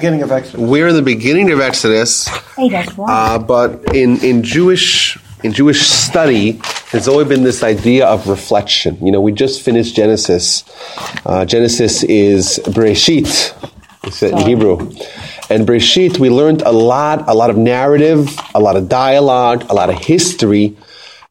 Beginning 0.00 0.22
of 0.22 0.32
Exodus. 0.32 0.60
We're 0.66 0.88
in 0.88 0.94
the 0.94 1.02
beginning 1.02 1.50
of 1.52 1.60
Exodus, 1.60 2.26
Hey, 2.56 2.70
that's 2.70 2.96
right. 2.96 3.34
uh, 3.34 3.38
but 3.38 3.94
in, 3.94 4.16
in 4.24 4.42
Jewish 4.42 5.18
in 5.44 5.52
Jewish 5.52 5.82
study, 5.82 6.58
there's 6.90 7.06
always 7.06 7.28
been 7.28 7.42
this 7.44 7.62
idea 7.62 8.06
of 8.06 8.26
reflection. 8.26 8.96
You 9.04 9.12
know, 9.12 9.20
we 9.20 9.32
just 9.32 9.60
finished 9.60 9.94
Genesis. 9.94 10.64
Uh, 11.26 11.44
Genesis 11.44 12.02
is 12.04 12.60
Bereshit, 12.64 13.28
it's 14.04 14.22
in 14.22 14.38
Hebrew. 14.38 14.78
And 15.50 15.66
Bereshit, 15.68 16.18
we 16.18 16.30
learned 16.30 16.62
a 16.62 16.72
lot, 16.72 17.28
a 17.28 17.34
lot 17.34 17.50
of 17.50 17.58
narrative, 17.58 18.34
a 18.54 18.60
lot 18.60 18.76
of 18.76 18.88
dialogue, 18.88 19.66
a 19.68 19.74
lot 19.74 19.90
of 19.90 19.98
history 19.98 20.78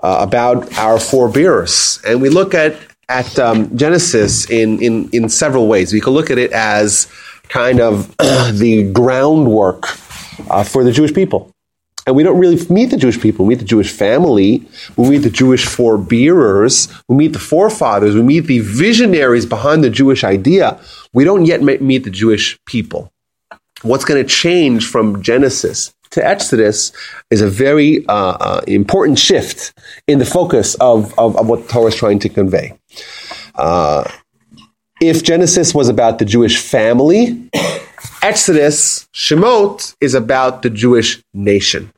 uh, 0.01 0.17
about 0.27 0.77
our 0.77 0.99
forebears. 0.99 1.99
And 2.05 2.21
we 2.21 2.29
look 2.29 2.53
at 2.53 2.75
at 3.09 3.39
um, 3.39 3.75
Genesis 3.75 4.47
in, 4.47 4.79
in 4.83 5.09
in 5.11 5.27
several 5.29 5.67
ways. 5.67 5.91
We 5.91 6.01
can 6.01 6.13
look 6.13 6.29
at 6.29 6.37
it 6.37 6.51
as 6.51 7.07
kind 7.49 7.79
of 7.79 8.15
the 8.17 8.89
groundwork 8.93 9.83
uh, 10.49 10.63
for 10.63 10.83
the 10.83 10.91
Jewish 10.91 11.13
people. 11.13 11.51
And 12.07 12.15
we 12.15 12.23
don't 12.23 12.39
really 12.39 12.57
meet 12.69 12.87
the 12.87 12.97
Jewish 12.97 13.19
people. 13.19 13.45
We 13.45 13.49
meet 13.49 13.59
the 13.59 13.65
Jewish 13.65 13.91
family. 13.91 14.67
We 14.95 15.09
meet 15.09 15.17
the 15.19 15.29
Jewish 15.29 15.65
forebearers. 15.65 16.91
We 17.07 17.15
meet 17.15 17.33
the 17.33 17.39
forefathers. 17.39 18.15
We 18.15 18.23
meet 18.23 18.41
the 18.47 18.59
visionaries 18.59 19.45
behind 19.45 19.83
the 19.83 19.89
Jewish 19.89 20.23
idea. 20.23 20.79
We 21.13 21.23
don't 21.23 21.45
yet 21.45 21.61
meet 21.61 22.03
the 22.03 22.09
Jewish 22.09 22.57
people. 22.65 23.11
What's 23.83 24.05
going 24.05 24.21
to 24.21 24.27
change 24.27 24.87
from 24.87 25.21
Genesis 25.21 25.93
to 26.11 26.25
Exodus 26.25 26.91
is 27.29 27.41
a 27.41 27.49
very 27.49 28.05
uh, 28.07 28.37
uh, 28.39 28.61
important 28.67 29.19
shift 29.19 29.73
in 30.07 30.19
the 30.19 30.25
focus 30.25 30.75
of, 30.75 31.13
of, 31.19 31.37
of 31.37 31.47
what 31.47 31.63
the 31.63 31.67
Torah 31.67 31.87
is 31.87 31.95
trying 31.95 32.19
to 32.19 32.29
convey. 32.29 32.77
Uh, 33.55 34.09
if 35.01 35.23
Genesis 35.23 35.73
was 35.73 35.87
about 35.87 36.19
the 36.19 36.25
Jewish 36.25 36.61
family, 36.61 37.49
Exodus, 38.21 39.07
Shemot, 39.13 39.95
is 40.01 40.13
about 40.13 40.61
the 40.61 40.69
Jewish 40.69 41.21
nation. 41.33 41.91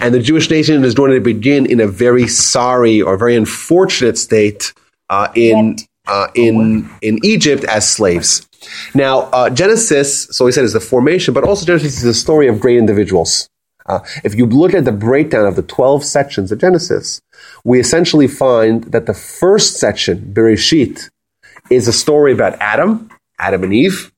And 0.00 0.14
the 0.14 0.20
Jewish 0.20 0.50
nation 0.50 0.84
is 0.84 0.94
going 0.94 1.12
to 1.12 1.20
begin 1.20 1.66
in 1.66 1.80
a 1.80 1.86
very 1.86 2.28
sorry 2.28 3.00
or 3.00 3.16
very 3.16 3.36
unfortunate 3.36 4.18
state 4.18 4.74
uh, 5.08 5.28
in, 5.34 5.76
uh, 6.06 6.28
in, 6.34 6.90
in 7.00 7.18
Egypt 7.24 7.64
as 7.64 7.88
slaves. 7.88 8.46
Now, 8.94 9.20
uh, 9.32 9.48
Genesis, 9.48 10.24
so 10.30 10.44
we 10.44 10.52
said, 10.52 10.64
is 10.64 10.72
the 10.72 10.80
formation, 10.80 11.32
but 11.32 11.44
also 11.44 11.64
Genesis 11.64 11.98
is 11.98 12.02
the 12.02 12.14
story 12.14 12.48
of 12.48 12.60
great 12.60 12.76
individuals. 12.76 13.48
Uh, 13.86 14.00
if 14.24 14.34
you 14.34 14.46
look 14.46 14.74
at 14.74 14.84
the 14.84 14.92
breakdown 14.92 15.46
of 15.46 15.56
the 15.56 15.62
12 15.62 16.04
sections 16.04 16.50
of 16.50 16.58
Genesis, 16.58 17.22
we 17.64 17.78
essentially 17.78 18.26
find 18.26 18.84
that 18.84 19.06
the 19.06 19.14
first 19.14 19.76
section, 19.76 20.32
Bereshit, 20.34 21.08
is 21.70 21.88
a 21.88 21.92
story 21.92 22.32
about 22.32 22.54
Adam, 22.60 23.10
Adam 23.38 23.64
and 23.64 23.74
Eve. 23.74 24.12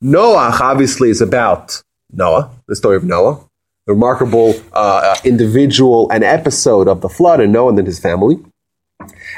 Noah 0.00 0.56
obviously 0.60 1.10
is 1.10 1.20
about 1.20 1.82
Noah, 2.12 2.50
the 2.66 2.76
story 2.76 2.96
of 2.96 3.04
Noah, 3.04 3.40
the 3.86 3.94
remarkable 3.94 4.54
uh, 4.72 5.16
individual 5.24 6.10
and 6.10 6.22
episode 6.22 6.88
of 6.88 7.00
the 7.00 7.08
flood 7.08 7.40
and 7.40 7.52
Noah 7.52 7.70
and 7.70 7.78
then 7.78 7.86
his 7.86 7.98
family. 7.98 8.36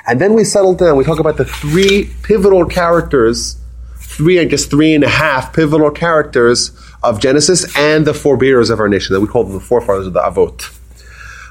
And 0.07 0.21
then 0.21 0.35
we 0.35 0.45
settle 0.45 0.75
down, 0.75 0.97
we 0.97 1.05
talk 1.05 1.19
about 1.19 1.37
the 1.37 1.45
three 1.45 2.11
pivotal 2.23 2.67
characters, 2.67 3.59
three, 3.97 4.41
I 4.41 4.45
guess 4.45 4.67
three 4.67 4.95
and 4.95 5.05
a 5.05 5.09
half 5.09 5.55
pivotal 5.55 5.91
characters 5.91 6.73
of 7.03 7.21
Genesis 7.21 7.77
and 7.77 8.07
the 8.07 8.15
forebearers 8.15 8.71
of 8.71 8.81
our 8.81 8.89
nation, 8.89 9.15
that 9.15 9.21
we 9.21 9.27
call 9.27 9.45
them 9.45 9.55
the 9.55 9.61
forefathers 9.61 10.07
of 10.07 10.13
the 10.13 10.21
Avot. 10.21 10.77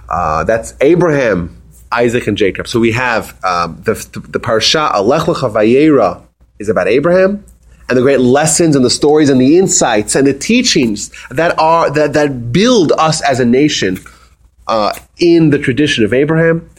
Uh, 0.10 0.44
that's 0.44 0.74
Abraham, 0.82 1.59
Isaac, 1.92 2.28
and 2.28 2.38
Jacob. 2.38 2.68
So 2.68 2.80
we 2.80 2.92
have 2.92 3.44
um, 3.44 3.82
the, 3.84 3.94
the 4.30 4.40
parsha 4.40 4.92
Alech 4.92 5.22
Lecha 5.22 5.52
Vayera 5.52 6.22
is 6.60 6.70
about 6.70 6.88
Abraham, 6.88 7.44
and 7.88 7.98
the 7.98 8.02
great 8.02 8.20
lessons 8.20 8.76
and 8.76 8.86
the 8.86 8.90
stories 8.90 9.30
and 9.30 9.42
the 9.42 9.58
insights 9.58 10.16
and 10.16 10.28
the 10.28 10.34
teachings 10.34 11.12
that 11.32 11.58
are 11.58 11.90
that, 11.90 12.14
that 12.14 12.52
build 12.52 12.92
us 12.92 13.22
as 13.22 13.40
a 13.40 13.46
nation 13.46 13.98
uh, 14.68 14.94
in 15.18 15.50
the 15.50 15.58
tradition 15.58 16.04
of 16.06 16.14
Abraham. 16.14 16.70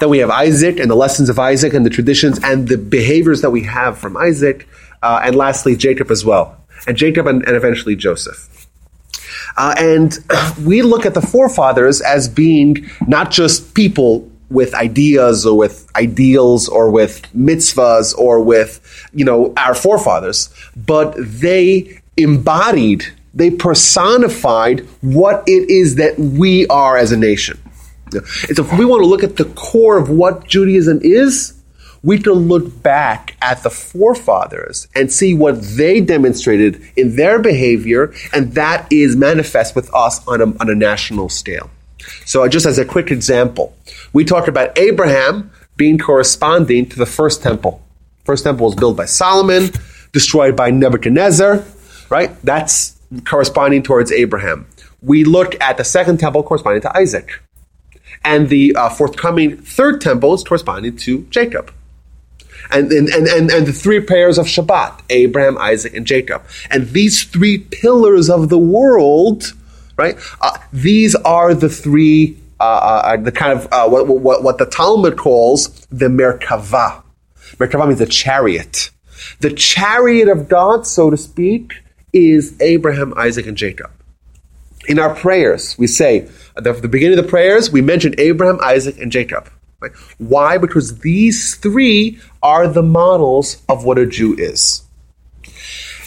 Then 0.00 0.10
we 0.10 0.18
have 0.18 0.30
Isaac 0.30 0.78
and 0.78 0.90
the 0.90 0.96
lessons 0.96 1.28
of 1.28 1.38
Isaac 1.38 1.72
and 1.72 1.86
the 1.86 1.90
traditions 1.90 2.38
and 2.42 2.68
the 2.68 2.76
behaviors 2.76 3.40
that 3.42 3.50
we 3.50 3.62
have 3.62 3.96
from 3.96 4.16
Isaac, 4.16 4.68
uh, 5.02 5.20
and 5.22 5.36
lastly 5.36 5.76
Jacob 5.76 6.10
as 6.10 6.24
well, 6.24 6.60
and 6.86 6.96
Jacob 6.96 7.26
and, 7.26 7.46
and 7.46 7.56
eventually 7.56 7.96
Joseph. 7.96 8.66
Uh, 9.56 9.74
and 9.78 10.18
we 10.64 10.82
look 10.82 11.06
at 11.06 11.14
the 11.14 11.22
forefathers 11.22 12.00
as 12.00 12.28
being 12.28 12.90
not 13.06 13.30
just 13.30 13.74
people 13.74 14.30
with 14.50 14.74
ideas 14.74 15.44
or 15.46 15.56
with 15.56 15.88
ideals 15.96 16.68
or 16.68 16.90
with 16.90 17.22
mitzvahs 17.34 18.16
or 18.16 18.40
with, 18.40 19.08
you 19.12 19.24
know, 19.24 19.52
our 19.56 19.74
forefathers, 19.74 20.50
but 20.76 21.14
they 21.18 22.00
embodied, 22.16 23.04
they 23.34 23.50
personified 23.50 24.80
what 25.00 25.42
it 25.46 25.70
is 25.70 25.96
that 25.96 26.18
we 26.18 26.66
are 26.68 26.96
as 26.96 27.12
a 27.12 27.16
nation. 27.16 27.60
And 28.12 28.56
so 28.56 28.64
if 28.64 28.78
we 28.78 28.84
want 28.84 29.02
to 29.02 29.06
look 29.06 29.24
at 29.24 29.36
the 29.36 29.46
core 29.56 29.98
of 29.98 30.08
what 30.08 30.46
Judaism 30.46 31.00
is, 31.02 31.52
we 32.02 32.18
can 32.18 32.34
look 32.34 32.82
back 32.82 33.36
at 33.42 33.64
the 33.64 33.70
forefathers 33.70 34.86
and 34.94 35.12
see 35.12 35.34
what 35.34 35.60
they 35.60 36.00
demonstrated 36.00 36.80
in 36.96 37.16
their 37.16 37.40
behavior, 37.40 38.14
and 38.32 38.52
that 38.52 38.86
is 38.92 39.16
manifest 39.16 39.74
with 39.74 39.92
us 39.92 40.26
on 40.28 40.40
a, 40.40 40.46
on 40.60 40.70
a 40.70 40.74
national 40.74 41.28
scale. 41.28 41.68
So, 42.24 42.46
just 42.48 42.66
as 42.66 42.78
a 42.78 42.84
quick 42.84 43.10
example, 43.10 43.74
we 44.12 44.24
talked 44.24 44.48
about 44.48 44.78
Abraham 44.78 45.50
being 45.76 45.98
corresponding 45.98 46.88
to 46.88 46.98
the 46.98 47.06
first 47.06 47.42
temple. 47.42 47.82
First 48.24 48.44
temple 48.44 48.66
was 48.66 48.74
built 48.74 48.96
by 48.96 49.04
Solomon, 49.04 49.70
destroyed 50.12 50.56
by 50.56 50.70
Nebuchadnezzar, 50.70 51.64
right? 52.10 52.30
That's 52.42 52.96
corresponding 53.24 53.82
towards 53.82 54.10
Abraham. 54.10 54.66
We 55.02 55.24
look 55.24 55.60
at 55.60 55.76
the 55.76 55.84
second 55.84 56.18
temple 56.18 56.42
corresponding 56.42 56.82
to 56.82 56.96
Isaac. 56.96 57.40
And 58.24 58.48
the 58.48 58.74
uh, 58.74 58.88
forthcoming 58.88 59.58
third 59.58 60.00
temple 60.00 60.34
is 60.34 60.42
corresponding 60.42 60.96
to 60.98 61.22
Jacob. 61.30 61.72
And, 62.70 62.90
and, 62.90 63.08
and, 63.08 63.28
and, 63.28 63.50
and 63.50 63.66
the 63.66 63.72
three 63.72 64.00
pairs 64.00 64.38
of 64.38 64.46
Shabbat, 64.46 65.02
Abraham, 65.10 65.56
Isaac, 65.58 65.94
and 65.94 66.06
Jacob. 66.06 66.42
And 66.70 66.88
these 66.88 67.22
three 67.22 67.58
pillars 67.58 68.28
of 68.28 68.48
the 68.48 68.58
world, 68.58 69.52
right? 69.96 70.16
Uh, 70.40 70.58
these 70.72 71.14
are 71.14 71.54
the 71.54 71.68
three, 71.68 72.38
uh, 72.60 72.62
uh, 72.62 73.16
the 73.16 73.32
kind 73.32 73.58
of 73.58 73.68
uh, 73.72 73.88
what, 73.88 74.06
what, 74.06 74.42
what 74.42 74.58
the 74.58 74.66
Talmud 74.66 75.16
calls 75.16 75.86
the 75.90 76.06
Merkava. 76.06 77.02
Merkava 77.56 77.88
means 77.88 78.00
a 78.00 78.06
chariot. 78.06 78.90
The 79.40 79.52
chariot 79.52 80.28
of 80.28 80.48
God, 80.48 80.86
so 80.86 81.10
to 81.10 81.16
speak, 81.16 81.72
is 82.12 82.54
Abraham, 82.60 83.14
Isaac, 83.16 83.46
and 83.46 83.56
Jacob. 83.56 83.90
In 84.88 84.98
our 84.98 85.14
prayers, 85.14 85.76
we 85.78 85.86
say, 85.86 86.28
at 86.56 86.64
the, 86.64 86.72
the 86.72 86.88
beginning 86.88 87.18
of 87.18 87.24
the 87.24 87.30
prayers, 87.30 87.70
we 87.70 87.82
mention 87.82 88.14
Abraham, 88.18 88.58
Isaac, 88.62 88.98
and 88.98 89.10
Jacob. 89.10 89.50
Right? 89.80 89.92
Why? 90.18 90.58
Because 90.58 91.00
these 91.00 91.56
three 91.56 92.18
are 92.42 92.66
the 92.68 92.82
models 92.82 93.62
of 93.68 93.84
what 93.84 93.98
a 93.98 94.06
Jew 94.06 94.34
is. 94.38 94.82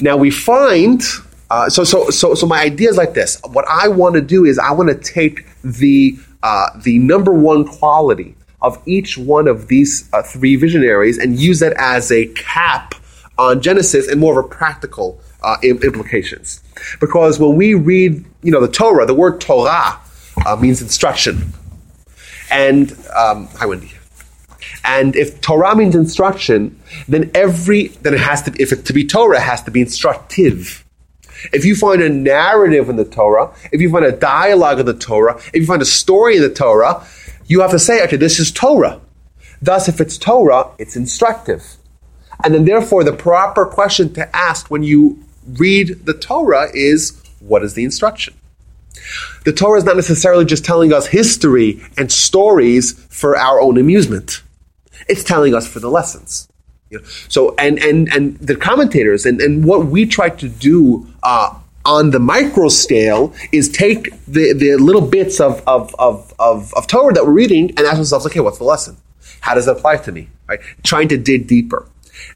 Now 0.02 0.18
we 0.18 0.32
find 0.32 1.04
uh, 1.50 1.70
so 1.70 1.84
so 1.84 2.10
so 2.10 2.36
so 2.36 2.46
my 2.46 2.62
idea 2.62 2.90
is 2.90 2.98
like 2.98 3.14
this. 3.14 3.42
What 3.44 3.66
I 3.68 3.88
want 3.88 4.16
to 4.16 4.22
do 4.22 4.46
is 4.46 4.60
I 4.60 4.72
want 4.72 4.90
to 4.90 4.96
take 4.96 5.46
the 5.64 6.18
uh, 6.44 6.70
the 6.84 7.00
number 7.00 7.34
one 7.34 7.66
quality 7.66 8.36
of 8.62 8.82
each 8.86 9.18
one 9.18 9.48
of 9.48 9.68
these 9.68 10.10
uh, 10.14 10.22
three 10.22 10.56
visionaries 10.56 11.18
and 11.18 11.40
use 11.40 11.60
that 11.60 11.74
as 11.78 12.12
a 12.12 12.28
cap 12.28 12.94
on 13.38 13.62
Genesis 13.62 14.08
and 14.08 14.20
more 14.20 14.38
of 14.38 14.46
a 14.46 14.48
practical 14.50 15.20
uh, 15.42 15.56
implications. 15.64 16.62
Because 17.00 17.40
when 17.40 17.56
we 17.56 17.74
read, 17.74 18.26
you 18.44 18.52
know, 18.52 18.60
the 18.60 18.72
Torah, 18.72 19.06
the 19.06 19.14
word 19.14 19.40
Torah 19.40 20.00
uh, 20.46 20.56
means 20.58 20.82
instruction. 20.82 21.54
And 22.52 22.92
um, 23.16 23.48
hi, 23.56 23.66
Wendy. 23.66 23.94
And 24.84 25.16
if 25.16 25.42
Torah 25.42 25.76
means 25.76 25.96
instruction, 25.96 26.80
then 27.08 27.32
every 27.34 27.88
then 28.04 28.14
it 28.14 28.20
has 28.20 28.44
to 28.44 28.54
if 28.60 28.72
it 28.72 28.86
to 28.86 28.94
be 28.94 29.06
Torah 29.06 29.40
has 29.40 29.64
to 29.64 29.72
be 29.72 29.82
instructive. 29.82 30.86
If 31.54 31.66
you 31.66 31.76
find 31.76 32.02
a 32.02 32.10
narrative 32.10 32.90
in 32.90 32.96
the 32.96 33.06
Torah, 33.06 33.54
if 33.72 33.82
you 33.82 33.90
find 33.90 34.06
a 34.06 34.12
dialogue 34.12 34.80
in 34.80 34.86
the 34.86 34.94
Torah, 34.94 35.38
if 35.54 35.56
you 35.56 35.66
find 35.66 35.82
a 35.82 35.86
story 35.86 36.38
in 36.38 36.42
the 36.42 36.54
Torah, 36.54 37.06
you 37.48 37.62
have 37.62 37.72
to 37.72 37.80
say, 37.80 38.04
okay, 38.04 38.18
this 38.18 38.40
is 38.40 38.52
Torah. 38.52 39.02
Thus, 39.62 39.90
if 39.90 40.00
it's 40.00 40.18
Torah, 40.18 40.70
it's 40.78 40.96
instructive. 40.96 41.78
And 42.44 42.54
then, 42.54 42.66
therefore, 42.66 43.04
the 43.04 43.14
proper 43.14 43.66
question 43.66 44.14
to 44.14 44.36
ask 44.36 44.72
when 44.72 44.84
you 44.84 45.24
read 45.58 46.06
the 46.06 46.14
Torah 46.14 46.70
is, 46.74 47.22
what 47.40 47.64
is 47.64 47.74
the 47.74 47.84
instruction? 47.84 48.34
The 49.46 49.54
Torah 49.54 49.80
is 49.80 49.86
not 49.86 49.96
necessarily 49.96 50.46
just 50.46 50.64
telling 50.64 50.94
us 50.94 51.08
history 51.08 51.82
and 51.98 52.12
stories 52.12 52.94
for 53.10 53.38
our 53.38 53.60
own 53.60 53.78
amusement. 53.78 54.44
It's 55.08 55.24
telling 55.24 55.56
us 55.56 55.68
for 55.68 55.80
the 55.80 55.90
lessons. 55.90 56.48
You 56.90 57.00
know, 57.00 57.06
so 57.28 57.56
and 57.58 57.78
and 57.80 58.12
and 58.12 58.38
the 58.40 58.56
commentators 58.56 59.26
and, 59.26 59.40
and 59.42 59.64
what 59.64 59.88
we 59.88 60.06
try 60.06 60.30
to 60.30 60.50
do 60.50 61.09
uh, 61.24 61.60
on 61.86 62.12
the 62.12 62.20
micro 62.20 62.68
scale 62.70 63.34
is 63.52 63.70
take 63.70 64.12
the, 64.28 64.54
the 64.54 64.76
little 64.78 65.02
bits 65.02 65.40
of, 65.40 65.62
of, 65.68 65.96
of, 65.98 66.34
of, 66.40 66.74
of 66.74 66.88
Torah 66.88 67.14
that 67.14 67.26
we're 67.26 67.32
reading 67.32 67.70
and 67.72 67.80
ask 67.80 67.98
ourselves, 67.98 68.26
okay, 68.28 68.40
what's 68.40 68.58
the 68.58 68.64
lesson? 68.64 68.98
How 69.42 69.56
does 69.56 69.66
that 69.66 69.78
apply 69.78 69.98
to 69.98 70.12
me? 70.12 70.30
Right? 70.48 70.60
Trying 70.84 71.08
to 71.10 71.18
dig 71.18 71.48
deeper. 71.48 71.88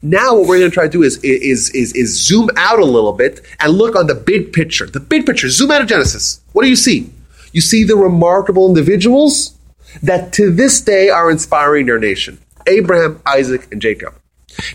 Now, 0.02 0.34
what 0.34 0.48
we're 0.48 0.58
going 0.58 0.70
to 0.70 0.74
try 0.74 0.84
to 0.84 0.90
do 0.90 1.02
is, 1.02 1.22
is, 1.22 1.70
is, 1.70 1.92
is 1.94 2.20
zoom 2.26 2.48
out 2.56 2.78
a 2.78 2.84
little 2.84 3.12
bit 3.12 3.40
and 3.60 3.72
look 3.72 3.96
on 3.96 4.06
the 4.06 4.14
big 4.14 4.52
picture. 4.52 4.86
The 4.86 5.00
big 5.00 5.26
picture, 5.26 5.50
zoom 5.50 5.70
out 5.70 5.82
of 5.82 5.88
Genesis. 5.88 6.40
What 6.52 6.62
do 6.62 6.68
you 6.68 6.76
see? 6.76 7.10
You 7.52 7.60
see 7.60 7.84
the 7.84 7.96
remarkable 7.96 8.68
individuals 8.68 9.56
that 10.02 10.32
to 10.34 10.50
this 10.50 10.80
day 10.80 11.10
are 11.10 11.30
inspiring 11.30 11.86
their 11.86 11.98
nation 11.98 12.38
Abraham, 12.66 13.20
Isaac, 13.26 13.70
and 13.70 13.80
Jacob. 13.80 14.14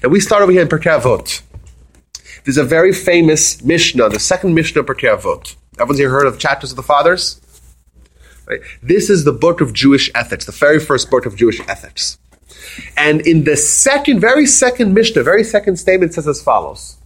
Now, 0.04 0.10
we 0.10 0.20
start 0.20 0.44
over 0.44 0.52
here 0.52 0.62
in 0.62 0.68
Pirkei 0.68 1.02
Avot. 1.02 1.42
There's 2.50 2.58
a 2.58 2.64
very 2.64 2.94
famous 2.94 3.64
Mishnah, 3.64 4.10
the 4.10 4.20
second 4.20 4.56
Mishnah 4.56 4.82
of 4.82 4.88
Pirkei 4.88 5.16
Avot. 5.16 5.56
Everyone's 5.76 6.00
here 6.00 6.10
heard 6.10 6.26
of 6.26 6.40
Chapters 6.40 6.72
of 6.72 6.78
the 6.78 6.82
Fathers? 6.82 7.40
Right? 8.48 8.60
This 8.82 9.12
is 9.12 9.24
the 9.24 9.32
book 9.32 9.62
of 9.62 9.72
Jewish 9.72 10.10
ethics, 10.16 10.46
the 10.48 10.52
very 10.52 10.80
first 10.80 11.12
book 11.12 11.28
of 11.28 11.36
Jewish 11.36 11.60
ethics. 11.70 12.18
And 12.98 13.22
in 13.22 13.44
the 13.44 13.56
second, 13.56 14.20
very 14.20 14.48
second 14.48 14.96
Mishnah, 14.96 15.22
very 15.22 15.44
second 15.44 15.78
statement 15.78 16.16
says 16.16 16.28
as 16.28 16.42
follows. 16.42 16.98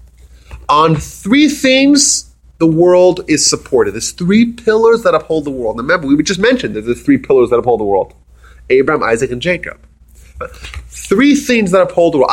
On 0.69 0.95
three 0.95 1.49
themes, 1.49 2.33
the 2.59 2.67
world 2.67 3.25
is 3.27 3.45
supported. 3.45 3.95
There's 3.95 4.13
three 4.13 4.53
pillars 4.53 5.03
that 5.03 5.13
uphold 5.13 5.43
the 5.43 5.51
world. 5.51 5.75
Remember, 5.75 6.07
we 6.07 6.23
just 6.23 6.39
mentioned 6.39 6.73
there's 6.73 7.03
three 7.03 7.17
pillars 7.17 7.49
that 7.49 7.57
uphold 7.57 7.81
the 7.81 7.83
world. 7.83 8.13
Abraham, 8.69 9.03
Isaac, 9.03 9.29
and 9.29 9.41
Jacob. 9.41 9.77
Three 10.87 11.35
themes 11.35 11.71
that 11.71 11.81
uphold 11.81 12.13
the 12.13 12.17
world. 12.19 12.31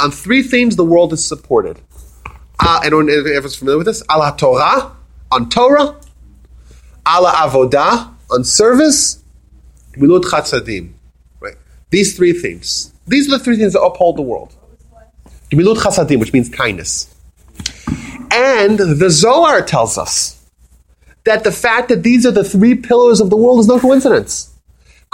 On 0.00 0.10
three 0.10 0.42
themes, 0.42 0.76
the 0.76 0.84
world 0.84 1.12
is 1.12 1.24
supported. 1.24 1.80
Uh, 2.60 2.80
anyone 2.84 3.10
everyone's 3.10 3.56
familiar 3.56 3.78
with 3.78 3.86
this? 3.86 4.02
Ala 4.10 4.34
Torah, 4.36 4.92
on 5.32 5.48
Torah. 5.48 5.96
Ala 7.06 7.32
Avodah, 7.32 8.14
on 8.30 8.44
service. 8.44 9.22
Milut 9.96 10.22
Chasadim, 10.22 10.94
these 11.90 12.16
three 12.16 12.32
things. 12.32 12.92
These 13.06 13.28
are 13.28 13.38
the 13.38 13.44
three 13.44 13.56
things 13.56 13.74
that 13.74 13.82
uphold 13.82 14.16
the 14.16 14.22
world. 14.22 14.54
Gemilut 15.50 15.76
chasadim, 15.76 16.18
which 16.18 16.32
means 16.32 16.48
kindness. 16.48 17.14
And 18.32 18.78
the 18.78 19.10
Zohar 19.10 19.62
tells 19.62 19.96
us 19.98 20.44
that 21.24 21.44
the 21.44 21.52
fact 21.52 21.88
that 21.88 22.02
these 22.02 22.26
are 22.26 22.32
the 22.32 22.44
three 22.44 22.74
pillars 22.74 23.20
of 23.20 23.30
the 23.30 23.36
world 23.36 23.60
is 23.60 23.68
no 23.68 23.78
coincidence. 23.78 24.53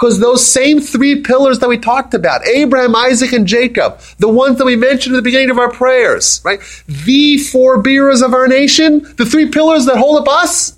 Because 0.01 0.19
those 0.19 0.43
same 0.43 0.81
three 0.81 1.21
pillars 1.21 1.59
that 1.59 1.69
we 1.69 1.77
talked 1.77 2.15
about, 2.15 2.43
Abraham, 2.47 2.95
Isaac, 2.95 3.33
and 3.33 3.45
Jacob, 3.45 3.99
the 4.17 4.27
ones 4.27 4.57
that 4.57 4.65
we 4.65 4.75
mentioned 4.75 5.13
at 5.15 5.19
the 5.19 5.21
beginning 5.21 5.51
of 5.51 5.59
our 5.59 5.71
prayers, 5.71 6.41
right? 6.43 6.59
The 6.87 7.37
four 7.37 7.83
bearers 7.83 8.23
of 8.23 8.33
our 8.33 8.47
nation, 8.47 9.03
the 9.17 9.27
three 9.27 9.47
pillars 9.47 9.85
that 9.85 9.97
hold 9.97 10.19
up 10.19 10.27
us, 10.27 10.75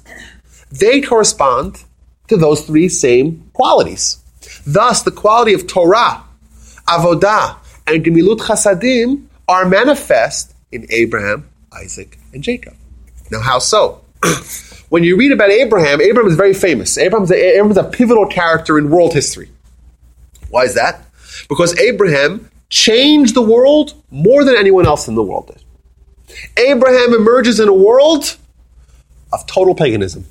they 0.74 1.00
correspond 1.00 1.86
to 2.28 2.36
those 2.36 2.66
three 2.66 2.90
same 2.90 3.50
qualities. 3.54 4.18
Thus, 4.68 5.04
the 5.04 5.12
quality 5.12 5.54
of 5.54 5.68
Torah, 5.68 6.22
Avodah, 6.90 7.56
and 7.88 8.04
Gemilut 8.04 8.40
Chasadim 8.40 9.28
are 9.48 9.64
manifest 9.64 10.54
in 10.70 10.86
Abraham, 10.90 11.50
Isaac, 11.72 12.20
and 12.34 12.44
Jacob. 12.44 12.76
Now, 13.32 13.40
how 13.40 13.60
so? 13.60 14.03
when 14.90 15.04
you 15.04 15.18
read 15.18 15.32
about 15.32 15.50
Abraham, 15.50 16.02
Abraham 16.02 16.30
is 16.30 16.36
very 16.36 16.54
famous. 16.54 16.98
Abraham's 16.98 17.32
a, 17.32 17.36
Abraham's 17.36 17.78
a 17.78 17.84
pivotal 17.84 18.28
character 18.28 18.78
in 18.78 18.90
world 18.90 19.14
history. 19.14 19.50
Why 20.50 20.64
is 20.64 20.76
that? 20.76 21.06
Because 21.50 21.78
Abraham 21.80 22.50
changed 22.70 23.36
the 23.36 23.42
world 23.42 23.94
more 24.12 24.44
than 24.44 24.56
anyone 24.56 24.86
else 24.86 25.08
in 25.08 25.16
the 25.16 25.24
world 25.24 25.48
did. 25.48 25.64
Abraham 26.58 27.14
emerges 27.14 27.60
in 27.60 27.68
a 27.68 27.74
world 27.74 28.38
of 29.32 29.46
total 29.48 29.76
paganism. 29.76 30.26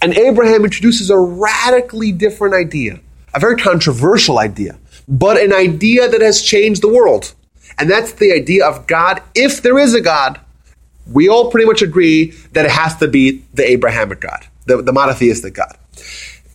And 0.00 0.16
Abraham 0.16 0.64
introduces 0.64 1.10
a 1.10 1.18
radically 1.18 2.12
different 2.12 2.54
idea, 2.54 3.00
a 3.34 3.40
very 3.40 3.56
controversial 3.56 4.38
idea, 4.38 4.78
but 5.08 5.40
an 5.40 5.52
idea 5.52 6.08
that 6.08 6.20
has 6.20 6.42
changed 6.42 6.82
the 6.82 6.88
world. 6.88 7.34
And 7.78 7.90
that's 7.90 8.12
the 8.12 8.32
idea 8.32 8.66
of 8.66 8.86
God. 8.86 9.22
If 9.34 9.62
there 9.62 9.78
is 9.78 9.94
a 9.94 10.00
God, 10.00 10.40
we 11.12 11.28
all 11.28 11.50
pretty 11.50 11.66
much 11.66 11.82
agree 11.82 12.32
that 12.52 12.64
it 12.64 12.70
has 12.70 12.96
to 12.96 13.08
be 13.08 13.44
the 13.54 13.68
Abrahamic 13.68 14.20
God, 14.20 14.46
the, 14.66 14.82
the 14.82 14.92
monotheistic 14.92 15.54
God. 15.54 15.76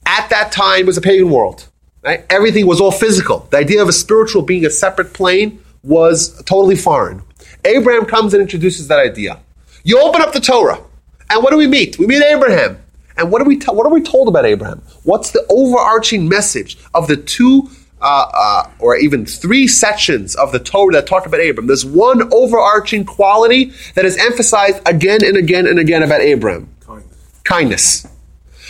At 0.06 0.30
that 0.30 0.52
time, 0.52 0.82
it 0.82 0.86
was 0.86 0.98
a 0.98 1.02
pagan 1.02 1.30
world. 1.30 1.68
Right? 2.04 2.26
Everything 2.30 2.68
was 2.68 2.82
all 2.82 2.92
physical. 2.92 3.48
The 3.50 3.58
idea 3.58 3.82
of 3.82 3.88
a 3.88 3.94
spiritual 3.94 4.42
being 4.42 4.66
a 4.66 4.70
separate 4.70 5.14
plane 5.14 5.64
was 5.84 6.42
totally 6.44 6.76
foreign. 6.76 7.22
Abraham 7.66 8.06
comes 8.06 8.34
and 8.34 8.42
introduces 8.42 8.90
that 8.90 9.00
idea. 9.00 9.40
You 9.84 10.02
open 10.02 10.22
up 10.22 10.34
the 10.34 10.42
Torah, 10.42 10.82
and 11.30 11.44
what 11.44 11.52
do 11.52 11.58
we 11.58 11.68
meet? 11.68 11.98
We 11.98 12.08
meet 12.08 12.24
Abraham. 12.24 12.78
And 13.16 13.32
what 13.32 13.42
are 13.42 13.46
we 13.46 13.58
what 13.58 13.86
are 13.86 13.94
we 13.94 14.02
told 14.02 14.28
about 14.28 14.46
Abraham? 14.46 14.82
What's 15.04 15.32
the 15.32 15.46
overarching 15.50 16.28
message 16.28 16.78
of 16.94 17.08
the 17.08 17.16
two 17.16 17.70
uh, 18.04 18.30
uh, 18.34 18.70
or 18.80 18.98
even 18.98 19.26
three 19.26 19.68
sections 19.68 20.36
of 20.36 20.52
the 20.52 20.60
Torah 20.60 20.94
that 20.94 21.08
talk 21.08 21.26
about 21.26 21.40
Abraham? 21.40 21.68
There's 21.68 21.86
one 21.86 22.32
overarching 22.34 23.06
quality 23.06 23.72
that 23.96 24.06
is 24.06 24.18
emphasized 24.18 24.82
again 24.86 25.24
and 25.24 25.38
again 25.38 25.66
and 25.66 25.80
again 25.80 26.04
about 26.04 26.22
Abraham: 26.22 26.70
kindness. 26.86 27.42
kindness. 27.44 28.08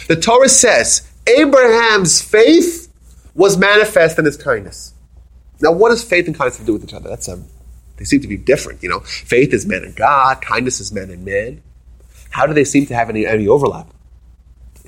The 0.08 0.16
Torah 0.16 0.50
says 0.50 1.10
Abraham's 1.28 2.22
faith 2.22 2.92
was 3.36 3.58
manifest 3.58 4.20
in 4.20 4.26
his 4.26 4.38
kindness. 4.38 4.94
Now, 5.62 5.72
what 5.72 5.90
does 5.90 6.04
faith 6.04 6.28
and 6.28 6.36
kindness 6.36 6.58
have 6.58 6.66
to 6.66 6.68
do 6.68 6.74
with 6.74 6.84
each 6.84 6.94
other? 6.94 7.10
That's 7.10 7.28
um, 7.30 7.46
they 7.98 8.06
seem 8.06 8.22
to 8.22 8.28
be 8.28 8.38
different. 8.38 8.84
You 8.84 8.90
know, 8.90 9.00
faith 9.00 9.54
is 9.54 9.66
man 9.66 9.84
and 9.84 9.96
God, 9.96 10.42
kindness 10.42 10.80
is 10.80 10.92
man 10.92 11.10
and 11.10 11.24
man. 11.24 11.62
How 12.32 12.46
do 12.46 12.54
they 12.54 12.66
seem 12.66 12.86
to 12.88 12.96
have 12.96 13.10
any, 13.10 13.26
any 13.26 13.48
overlap? 13.48 13.88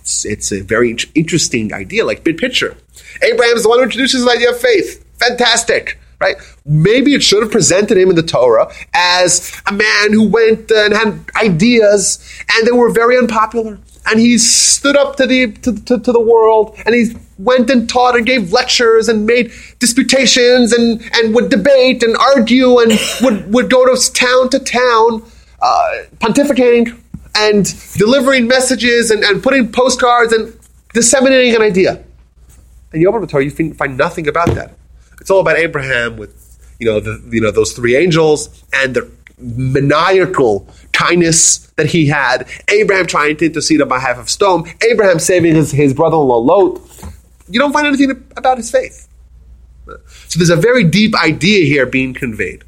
It's 0.05 0.23
it's 0.23 0.51
a 0.51 0.61
very 0.61 0.95
interesting 1.15 1.73
idea, 1.73 2.05
like 2.05 2.23
big 2.23 2.37
picture. 2.37 2.77
Abraham 3.23 3.55
is 3.55 3.63
the 3.63 3.69
one 3.69 3.79
who 3.79 3.85
introduces 3.85 4.23
the 4.23 4.29
idea 4.29 4.51
of 4.51 4.59
faith. 4.59 5.03
Fantastic, 5.17 5.97
right? 6.21 6.35
Maybe 6.63 7.15
it 7.15 7.23
should 7.23 7.41
have 7.41 7.51
presented 7.51 7.97
him 7.97 8.11
in 8.11 8.15
the 8.15 8.21
Torah 8.21 8.71
as 8.93 9.51
a 9.65 9.73
man 9.73 10.13
who 10.13 10.29
went 10.29 10.69
and 10.69 10.93
had 10.93 11.25
ideas, 11.35 12.19
and 12.53 12.67
they 12.67 12.71
were 12.71 12.91
very 12.91 13.17
unpopular. 13.17 13.79
And 14.05 14.19
he 14.19 14.37
stood 14.37 14.95
up 14.95 15.15
to 15.15 15.25
the 15.25 15.53
to, 15.63 15.73
to, 15.85 15.99
to 15.99 16.11
the 16.11 16.21
world, 16.21 16.77
and 16.85 16.93
he 16.93 17.15
went 17.39 17.71
and 17.71 17.89
taught 17.89 18.15
and 18.15 18.27
gave 18.27 18.53
lectures 18.53 19.09
and 19.09 19.25
made 19.25 19.51
disputations 19.79 20.71
and, 20.71 21.01
and 21.15 21.33
would 21.33 21.49
debate 21.49 22.03
and 22.03 22.15
argue 22.15 22.77
and 22.77 22.91
would, 23.21 23.51
would 23.51 23.69
go 23.71 23.83
to 23.87 24.13
town 24.13 24.49
to 24.51 24.59
town, 24.59 25.23
uh, 25.61 26.03
pontificating 26.19 26.95
and 27.35 27.65
delivering 27.93 28.47
messages 28.47 29.11
and, 29.11 29.23
and 29.23 29.43
putting 29.43 29.71
postcards 29.71 30.33
and 30.33 30.57
disseminating 30.93 31.55
an 31.55 31.61
idea. 31.61 32.03
And 32.91 33.01
you 33.01 33.09
open 33.09 33.21
the 33.21 33.27
Torah, 33.27 33.43
you 33.43 33.73
find 33.73 33.97
nothing 33.97 34.27
about 34.27 34.47
that. 34.55 34.77
It's 35.19 35.29
all 35.29 35.41
about 35.41 35.57
Abraham 35.57 36.17
with 36.17 36.41
you 36.79 36.85
know 36.85 36.99
the 36.99 37.21
you 37.31 37.41
know 37.41 37.51
those 37.51 37.73
three 37.73 37.95
angels 37.95 38.63
and 38.73 38.95
the 38.95 39.09
maniacal 39.37 40.67
kindness 40.93 41.67
that 41.75 41.87
he 41.87 42.07
had. 42.07 42.48
Abraham 42.69 43.05
trying 43.05 43.38
to 43.38 43.45
intercede 43.45 43.81
on 43.81 43.88
behalf 43.88 44.17
of 44.17 44.29
Sodom. 44.29 44.65
Abraham 44.89 45.19
saving 45.19 45.55
his, 45.55 45.71
his 45.71 45.93
brother-in-law 45.93 46.38
Lot. 46.38 46.81
You 47.50 47.60
don't 47.60 47.74
find 47.74 47.86
anything 47.86 48.12
about 48.38 48.57
his 48.57 48.71
faith. 48.71 49.07
So 49.86 50.39
there's 50.39 50.50
a 50.50 50.55
very 50.55 50.83
deep 50.83 51.15
idea 51.15 51.65
here 51.65 51.86
being 51.86 52.13
conveyed. 52.13 52.63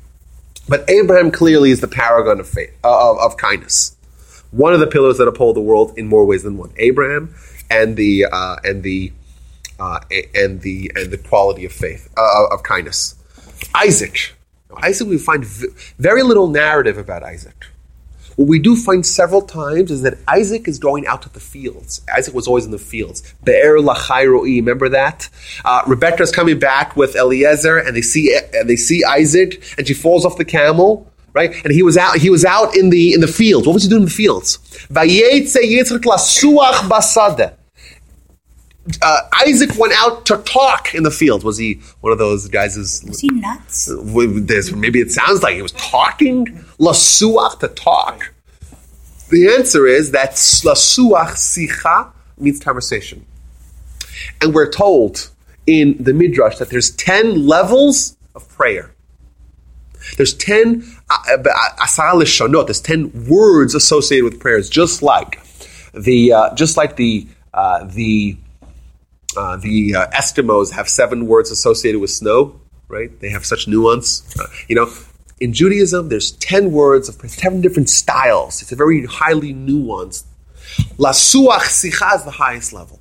But 0.69 0.89
Abraham 0.89 1.31
clearly 1.31 1.71
is 1.71 1.79
the 1.79 1.87
paragon 1.87 2.39
of 2.39 2.47
faith 2.47 2.71
uh, 2.83 3.11
of, 3.11 3.17
of 3.19 3.37
kindness 3.37 3.96
one 4.51 4.73
of 4.73 4.79
the 4.79 4.87
pillars 4.87 5.17
that 5.17 5.27
uphold 5.27 5.55
the 5.55 5.61
world 5.61 5.93
in 5.97 6.07
more 6.07 6.25
ways 6.25 6.43
than 6.43 6.57
one. 6.57 6.73
Abraham 6.77 7.35
and 7.69 7.95
the 7.95 8.25
uh, 8.25 8.57
and 8.63 8.83
the 8.83 9.11
uh, 9.79 9.99
and 10.33 10.61
the 10.61 10.91
and 10.95 11.11
the 11.11 11.17
quality 11.17 11.65
of 11.65 11.71
faith 11.71 12.09
uh, 12.17 12.45
of 12.51 12.63
kindness. 12.63 13.15
Isaac. 13.75 14.33
Isaac, 14.83 15.07
we 15.07 15.17
find 15.17 15.43
v- 15.43 15.67
very 15.97 16.23
little 16.23 16.47
narrative 16.47 16.97
about 16.97 17.23
Isaac. 17.23 17.65
What 18.35 18.47
we 18.47 18.59
do 18.59 18.75
find 18.75 19.03
several 19.03 19.41
times 19.41 19.89
is 19.89 20.03
that 20.03 20.19
Isaac 20.27 20.67
is 20.67 20.77
going 20.77 21.07
out 21.07 21.23
to 21.23 21.29
the 21.29 21.39
fields. 21.39 22.01
Isaac 22.15 22.35
was 22.35 22.47
always 22.47 22.65
in 22.65 22.71
the 22.71 22.77
fields. 22.77 23.23
Be'er 23.43 23.79
lachayroi, 23.79 24.57
remember 24.57 24.89
that? 24.89 25.27
Uh, 25.65 25.81
Rebecca 25.87 26.21
is 26.21 26.31
coming 26.31 26.59
back 26.59 26.95
with 26.95 27.15
Eliezer, 27.15 27.77
and 27.77 27.95
they 27.95 28.03
see 28.03 28.39
and 28.53 28.69
they 28.69 28.75
see 28.75 29.03
Isaac, 29.03 29.63
and 29.79 29.87
she 29.87 29.95
falls 29.95 30.23
off 30.23 30.37
the 30.37 30.45
camel, 30.45 31.11
right? 31.37 31.53
And 31.63 31.71
he 31.71 31.83
was 31.83 31.95
out. 31.97 32.17
He 32.17 32.29
was 32.29 32.43
out 32.43 32.75
in 32.75 32.89
the 32.89 33.13
in 33.13 33.21
the 33.21 33.27
fields. 33.27 33.67
What 33.67 33.73
was 33.73 33.83
he 33.83 33.89
doing 33.89 34.01
in 34.01 34.09
the 34.09 34.19
fields? 34.23 34.57
Uh, 39.01 39.19
Isaac 39.45 39.77
went 39.77 39.93
out 39.97 40.25
to 40.27 40.37
talk 40.37 40.95
in 40.95 41.03
the 41.03 41.11
fields. 41.11 41.43
Was 41.43 41.57
he 41.57 41.81
one 41.99 42.13
of 42.13 42.19
those 42.19 42.47
guys? 42.47 42.77
Is, 42.77 43.03
was 43.05 43.19
he 43.19 43.29
nuts? 43.29 43.89
maybe 44.71 44.99
it 44.99 45.11
sounds 45.11 45.43
like 45.43 45.55
he 45.55 45.61
was 45.61 45.73
talking. 45.73 46.45
Lasuach 46.79 47.59
to 47.59 47.67
talk. 47.67 48.33
The 49.29 49.53
answer 49.53 49.85
is 49.85 50.11
that 50.11 50.31
lasuach 50.31 51.33
sicha 51.35 52.11
means 52.37 52.59
conversation, 52.61 53.25
and 54.41 54.53
we're 54.55 54.71
told 54.71 55.29
in 55.65 56.01
the 56.01 56.13
midrash 56.13 56.57
that 56.57 56.69
there's 56.69 56.91
ten 56.91 57.45
levels 57.45 58.15
of 58.35 58.47
prayer. 58.47 58.95
There's 60.15 60.33
10 60.33 60.81
asal 61.09 62.19
lishonot, 62.19 62.67
there's 62.67 62.81
10 62.81 63.27
words 63.27 63.75
associated 63.75 64.25
with 64.25 64.39
prayers, 64.39 64.69
just 64.69 65.01
like 65.01 65.41
the, 65.93 66.33
uh, 66.33 66.55
just 66.55 66.77
like 66.77 66.95
the, 66.95 67.27
uh, 67.53 67.83
the, 67.85 68.37
uh, 69.35 69.57
the 69.57 69.95
uh, 69.95 70.07
Eskimos 70.11 70.71
have 70.71 70.89
seven 70.89 71.27
words 71.27 71.51
associated 71.51 71.99
with 71.99 72.09
snow. 72.09 72.59
right? 72.87 73.17
They 73.19 73.29
have 73.29 73.45
such 73.45 73.67
nuance. 73.67 74.23
Uh, 74.39 74.47
you 74.67 74.75
know, 74.75 74.89
in 75.39 75.53
Judaism, 75.53 76.09
there's 76.09 76.31
10 76.31 76.71
words 76.71 77.09
of 77.09 77.17
10 77.19 77.61
different 77.61 77.89
styles. 77.89 78.61
It's 78.61 78.71
a 78.71 78.75
very 78.75 79.05
highly 79.05 79.53
nuanced. 79.53 80.23
Lasuach 80.97 81.61
sicha 81.61 82.15
is 82.15 82.23
the 82.23 82.31
highest 82.31 82.73
level. 82.73 82.99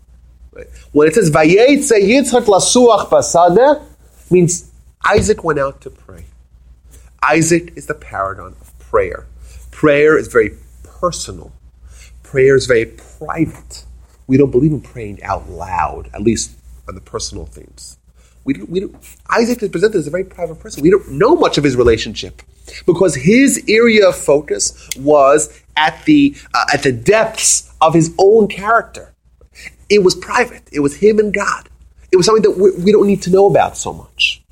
Right? 0.53 0.67
When 0.93 1.09
it 1.09 1.15
says 1.15 1.31
Vayetze 1.31 1.93
Yitzchak 1.93 2.45
lasuach 2.45 3.09
basadeh, 3.09 3.83
means 4.31 4.71
Isaac 5.05 5.45
went 5.45 5.59
out 5.59 5.81
to 5.83 5.91
pray. 5.91 6.25
Isaac 7.29 7.73
is 7.77 7.87
the 7.87 7.95
paragon 7.95 8.55
of 8.61 8.79
prayer. 8.79 9.27
Prayer 9.71 10.17
is 10.17 10.29
very 10.29 10.53
personal. 10.85 11.53
Prayer 12.23 12.55
is 12.55 12.67
very 12.67 12.87
private. 12.87 13.85
We 14.27 14.37
don't 14.37 14.51
believe 14.51 14.73
in 14.73 14.81
praying 14.81 15.23
out 15.23 15.49
loud, 15.49 16.09
at 16.15 16.23
least 16.23 16.57
on 16.89 16.95
the 16.95 17.01
personal 17.01 17.47
themes. 17.47 17.99
We 18.45 18.55
don't, 18.55 18.71
we 18.71 18.81
don't, 18.81 18.95
Isaac 19.29 19.61
is 19.63 19.71
presented 19.71 19.99
as 19.99 20.07
a 20.07 20.11
very 20.11 20.25
private 20.25 20.61
person. 20.61 20.83
We 20.83 20.91
don't 20.91 21.13
know 21.13 21.35
much 21.35 21.59
of 21.59 21.65
his 21.65 21.75
relationship 21.75 22.43
because 22.87 23.17
his 23.17 23.65
area 23.69 24.09
of 24.09 24.17
focus 24.17 24.89
was 24.97 25.63
at 25.77 26.05
the 26.05 26.37
uh, 26.55 26.67
at 26.73 26.85
the 26.85 26.93
depths 26.93 27.73
of 27.81 27.93
his 27.95 28.15
own 28.19 28.47
character. 28.47 29.15
It 29.89 30.05
was 30.05 30.15
private. 30.15 30.63
It 30.71 30.81
was 30.81 30.97
him 30.97 31.19
and 31.19 31.35
God. 31.35 31.69
It 32.13 32.17
was 32.17 32.27
something 32.27 32.43
that 32.43 32.57
we, 32.57 32.71
we 32.85 32.93
don't 32.93 33.07
need 33.07 33.23
to 33.23 33.31
know 33.31 33.47
about 33.47 33.77
so 33.77 33.93
much. 33.93 34.45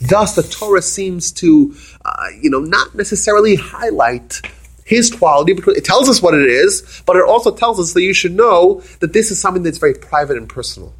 Thus, 0.00 0.34
the 0.34 0.42
Torah 0.42 0.82
seems 0.82 1.32
to, 1.32 1.74
uh, 2.04 2.26
you 2.40 2.50
know, 2.50 2.60
not 2.60 2.94
necessarily 2.94 3.56
highlight 3.56 4.40
his 4.84 5.14
quality 5.14 5.52
because 5.52 5.76
it 5.76 5.84
tells 5.84 6.08
us 6.08 6.20
what 6.20 6.34
it 6.34 6.48
is, 6.48 7.02
but 7.06 7.16
it 7.16 7.24
also 7.24 7.54
tells 7.54 7.78
us 7.80 7.92
that 7.94 8.02
you 8.02 8.12
should 8.12 8.34
know 8.34 8.82
that 9.00 9.12
this 9.12 9.30
is 9.30 9.40
something 9.40 9.62
that's 9.62 9.78
very 9.78 9.94
private 9.94 10.36
and 10.36 10.48
personal. 10.48 10.92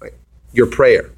Right? 0.00 0.12
Your 0.52 0.66
prayer. 0.66 1.10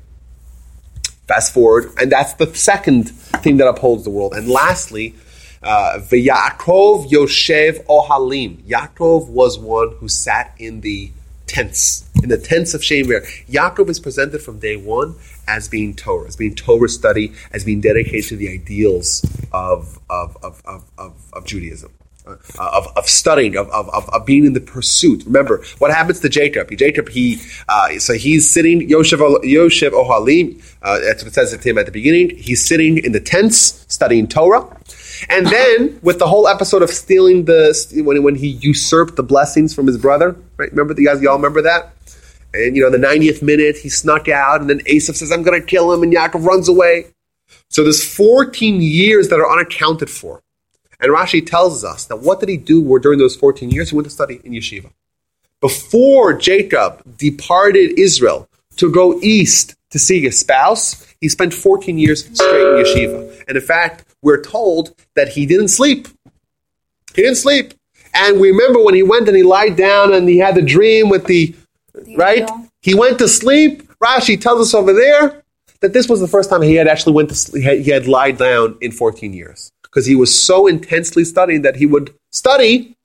Fast 1.26 1.54
forward, 1.54 1.90
and 1.98 2.12
that's 2.12 2.34
the 2.34 2.54
second 2.54 3.08
thing 3.10 3.56
that 3.56 3.66
upholds 3.66 4.04
the 4.04 4.10
world. 4.10 4.34
And 4.34 4.46
lastly, 4.46 5.14
uh, 5.62 5.98
Yaakov 6.10 7.10
Yoshev 7.10 7.84
Ohalim. 7.86 8.62
Yaakov 8.64 9.28
was 9.28 9.58
one 9.58 9.96
who 9.98 10.08
sat 10.08 10.54
in 10.58 10.82
the 10.82 11.10
tents, 11.46 12.08
in 12.22 12.28
the 12.28 12.36
tents 12.36 12.74
of 12.74 12.82
Shemer. 12.82 13.24
Yaakov 13.46 13.88
is 13.88 13.98
presented 13.98 14.42
from 14.42 14.58
day 14.58 14.76
one 14.76 15.14
as 15.46 15.68
being 15.68 15.94
Torah, 15.94 16.28
as 16.28 16.36
being 16.36 16.54
Torah 16.54 16.88
study, 16.88 17.32
as 17.52 17.64
being 17.64 17.80
dedicated 17.80 18.28
to 18.30 18.36
the 18.36 18.48
ideals 18.48 19.24
of, 19.52 19.98
of, 20.10 20.36
of, 20.42 20.62
of, 20.64 20.84
of, 20.98 21.14
of 21.32 21.44
Judaism. 21.44 21.92
Uh, 22.26 22.38
of, 22.58 22.86
of 22.96 23.06
studying, 23.06 23.54
of, 23.54 23.68
of, 23.68 24.08
of 24.08 24.24
being 24.24 24.46
in 24.46 24.54
the 24.54 24.60
pursuit. 24.60 25.22
Remember, 25.26 25.62
what 25.76 25.90
happens 25.90 26.20
to 26.20 26.30
Jacob? 26.30 26.70
Jacob, 26.74 27.10
he 27.10 27.38
uh, 27.68 27.98
so 27.98 28.14
he's 28.14 28.50
sitting, 28.50 28.88
Yoshev, 28.88 29.18
Yoshev 29.42 29.90
Ohalim, 29.90 30.64
uh, 30.80 31.00
that's 31.00 31.22
what 31.22 31.28
it 31.28 31.34
says 31.34 31.54
to 31.54 31.68
him 31.68 31.76
at 31.76 31.84
the 31.84 31.92
beginning. 31.92 32.30
He's 32.30 32.64
sitting 32.64 32.96
in 32.96 33.12
the 33.12 33.20
tents 33.20 33.84
studying 33.88 34.26
Torah. 34.26 34.74
And 35.28 35.46
then, 35.46 36.00
with 36.02 36.18
the 36.18 36.26
whole 36.26 36.48
episode 36.48 36.80
of 36.80 36.88
stealing 36.88 37.44
the, 37.44 37.74
when, 38.02 38.22
when 38.22 38.36
he 38.36 38.48
usurped 38.48 39.16
the 39.16 39.22
blessings 39.22 39.74
from 39.74 39.86
his 39.86 39.98
brother, 39.98 40.34
right? 40.56 40.70
Remember, 40.70 40.94
the 40.94 41.04
guys, 41.04 41.20
y'all 41.20 41.36
remember 41.36 41.60
that? 41.60 41.93
And, 42.54 42.76
you 42.76 42.82
know, 42.82 42.90
the 42.90 42.98
90th 42.98 43.42
minute, 43.42 43.76
he 43.76 43.88
snuck 43.88 44.28
out, 44.28 44.60
and 44.60 44.70
then 44.70 44.78
Esav 44.80 45.16
says, 45.16 45.32
I'm 45.32 45.42
going 45.42 45.60
to 45.60 45.66
kill 45.66 45.92
him, 45.92 46.02
and 46.02 46.12
Yaakov 46.12 46.46
runs 46.46 46.68
away. 46.68 47.06
So 47.68 47.82
there's 47.82 48.02
14 48.02 48.80
years 48.80 49.28
that 49.28 49.40
are 49.40 49.50
unaccounted 49.50 50.08
for. 50.08 50.42
And 51.00 51.12
Rashi 51.12 51.44
tells 51.44 51.84
us 51.84 52.04
that 52.06 52.20
what 52.20 52.40
did 52.40 52.48
he 52.48 52.56
do 52.56 52.98
during 53.00 53.18
those 53.18 53.36
14 53.36 53.70
years? 53.70 53.90
He 53.90 53.96
went 53.96 54.06
to 54.06 54.10
study 54.10 54.40
in 54.44 54.52
yeshiva. 54.52 54.90
Before 55.60 56.32
Jacob 56.32 57.02
departed 57.18 57.98
Israel 57.98 58.48
to 58.76 58.90
go 58.90 59.18
east 59.20 59.74
to 59.90 59.98
see 59.98 60.20
his 60.20 60.38
spouse, 60.38 61.06
he 61.20 61.28
spent 61.28 61.52
14 61.52 61.98
years 61.98 62.24
straight 62.24 62.78
in 62.78 62.84
yeshiva. 62.84 63.44
And 63.48 63.56
in 63.56 63.62
fact, 63.62 64.04
we're 64.22 64.42
told 64.42 64.94
that 65.16 65.28
he 65.28 65.46
didn't 65.46 65.68
sleep. 65.68 66.08
He 67.14 67.22
didn't 67.22 67.36
sleep. 67.36 67.74
And 68.14 68.40
we 68.40 68.50
remember 68.50 68.82
when 68.82 68.94
he 68.94 69.02
went 69.02 69.26
and 69.28 69.36
he 69.36 69.42
lied 69.42 69.76
down 69.76 70.14
and 70.14 70.28
he 70.28 70.38
had 70.38 70.54
the 70.54 70.62
dream 70.62 71.08
with 71.08 71.26
the, 71.26 71.54
right? 72.16 72.48
He 72.82 72.94
went 72.94 73.18
to 73.18 73.28
sleep. 73.28 73.88
Rashi 73.98 74.40
tells 74.40 74.60
us 74.60 74.74
over 74.74 74.92
there 74.92 75.42
that 75.80 75.92
this 75.92 76.08
was 76.08 76.20
the 76.20 76.28
first 76.28 76.50
time 76.50 76.62
he 76.62 76.74
had 76.74 76.88
actually 76.88 77.12
went 77.12 77.28
to 77.30 77.34
sleep. 77.34 77.64
He 77.64 77.90
had 77.90 78.06
lied 78.06 78.38
down 78.38 78.76
in 78.80 78.92
14 78.92 79.32
years 79.32 79.70
because 79.82 80.06
he 80.06 80.14
was 80.14 80.36
so 80.38 80.66
intensely 80.66 81.24
studying 81.24 81.62
that 81.62 81.76
he 81.76 81.86
would 81.86 82.14
study, 82.32 82.96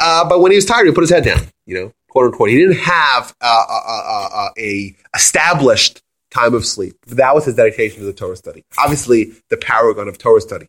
uh, 0.00 0.28
but 0.28 0.40
when 0.40 0.52
he 0.52 0.56
was 0.56 0.66
tired, 0.66 0.86
he 0.86 0.92
put 0.92 1.02
his 1.02 1.10
head 1.10 1.24
down. 1.24 1.40
You 1.66 1.74
know, 1.74 1.92
quote 2.08 2.26
unquote. 2.26 2.50
He 2.50 2.56
didn't 2.56 2.78
have 2.78 3.34
uh, 3.40 3.64
uh, 3.68 4.48
a 4.58 4.94
established 5.14 6.02
time 6.30 6.54
of 6.54 6.66
sleep. 6.66 6.94
That 7.06 7.34
was 7.34 7.46
his 7.46 7.54
dedication 7.54 8.00
to 8.00 8.04
the 8.04 8.12
Torah 8.12 8.36
study. 8.36 8.64
Obviously, 8.78 9.32
the 9.48 9.56
paragon 9.56 10.08
of 10.08 10.18
Torah 10.18 10.40
study, 10.40 10.66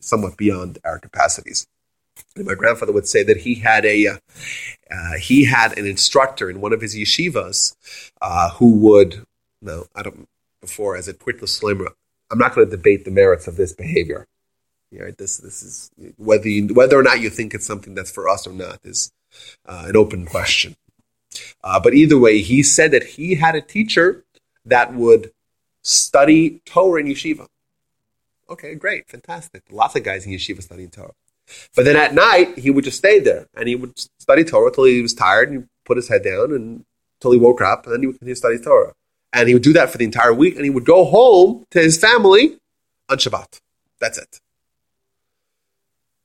somewhat 0.00 0.36
beyond 0.36 0.78
our 0.84 0.98
capacities. 0.98 1.66
And 2.36 2.46
my 2.46 2.54
grandfather 2.54 2.92
would 2.92 3.06
say 3.06 3.22
that 3.24 3.38
he 3.38 3.56
had 3.56 3.84
a 3.84 4.06
uh, 4.06 4.16
uh, 4.90 5.16
he 5.18 5.44
had 5.44 5.78
an 5.78 5.86
instructor 5.86 6.48
in 6.48 6.60
one 6.60 6.72
of 6.72 6.80
his 6.80 6.96
yeshivas 6.96 7.74
uh, 8.20 8.50
who 8.50 8.74
would 8.78 9.26
no 9.60 9.86
I 9.94 10.02
don't 10.02 10.28
before 10.60 10.96
as 10.96 11.08
a 11.08 11.14
quit 11.14 11.40
the 11.40 11.92
I'm 12.30 12.38
not 12.38 12.54
going 12.54 12.66
to 12.66 12.76
debate 12.76 13.04
the 13.04 13.10
merits 13.10 13.46
of 13.46 13.56
this 13.56 13.72
behavior. 13.72 14.26
Right? 14.90 15.16
This 15.16 15.38
this 15.38 15.62
is 15.62 15.90
whether 16.16 16.48
you, 16.48 16.68
whether 16.74 16.98
or 16.98 17.02
not 17.02 17.20
you 17.20 17.30
think 17.30 17.54
it's 17.54 17.66
something 17.66 17.94
that's 17.94 18.10
for 18.10 18.28
us 18.28 18.46
or 18.46 18.52
not 18.52 18.80
is 18.84 19.12
uh, 19.66 19.84
an 19.86 19.96
open 19.96 20.26
question. 20.26 20.76
Uh, 21.64 21.80
but 21.80 21.94
either 21.94 22.18
way, 22.18 22.42
he 22.42 22.62
said 22.62 22.90
that 22.90 23.02
he 23.02 23.36
had 23.36 23.54
a 23.54 23.62
teacher 23.62 24.24
that 24.66 24.94
would 24.94 25.32
study 25.82 26.60
Torah 26.66 27.00
in 27.00 27.06
yeshiva. 27.06 27.48
Okay, 28.50 28.74
great, 28.74 29.08
fantastic. 29.08 29.62
Lots 29.70 29.96
of 29.96 30.02
guys 30.02 30.26
in 30.26 30.32
yeshiva 30.32 30.62
studying 30.62 30.90
Torah. 30.90 31.14
But 31.74 31.84
then 31.84 31.96
at 31.96 32.14
night, 32.14 32.58
he 32.58 32.70
would 32.70 32.84
just 32.84 32.98
stay 32.98 33.20
there 33.20 33.46
and 33.54 33.68
he 33.68 33.74
would 33.74 33.98
study 34.18 34.44
Torah 34.44 34.68
until 34.68 34.84
he 34.84 35.02
was 35.02 35.14
tired 35.14 35.50
and 35.50 35.62
he 35.62 35.66
put 35.84 35.96
his 35.96 36.08
head 36.08 36.24
down 36.24 36.52
and 36.52 36.84
until 37.18 37.32
he 37.32 37.38
woke 37.38 37.60
up 37.60 37.84
and 37.84 37.94
then 37.94 38.00
he 38.00 38.06
would 38.06 38.18
continue 38.18 38.34
to 38.34 38.38
study 38.38 38.58
Torah. 38.58 38.92
And 39.32 39.48
he 39.48 39.54
would 39.54 39.62
do 39.62 39.72
that 39.72 39.90
for 39.90 39.98
the 39.98 40.04
entire 40.04 40.34
week 40.34 40.56
and 40.56 40.64
he 40.64 40.70
would 40.70 40.84
go 40.84 41.04
home 41.04 41.64
to 41.70 41.80
his 41.80 41.98
family 41.98 42.58
on 43.08 43.18
Shabbat. 43.18 43.60
That's 44.00 44.18
it 44.18 44.40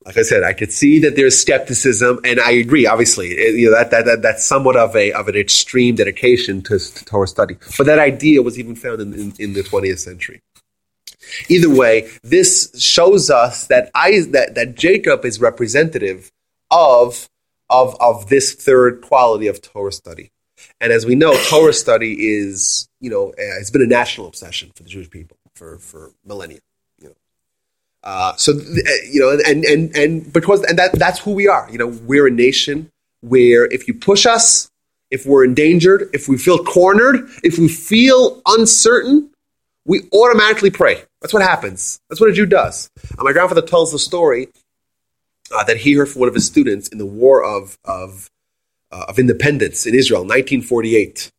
like 0.08 0.18
I 0.18 0.22
said, 0.22 0.44
I 0.44 0.54
could 0.54 0.72
see 0.72 1.00
that 1.00 1.18
there's 1.18 1.38
skepticism, 1.38 2.22
and 2.24 2.40
I 2.40 2.52
agree. 2.52 2.88
Obviously, 2.88 3.28
it, 3.32 3.56
you 3.56 3.70
know 3.70 3.76
that, 3.76 3.92
that, 3.92 4.06
that 4.06 4.22
that's 4.22 4.46
somewhat 4.46 4.78
of 4.78 4.96
a 4.96 5.12
of 5.12 5.28
an 5.28 5.36
extreme 5.36 5.96
dedication 5.96 6.62
to, 6.64 6.80
to 6.80 7.06
Torah 7.06 7.28
study. 7.28 7.58
But 7.78 7.88
that 7.88 8.00
idea 8.00 8.42
was 8.42 8.58
even 8.58 8.74
found 8.76 9.02
in, 9.02 9.14
in, 9.14 9.34
in 9.38 9.54
the 9.54 9.64
20th 9.64 10.00
century. 10.00 10.42
Either 11.50 11.70
way, 11.70 12.10
this 12.24 12.72
shows 12.82 13.30
us 13.30 13.68
that 13.68 13.90
I 13.94 14.22
that, 14.32 14.56
that 14.56 14.76
Jacob 14.76 15.26
is 15.26 15.40
representative 15.40 16.32
of 16.72 17.30
of 17.70 17.96
of 18.00 18.30
this 18.30 18.54
third 18.54 19.02
quality 19.02 19.48
of 19.48 19.62
Torah 19.62 19.92
study. 19.92 20.32
And 20.82 20.92
as 20.92 21.06
we 21.06 21.16
know, 21.16 21.34
Torah 21.50 21.74
study 21.74 22.28
is 22.36 22.88
you 23.00 23.10
know 23.10 23.34
it's 23.38 23.72
been 23.72 23.82
a 23.82 23.88
national 23.88 24.28
obsession 24.28 24.72
for 24.76 24.84
the 24.84 24.90
Jewish 24.90 25.10
people 25.10 25.38
for 25.54 25.78
for 25.78 26.12
millennia. 26.26 26.60
Uh, 28.04 28.34
so 28.38 28.54
uh, 28.54 28.92
you 29.12 29.20
know, 29.20 29.38
and 29.46 29.66
and 29.66 29.96
and 29.96 30.32
because 30.32 30.64
and 30.64 30.80
that 30.80 30.94
that's 30.94 31.20
who 31.20 31.34
we 31.34 31.48
are. 31.48 31.68
You 31.70 31.78
know, 31.78 31.88
we're 31.88 32.28
a 32.28 32.32
nation 32.32 32.90
where 33.22 33.66
if 33.66 33.88
you 33.88 33.94
push 33.94 34.26
us, 34.26 34.72
if 35.12 35.26
we're 35.26 35.44
endangered, 35.44 36.10
if 36.14 36.30
we 36.30 36.38
feel 36.38 36.64
cornered, 36.64 37.30
if 37.44 37.60
we 37.60 37.68
feel 37.68 38.42
uncertain, 38.46 39.30
we 39.86 40.04
automatically 40.14 40.70
pray. 40.70 41.04
That's 41.22 41.34
what 41.34 41.44
happens. 41.44 42.00
That's 42.10 42.22
what 42.22 42.30
a 42.30 42.34
Jew 42.34 42.46
does. 42.46 42.90
Uh, 43.18 43.24
my 43.24 43.34
grandfather 43.34 43.62
tells 43.62 43.92
the 43.92 44.00
story 44.00 44.50
uh, 45.56 45.64
that 45.64 45.78
he 45.78 45.94
heard 45.94 46.10
from 46.10 46.22
one 46.22 46.30
of 46.30 46.36
his 46.36 46.46
students 46.46 46.88
in 46.90 46.98
the 46.98 47.06
War 47.06 47.44
of 47.44 47.78
of, 47.86 48.30
uh, 48.92 49.06
of 49.08 49.20
Independence 49.20 49.86
in 49.86 49.96
Israel, 49.96 50.22
1948. 50.22 51.32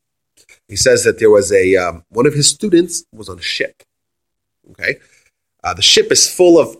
He 0.69 0.77
says 0.77 1.05
that 1.05 1.19
there 1.19 1.31
was 1.31 1.53
a 1.53 1.77
um, 1.77 2.05
one 2.11 2.27
of 2.27 2.35
his 2.35 2.49
students 2.49 3.05
was 3.13 3.29
on 3.29 3.39
a 3.39 3.43
ship. 3.43 3.83
Okay, 4.71 4.97
uh, 5.65 5.75
the 5.75 5.83
ship 5.83 6.11
is 6.11 6.33
full 6.33 6.59
of 6.59 6.77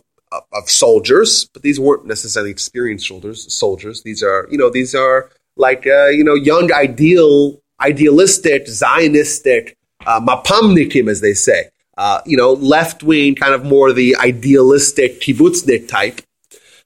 of 0.53 0.69
soldiers, 0.69 1.49
but 1.53 1.63
these 1.63 1.79
weren't 1.79 2.05
necessarily 2.05 2.51
experienced 2.51 3.07
soldiers. 3.07 3.51
Soldiers. 3.53 4.03
These 4.03 4.21
are 4.23 4.47
you 4.51 4.57
know 4.57 4.69
these 4.69 4.93
are 4.93 5.29
like 5.55 5.87
uh, 5.87 6.07
you 6.07 6.23
know 6.23 6.35
young, 6.35 6.71
ideal, 6.71 7.59
idealistic, 7.81 8.65
Zionistic, 8.65 9.75
uh, 10.05 10.19
mapamnikim, 10.19 11.09
as 11.09 11.21
they 11.21 11.33
say. 11.33 11.69
Uh, 11.99 12.21
you 12.25 12.37
know, 12.37 12.53
left 12.53 13.03
wing, 13.03 13.35
kind 13.35 13.53
of 13.53 13.63
more 13.63 13.91
the 13.93 14.15
idealistic 14.15 15.19
kibbutznik 15.21 15.87
type. 15.87 16.21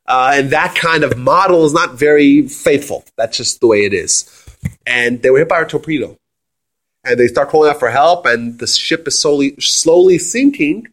Uh, 0.08 0.32
and 0.34 0.50
that 0.50 0.76
kind 0.76 1.04
of 1.04 1.18
model 1.18 1.66
is 1.66 1.74
not 1.74 1.94
very 1.94 2.48
faithful. 2.48 3.06
That's 3.16 3.38
just 3.38 3.62
the 3.62 3.68
way 3.68 3.86
it 3.86 3.94
is. 3.94 4.28
And 4.86 5.22
they 5.22 5.30
were 5.30 5.40
hit 5.40 5.50
by 5.50 5.62
a 5.62 5.66
torpedo. 5.66 6.18
And 7.06 7.20
they 7.20 7.28
start 7.28 7.50
calling 7.50 7.70
out 7.70 7.80
for 7.80 7.92
help, 7.92 8.26
and 8.26 8.58
the 8.60 8.68
ship 8.68 9.08
is 9.08 9.22
slowly, 9.22 9.56
slowly 9.60 10.18
sinking 10.18 10.88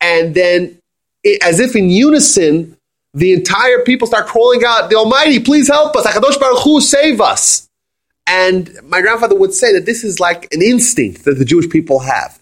and 0.00 0.34
then 0.34 0.78
it, 1.24 1.42
as 1.42 1.60
if 1.60 1.74
in 1.74 1.90
unison, 1.90 2.76
the 3.14 3.32
entire 3.32 3.82
people 3.82 4.06
start 4.06 4.26
calling 4.26 4.62
out, 4.64 4.90
"The 4.90 4.96
Almighty, 4.96 5.40
please 5.40 5.68
help 5.68 5.96
us! 5.96 6.06
Hakadosh 6.06 6.38
Baruch 6.38 6.62
Hu, 6.62 6.80
save 6.80 7.20
us!" 7.20 7.68
And 8.26 8.78
my 8.84 9.00
grandfather 9.00 9.36
would 9.36 9.54
say 9.54 9.72
that 9.72 9.86
this 9.86 10.04
is 10.04 10.20
like 10.20 10.52
an 10.52 10.60
instinct 10.60 11.24
that 11.24 11.38
the 11.38 11.44
Jewish 11.44 11.70
people 11.70 12.00
have 12.00 12.38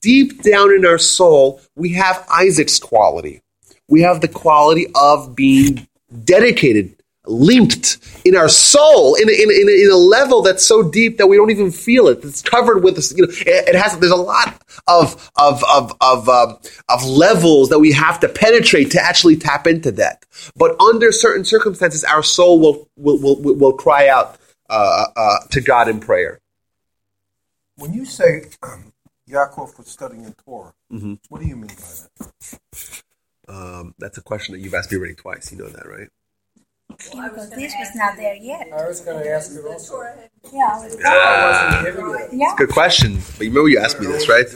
deep 0.00 0.42
down 0.42 0.72
in 0.72 0.84
our 0.84 0.98
soul, 0.98 1.60
we 1.74 1.92
have 1.94 2.26
Isaac's 2.30 2.78
quality. 2.78 3.42
We 3.88 4.02
have 4.02 4.20
the 4.20 4.28
quality 4.28 4.86
of 4.94 5.34
being 5.34 5.88
dedicated, 6.24 6.94
linked 7.24 7.98
in 8.24 8.36
our 8.36 8.48
soul 8.48 9.14
in 9.14 9.28
a, 9.28 9.32
in, 9.32 9.50
a, 9.50 9.84
in 9.84 9.90
a 9.90 9.96
level 9.96 10.42
that's 10.42 10.64
so 10.64 10.82
deep 10.82 11.18
that 11.18 11.26
we 11.26 11.36
don't 11.36 11.50
even 11.50 11.70
feel 11.70 12.08
it. 12.08 12.22
It's 12.22 12.42
covered 12.42 12.82
with 12.82 12.96
you 13.16 13.26
know, 13.26 13.32
it, 13.32 13.68
it 13.68 13.74
has, 13.74 13.98
there's 13.98 14.12
a 14.12 14.16
lot 14.16 14.60
of, 14.86 15.30
of, 15.36 15.64
of, 15.66 15.94
of, 16.00 16.28
um, 16.28 16.58
of 16.88 17.04
levels 17.04 17.70
that 17.70 17.78
we 17.78 17.92
have 17.92 18.20
to 18.20 18.28
penetrate 18.28 18.90
to 18.92 19.00
actually 19.02 19.36
tap 19.36 19.66
into 19.66 19.90
that. 19.92 20.24
But 20.56 20.78
under 20.80 21.12
certain 21.12 21.44
circumstances, 21.44 22.04
our 22.04 22.22
soul 22.22 22.60
will, 22.60 22.88
will, 22.96 23.18
will, 23.18 23.54
will 23.54 23.72
cry 23.72 24.08
out 24.08 24.36
uh, 24.68 25.06
uh, 25.16 25.38
to 25.50 25.60
God 25.60 25.88
in 25.88 26.00
prayer. 26.00 26.40
When 27.76 27.94
you 27.94 28.04
say 28.04 28.44
um, 28.62 28.87
Yaakov 29.28 29.76
was 29.76 29.88
studying 29.88 30.34
Torah, 30.44 30.72
mm-hmm. 30.92 31.14
what 31.28 31.40
do 31.42 31.46
you 31.46 31.56
mean 31.56 31.66
by 31.68 31.74
that? 31.76 33.02
Um, 33.48 33.94
that's 33.98 34.18
a 34.18 34.22
question 34.22 34.54
that 34.54 34.60
you've 34.60 34.74
asked 34.74 34.90
me 34.90 34.98
already 34.98 35.14
twice. 35.14 35.50
You 35.52 35.58
know 35.58 35.68
that, 35.68 35.86
right? 35.86 36.08
Yeah, 37.14 37.28
because 37.28 37.50
this 37.50 37.74
was 37.78 37.90
not 37.94 38.16
there 38.16 38.34
yet. 38.34 38.68
I 38.72 38.88
was 38.88 39.00
going 39.00 39.22
to 39.22 39.30
ask 39.30 39.52
you 39.52 39.66
also. 39.68 40.02
Yeah, 40.52 40.78
was, 40.78 40.96
uh, 41.04 42.28
yeah. 42.32 42.54
Good 42.56 42.70
question. 42.70 43.18
But 43.36 43.44
you 43.44 43.50
remember 43.50 43.68
you 43.68 43.78
asked 43.78 44.00
me 44.00 44.06
this, 44.06 44.28
right? 44.28 44.46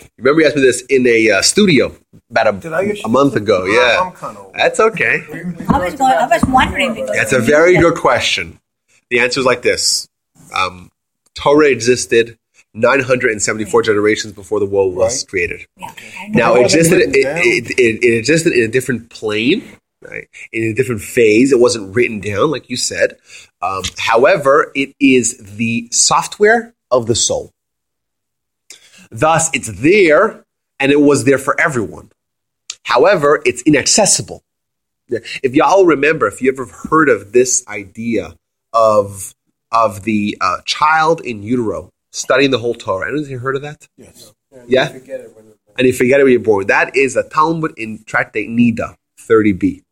You 0.00 0.08
remember 0.18 0.40
you 0.40 0.46
asked 0.46 0.56
me 0.56 0.62
this 0.62 0.82
in 0.82 1.06
a 1.06 1.30
uh, 1.30 1.42
studio 1.42 1.94
about 2.30 2.64
a, 2.64 3.02
a 3.04 3.08
month 3.08 3.36
ago. 3.36 3.64
Yeah, 3.64 4.10
kind 4.14 4.36
of 4.36 4.52
that's 4.54 4.80
okay. 4.80 5.22
I 5.68 5.78
was 5.78 5.94
going. 5.94 6.12
I 6.12 6.26
was 6.26 6.44
wondering 6.46 6.94
because 6.94 7.16
that's 7.16 7.32
a 7.32 7.40
very 7.40 7.76
good 7.76 7.96
question. 7.96 8.60
The 9.10 9.20
answer 9.20 9.40
is 9.40 9.46
like 9.46 9.62
this: 9.62 10.08
um, 10.54 10.90
Torah 11.34 11.68
existed 11.70 12.38
974 12.74 13.82
generations 13.82 14.32
before 14.32 14.60
the 14.60 14.66
world 14.66 14.94
was 14.94 15.22
right. 15.22 15.28
created. 15.28 15.66
Yeah, 15.76 15.94
now 16.28 16.54
it 16.56 16.62
existed. 16.62 17.00
It, 17.00 17.14
it, 17.14 17.70
it, 17.78 18.04
it 18.04 18.18
existed 18.18 18.52
in 18.52 18.62
a 18.64 18.68
different 18.68 19.10
plane 19.10 19.78
right? 20.02 20.28
in 20.52 20.64
a 20.64 20.74
different 20.74 21.00
phase. 21.00 21.52
It 21.52 21.58
wasn't 21.58 21.94
written 21.94 22.20
down, 22.20 22.50
like 22.50 22.68
you 22.68 22.76
said. 22.76 23.16
Um, 23.60 23.82
however, 23.98 24.72
it 24.74 24.94
is 25.00 25.56
the 25.56 25.88
software 25.90 26.74
of 26.90 27.06
the 27.06 27.14
soul. 27.14 27.52
Thus, 29.10 29.50
it's 29.54 29.70
there, 29.80 30.44
and 30.80 30.90
it 30.90 31.00
was 31.00 31.24
there 31.24 31.38
for 31.38 31.58
everyone. 31.60 32.10
However, 32.84 33.42
it's 33.44 33.62
inaccessible. 33.62 34.42
If 35.08 35.54
y'all 35.54 35.84
remember, 35.84 36.26
if 36.26 36.40
you 36.40 36.50
ever 36.50 36.66
heard 36.66 37.08
of 37.08 37.32
this 37.32 37.64
idea 37.68 38.34
of 38.72 39.34
of 39.70 40.04
the 40.04 40.36
uh, 40.40 40.58
child 40.66 41.20
in 41.22 41.42
utero 41.42 41.91
studying 42.12 42.50
the 42.50 42.58
whole 42.58 42.74
Torah, 42.74 43.08
anyone 43.08 43.28
here 43.28 43.38
heard 43.38 43.56
of 43.56 43.62
that? 43.62 43.88
Yes. 43.96 44.32
Yeah. 44.68 44.86
And 44.86 44.94
you 44.94 45.00
forget 45.00 45.20
it 45.20 45.34
when, 45.34 45.52
and 45.78 45.86
you 45.86 45.92
forget 45.92 46.20
it 46.20 46.22
when 46.24 46.32
you're 46.32 46.40
born. 46.40 46.66
That 46.66 46.94
is 46.96 47.16
a 47.16 47.28
Talmud 47.28 47.72
in 47.76 48.04
Tractate 48.04 48.48
Nida 48.48 48.94
30b. 49.18 49.82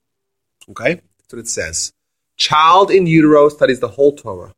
Okay? 0.70 0.94
That's 0.94 1.32
what 1.32 1.38
it 1.40 1.48
says. 1.48 1.92
Child 2.36 2.90
in 2.90 3.06
utero 3.06 3.48
studies 3.48 3.80
the 3.80 3.88
whole 3.88 4.14
Torah. 4.14 4.54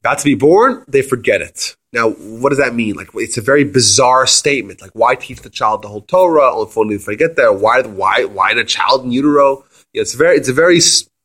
About 0.00 0.18
to 0.18 0.24
be 0.24 0.34
born, 0.34 0.84
they 0.88 1.02
forget 1.02 1.42
it. 1.42 1.76
Now, 1.92 2.10
what 2.10 2.50
does 2.50 2.58
that 2.58 2.74
mean? 2.74 2.94
Like, 2.94 3.08
it's 3.14 3.36
a 3.36 3.42
very 3.42 3.64
bizarre 3.64 4.26
statement. 4.26 4.80
Like, 4.80 4.92
why 4.94 5.14
teach 5.14 5.42
the 5.42 5.50
child 5.50 5.82
the 5.82 5.88
whole 5.88 6.00
Torah? 6.00 6.50
Oh, 6.54 6.62
if 6.62 6.78
only 6.78 6.96
they 6.96 7.02
forget 7.02 7.36
that. 7.36 7.56
Why, 7.56 7.82
why, 7.82 8.24
why 8.24 8.54
the 8.54 8.64
child 8.64 9.04
in 9.04 9.10
utero? 9.10 9.64
You 9.92 10.00
know, 10.00 10.02
it's 10.02 10.14
very, 10.14 10.36
it's 10.36 10.48
a 10.48 10.54
very, 10.54 10.80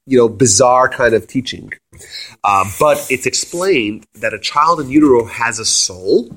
you 0.05 0.17
know, 0.17 0.29
bizarre 0.29 0.89
kind 0.89 1.13
of 1.13 1.27
teaching. 1.27 1.71
Uh, 2.43 2.65
but 2.79 3.05
it's 3.09 3.25
explained 3.25 4.05
that 4.13 4.33
a 4.33 4.39
child 4.39 4.79
in 4.79 4.89
utero 4.89 5.25
has 5.25 5.59
a 5.59 5.65
soul 5.65 6.29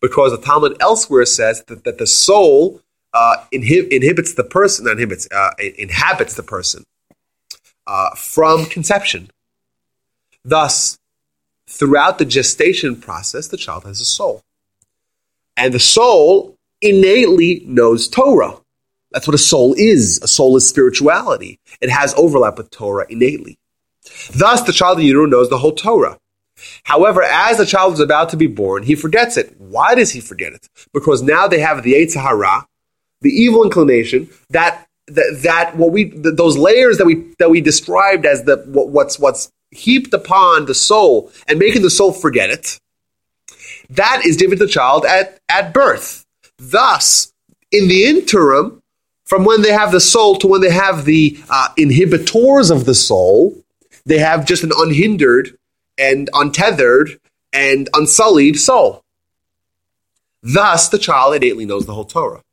because 0.00 0.32
the 0.32 0.38
Talmud 0.38 0.76
elsewhere 0.80 1.24
says 1.24 1.62
that, 1.64 1.84
that 1.84 1.98
the 1.98 2.06
soul 2.06 2.80
uh, 3.12 3.36
inhib- 3.52 3.88
inhibits 3.88 4.34
the 4.34 4.44
person, 4.44 4.88
inhibits, 4.88 5.28
uh, 5.30 5.50
inhabits 5.78 6.34
the 6.34 6.42
person 6.42 6.84
uh, 7.86 8.10
from 8.14 8.66
conception. 8.66 9.30
Thus, 10.44 10.98
throughout 11.68 12.18
the 12.18 12.24
gestation 12.24 12.96
process, 12.96 13.48
the 13.48 13.56
child 13.56 13.84
has 13.84 14.00
a 14.00 14.04
soul. 14.04 14.42
And 15.56 15.72
the 15.72 15.80
soul 15.80 16.56
innately 16.82 17.62
knows 17.64 18.08
Torah. 18.08 18.58
That's 19.14 19.28
what 19.28 19.34
a 19.34 19.38
soul 19.38 19.74
is. 19.78 20.20
A 20.22 20.28
soul 20.28 20.56
is 20.56 20.68
spirituality. 20.68 21.60
It 21.80 21.88
has 21.88 22.12
overlap 22.16 22.58
with 22.58 22.70
Torah 22.70 23.06
innately. 23.08 23.58
Thus, 24.34 24.62
the 24.62 24.72
child 24.72 24.98
in 24.98 25.06
utero 25.06 25.26
knows 25.26 25.48
the 25.48 25.58
whole 25.58 25.72
Torah. 25.72 26.18
However, 26.82 27.22
as 27.22 27.58
the 27.58 27.64
child 27.64 27.94
is 27.94 28.00
about 28.00 28.30
to 28.30 28.36
be 28.36 28.48
born, 28.48 28.82
he 28.82 28.96
forgets 28.96 29.36
it. 29.36 29.54
Why 29.58 29.94
does 29.94 30.10
he 30.10 30.20
forget 30.20 30.52
it? 30.52 30.68
Because 30.92 31.22
now 31.22 31.46
they 31.46 31.60
have 31.60 31.84
the 31.84 31.94
Yetzer 31.94 32.22
Hara, 32.22 32.66
the 33.20 33.30
evil 33.30 33.62
inclination 33.62 34.28
that 34.50 34.86
that, 35.06 35.40
that 35.42 35.76
what 35.76 35.92
we 35.92 36.10
those 36.14 36.56
layers 36.56 36.98
that 36.98 37.06
we 37.06 37.34
that 37.38 37.50
we 37.50 37.60
described 37.60 38.26
as 38.26 38.44
the 38.44 38.56
what, 38.66 38.88
what's 38.88 39.18
what's 39.18 39.50
heaped 39.70 40.12
upon 40.14 40.66
the 40.66 40.74
soul 40.74 41.30
and 41.46 41.58
making 41.58 41.82
the 41.82 41.90
soul 41.90 42.12
forget 42.12 42.48
it 42.48 42.78
that 43.90 44.22
is 44.24 44.36
given 44.36 44.56
to 44.56 44.64
the 44.64 44.70
child 44.70 45.04
at 45.04 45.38
at 45.48 45.74
birth 45.74 46.24
thus 46.58 47.32
in 47.70 47.88
the 47.88 48.06
interim 48.06 48.80
from 49.34 49.44
when 49.44 49.62
they 49.62 49.72
have 49.72 49.90
the 49.90 50.00
soul 50.00 50.36
to 50.36 50.46
when 50.46 50.60
they 50.60 50.70
have 50.70 51.04
the 51.04 51.36
uh, 51.50 51.68
inhibitors 51.76 52.70
of 52.70 52.84
the 52.84 52.94
soul 52.94 53.52
they 54.06 54.18
have 54.18 54.46
just 54.46 54.62
an 54.62 54.70
unhindered 54.76 55.58
and 55.98 56.30
untethered 56.34 57.18
and 57.52 57.88
unsullied 57.94 58.56
soul 58.56 59.02
thus 60.40 60.88
the 60.88 60.98
child 60.98 61.34
innately 61.34 61.66
knows 61.66 61.84
the 61.84 61.94
whole 61.94 62.04
torah 62.04 62.44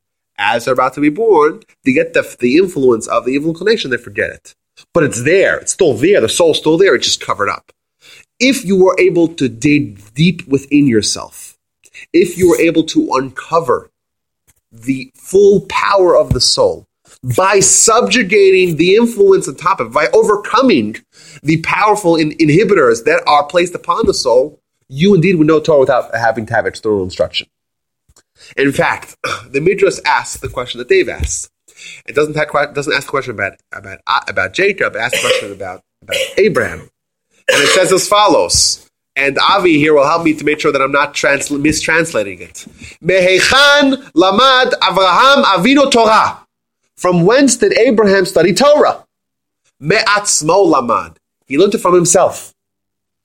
as 0.42 0.66
they're 0.66 0.74
about 0.74 0.96
to 0.96 1.02
be 1.02 1.10
born, 1.10 1.62
they 1.86 1.94
get 1.94 2.14
the, 2.14 2.36
the 2.40 2.58
influence 2.58 3.06
of 3.08 3.26
the 3.26 3.32
evil 3.32 3.52
inclination, 3.52 3.92
they 3.92 3.98
forget 3.98 4.32
it. 4.32 4.56
But 4.92 5.04
it's 5.04 5.24
there, 5.24 5.60
it's 5.60 5.72
still 5.72 5.94
there, 5.94 6.20
the 6.20 6.28
soul's 6.28 6.58
still 6.58 6.80
there, 6.80 6.96
it's 6.96 7.06
just 7.06 7.22
covered 7.22 7.48
up. 7.48 7.72
If 8.40 8.66
you 8.66 8.84
were 8.84 9.00
able 9.00 9.28
to 9.36 9.48
dig 9.48 10.14
deep 10.16 10.48
within 10.48 10.88
yourself, 10.88 11.60
if 12.12 12.40
you 12.40 12.50
were 12.50 12.60
able 12.60 12.84
to 12.86 13.14
uncover 13.14 13.91
the 14.72 15.12
full 15.16 15.66
power 15.70 16.16
of 16.16 16.34
the 16.34 16.42
soul 16.42 16.88
by 17.36 17.60
subjugating 17.60 18.78
the 18.78 18.96
influence 18.96 19.48
on 19.48 19.56
top 19.56 19.80
of 19.80 19.88
it, 19.88 19.94
by 19.94 20.08
overcoming 20.14 20.96
the 21.44 21.62
powerful 21.62 22.16
in- 22.16 22.32
inhibitors 22.38 23.04
that 23.06 23.24
are 23.28 23.46
placed 23.46 23.76
upon 23.76 24.06
the 24.06 24.14
soul, 24.14 24.60
you 24.88 25.14
indeed 25.14 25.36
would 25.36 25.48
know 25.48 25.60
Torah 25.60 25.80
without 25.80 26.16
having 26.16 26.46
to 26.48 26.54
have 26.54 26.66
external 26.66 27.04
instruction. 27.04 27.48
In 28.58 28.72
fact, 28.72 29.16
the 29.50 29.62
Midrash 29.62 30.00
asks 30.06 30.40
the 30.42 30.50
question 30.50 30.80
that 30.80 30.90
they've 30.90 31.08
asked. 31.08 31.50
It 32.08 32.16
doesn't, 32.16 32.36
have, 32.36 32.74
doesn't 32.74 32.94
ask 32.94 33.08
the 33.08 33.12
question 33.12 33.34
about, 33.34 33.54
about, 33.72 34.00
uh, 34.06 34.22
about 34.28 34.54
Jacob, 34.54 34.96
it 34.96 35.00
asks 35.00 35.22
the 35.22 35.28
question 35.28 35.52
about, 35.52 35.82
about 36.02 36.18
Abraham. 36.38 36.80
And 36.80 37.64
it 37.64 37.70
says 37.70 37.92
as 37.92 38.08
follows. 38.08 38.88
And 39.16 39.38
Avi 39.38 39.78
here 39.78 39.94
will 39.94 40.08
help 40.08 40.24
me 40.24 40.34
to 40.34 40.46
make 40.46 40.60
sure 40.60 40.72
that 40.72 40.82
I'm 40.82 40.92
not 40.92 41.14
trans- 41.14 41.50
mistranslating 41.50 42.40
it. 42.40 42.66
Mehechan 43.04 44.12
lamad 44.14 44.72
Avraham 44.80 45.44
avinu 45.44 45.92
Torah. 45.92 46.46
From 46.96 47.26
whence 47.26 47.58
did 47.58 47.78
Abraham 47.78 48.26
study 48.26 48.54
Torah? 48.54 49.06
Me'atzmo 49.80 50.66
lamad. 50.72 51.18
He 51.46 51.58
learned 51.58 51.76
it 51.76 51.80
from 51.80 51.96
himself. 51.96 52.54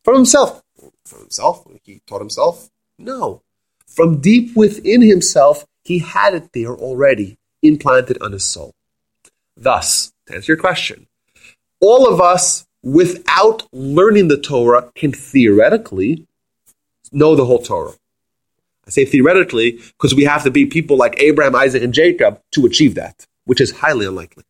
From 0.02 0.16
himself. 0.16 0.62
From 1.04 1.20
himself? 1.20 1.64
He 1.84 2.00
taught 2.06 2.20
himself? 2.20 2.68
No. 2.98 3.42
From 3.86 4.20
deep 4.20 4.56
within 4.56 5.02
himself, 5.02 5.64
he 5.84 6.00
had 6.00 6.34
it 6.34 6.52
there 6.52 6.74
already, 6.74 7.38
implanted 7.62 8.20
on 8.20 8.32
his 8.32 8.44
soul. 8.44 8.74
Thus, 9.56 10.12
to 10.26 10.34
answer 10.34 10.52
your 10.52 10.60
question, 10.60 11.06
all 11.80 12.12
of 12.12 12.20
us, 12.20 12.65
without 12.86 13.66
learning 13.72 14.28
the 14.28 14.38
Torah, 14.38 14.92
can 14.94 15.12
theoretically 15.12 16.24
know 17.10 17.34
the 17.34 17.44
whole 17.44 17.58
Torah. 17.58 17.94
I 18.86 18.90
say 18.90 19.04
theoretically 19.04 19.72
because 19.72 20.14
we 20.14 20.22
have 20.22 20.44
to 20.44 20.52
be 20.52 20.66
people 20.66 20.96
like 20.96 21.20
Abraham, 21.20 21.56
Isaac, 21.56 21.82
and 21.82 21.92
Jacob 21.92 22.40
to 22.52 22.64
achieve 22.64 22.94
that, 22.94 23.26
which 23.44 23.60
is 23.60 23.72
highly 23.72 24.06
unlikely. 24.06 24.44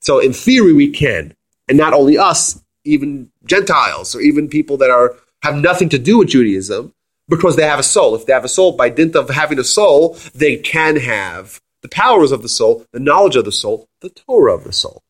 So, 0.00 0.20
in 0.20 0.32
theory, 0.32 0.72
we 0.72 0.90
can. 0.90 1.34
And 1.66 1.76
not 1.76 1.92
only 1.92 2.16
us, 2.16 2.62
even 2.84 3.32
Gentiles 3.44 4.14
or 4.14 4.20
even 4.20 4.48
people 4.48 4.76
that 4.76 4.90
are 4.90 5.16
have 5.42 5.56
nothing 5.56 5.88
to 5.88 5.98
do 5.98 6.18
with 6.18 6.28
Judaism 6.28 6.94
because 7.28 7.56
they 7.56 7.66
have 7.66 7.80
a 7.80 7.84
soul. 7.84 8.14
If 8.14 8.26
they 8.26 8.32
have 8.32 8.44
a 8.44 8.48
soul, 8.48 8.76
by 8.76 8.88
dint 8.88 9.16
of 9.16 9.28
having 9.30 9.58
a 9.58 9.64
soul, 9.64 10.16
they 10.32 10.58
can 10.58 10.94
have 10.94 11.60
the 11.80 11.88
powers 11.88 12.30
of 12.30 12.42
the 12.42 12.48
soul, 12.48 12.86
the 12.92 13.00
knowledge 13.00 13.34
of 13.34 13.44
the 13.44 13.50
soul, 13.50 13.88
the 14.00 14.10
Torah 14.10 14.54
of 14.54 14.62
the 14.62 14.72
soul. 14.72 15.02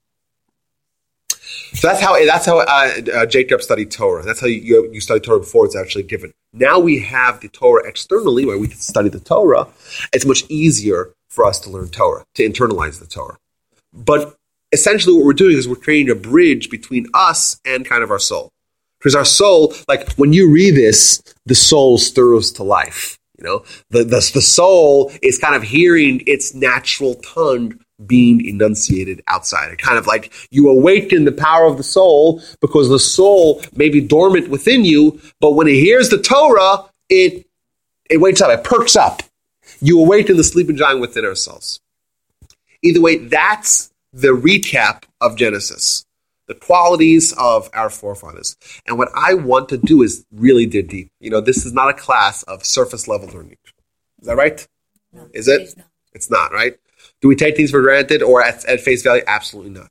So 1.75 1.89
that's 1.89 2.01
how 2.01 2.25
that's 2.27 2.47
how 2.47 2.61
uh, 2.61 3.01
uh, 3.15 3.27
Jacob 3.27 3.63
studied 3.63 3.91
Torah. 3.91 4.23
That's 4.23 4.41
how 4.41 4.47
you, 4.47 4.91
you 4.93 5.01
study 5.01 5.21
Torah 5.21 5.41
before 5.41 5.65
it's 5.65 5.77
actually 5.77 6.05
given. 6.05 6.33
Now 6.53 6.79
we 6.79 6.99
have 7.01 7.41
the 7.41 7.49
Torah 7.49 7.89
externally, 7.89 8.45
where 8.45 8.59
we 8.59 8.69
can 8.69 8.79
study 8.79 9.09
the 9.09 9.21
Torah. 9.21 9.69
It's 10.13 10.27
much 10.27 10.45
easier 10.49 11.15
for 11.29 11.45
us 11.47 11.59
to 11.61 11.71
learn 11.71 11.89
Torah, 11.89 12.25
to 12.35 12.49
internalize 12.49 13.01
the 13.01 13.07
Torah. 13.07 13.39
But 13.93 14.37
essentially, 14.71 15.17
what 15.17 15.25
we're 15.25 15.33
doing 15.33 15.57
is 15.57 15.67
we're 15.67 15.77
creating 15.77 16.11
a 16.11 16.15
bridge 16.15 16.69
between 16.69 17.07
us 17.15 17.59
and 17.65 17.87
kind 17.87 18.03
of 18.03 18.11
our 18.11 18.19
soul. 18.19 18.51
Because 18.99 19.15
our 19.15 19.25
soul, 19.25 19.75
like 19.89 20.13
when 20.13 20.33
you 20.33 20.53
read 20.53 20.77
this, 20.77 21.23
the 21.47 21.55
soul 21.55 21.99
stirs 21.99 22.53
to 22.53 22.63
life. 22.63 23.19
You 23.39 23.45
know, 23.45 23.65
the, 23.91 24.05
the, 24.05 24.31
the 24.35 24.43
soul 24.43 25.11
is 25.21 25.39
kind 25.39 25.57
of 25.57 25.65
hearing 25.65 26.23
its 26.27 26.55
natural 26.55 27.17
tongue 27.17 27.81
being 28.07 28.45
enunciated 28.47 29.23
outside. 29.29 29.73
It 29.73 29.79
kind 29.79 29.99
of 29.99 30.07
like 30.07 30.33
you 30.51 30.69
awaken 30.69 31.25
the 31.25 31.33
power 31.33 31.67
of 31.67 31.77
the 31.77 31.83
soul 31.83 32.43
because 32.61 32.88
the 32.88 32.99
soul 32.99 33.62
may 33.75 33.88
be 33.88 34.01
dormant 34.01 34.49
within 34.49 34.85
you, 34.85 35.21
but 35.41 35.53
when 35.53 35.69
it 35.69 35.75
hears 35.75 36.09
the 36.09 36.19
Torah, 36.19 36.85
it 37.09 37.47
it 38.11 38.19
wakes 38.19 38.41
up, 38.41 38.51
it 38.51 38.65
perks 38.65 38.97
up. 38.97 39.23
You 39.81 40.01
awaken 40.01 40.37
the 40.37 40.45
sleeping 40.45 40.77
giant 40.77 41.01
within 41.01 41.25
ourselves. 41.25 41.81
Either 42.83 43.01
way, 43.01 43.17
that's 43.19 43.93
the 44.12 44.29
recap 44.29 45.05
of 45.21 45.37
Genesis, 45.37 46.05
the 46.47 46.55
qualities 46.55 47.33
of 47.38 47.71
our 47.73 47.88
forefathers. 47.88 48.57
And 48.87 48.99
what 48.99 49.09
I 49.15 49.35
want 49.35 49.69
to 49.71 49.79
do 49.79 50.03
is 50.03 50.27
really 50.33 50.67
dig 50.67 50.88
deep. 50.88 51.11
You 51.21 51.31
know, 51.31 51.41
this 51.41 51.65
is 51.65 51.73
not 51.73 51.88
a 51.88 51.95
class 51.95 52.43
of 52.45 52.65
surface 52.65 53.09
level 53.09 53.29
learning. 53.29 53.57
Is 54.21 54.27
that 54.27 54.37
right? 54.37 54.67
No, 55.12 55.29
Is 55.33 55.49
it? 55.49 55.61
it's 55.62 55.77
not. 55.77 55.87
It's 56.15 56.31
not, 56.31 56.53
right? 56.53 56.77
Do 57.23 57.29
we 57.29 57.37
take 57.37 57.57
things 57.57 57.71
for 57.71 57.81
granted 57.81 58.23
or 58.23 58.45
at, 58.45 58.65
at 58.67 58.81
face 58.81 59.03
value? 59.03 59.23
Absolutely 59.27 59.71
not. 59.71 59.91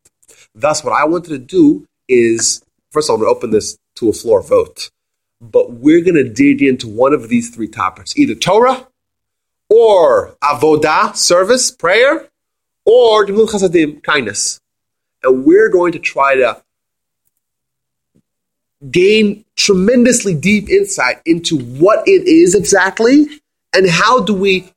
Thus, 0.53 0.83
what 0.83 0.93
I 0.93 1.05
wanted 1.05 1.29
to 1.29 1.37
do 1.39 1.87
is 2.07 2.61
first 2.91 3.09
of 3.09 3.13
all, 3.13 3.15
I'm 3.15 3.21
going 3.23 3.33
to 3.33 3.37
open 3.37 3.51
this 3.51 3.77
to 3.95 4.09
a 4.09 4.13
floor 4.13 4.41
vote, 4.41 4.91
but 5.39 5.71
we're 5.71 6.01
going 6.01 6.15
to 6.15 6.29
dig 6.29 6.61
into 6.61 6.87
one 6.87 7.13
of 7.13 7.29
these 7.29 7.49
three 7.49 7.67
topics 7.67 8.17
either 8.17 8.35
Torah 8.35 8.87
or 9.69 10.35
avodah, 10.43 11.15
service, 11.15 11.71
prayer, 11.71 12.27
or 12.85 13.25
Gimel 13.25 13.49
Chasadim, 13.49 14.03
kindness. 14.03 14.59
And 15.23 15.45
we're 15.45 15.69
going 15.69 15.93
to 15.93 15.99
try 15.99 16.35
to 16.35 16.61
gain 18.89 19.45
tremendously 19.55 20.33
deep 20.33 20.67
insight 20.67 21.21
into 21.25 21.57
what 21.57 22.05
it 22.07 22.27
is 22.27 22.55
exactly 22.55 23.27
and 23.73 23.89
how 23.89 24.19
do 24.19 24.33
we 24.33 24.73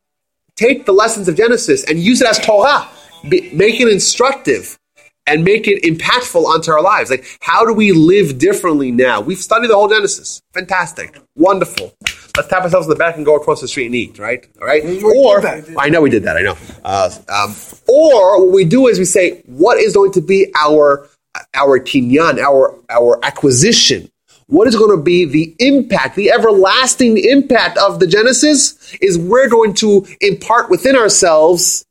take 0.56 0.86
the 0.86 0.92
lessons 0.92 1.28
of 1.28 1.36
Genesis 1.36 1.84
and 1.84 1.98
use 1.98 2.20
it 2.20 2.28
as 2.28 2.38
Torah, 2.38 2.88
be, 3.28 3.50
make 3.52 3.80
it 3.80 3.88
instructive 3.88 4.78
and 5.26 5.42
make 5.42 5.66
it 5.66 5.82
impactful 5.82 6.44
onto 6.44 6.70
our 6.70 6.82
lives. 6.82 7.10
Like, 7.10 7.24
how 7.40 7.64
do 7.64 7.72
we 7.72 7.92
live 7.92 8.38
differently 8.38 8.90
now? 8.90 9.20
We've 9.20 9.38
studied 9.38 9.68
the 9.68 9.74
whole 9.74 9.88
Genesis. 9.88 10.42
Fantastic. 10.52 11.18
Wonderful. 11.34 11.94
Let's 12.36 12.48
tap 12.48 12.62
ourselves 12.62 12.86
on 12.86 12.90
the 12.90 12.96
back 12.96 13.16
and 13.16 13.24
go 13.24 13.36
across 13.36 13.60
the 13.60 13.68
street 13.68 13.86
and 13.86 13.94
eat, 13.94 14.18
right? 14.18 14.46
All 14.60 14.66
right? 14.66 14.82
Or. 15.02 15.46
I 15.78 15.88
know 15.88 16.02
we 16.02 16.10
did 16.10 16.24
that, 16.24 16.36
I 16.36 16.42
know. 16.42 16.56
Uh, 16.84 17.10
um, 17.28 17.54
or 17.88 18.44
what 18.44 18.52
we 18.52 18.64
do 18.64 18.88
is 18.88 18.98
we 18.98 19.04
say, 19.04 19.42
what 19.46 19.78
is 19.78 19.94
going 19.94 20.12
to 20.12 20.20
be 20.20 20.52
our, 20.54 21.08
our 21.54 21.80
kinyan, 21.80 22.38
our, 22.38 22.78
our 22.90 23.24
acquisition? 23.24 24.10
What 24.46 24.68
is 24.68 24.76
going 24.76 24.96
to 24.96 25.02
be 25.02 25.24
the 25.24 25.54
impact, 25.58 26.16
the 26.16 26.30
everlasting 26.30 27.18
impact 27.18 27.78
of 27.78 28.00
the 28.00 28.06
Genesis? 28.06 28.94
Is 29.00 29.18
we're 29.18 29.48
going 29.48 29.74
to 29.74 30.06
impart 30.20 30.70
within 30.70 30.96
ourselves 30.96 31.84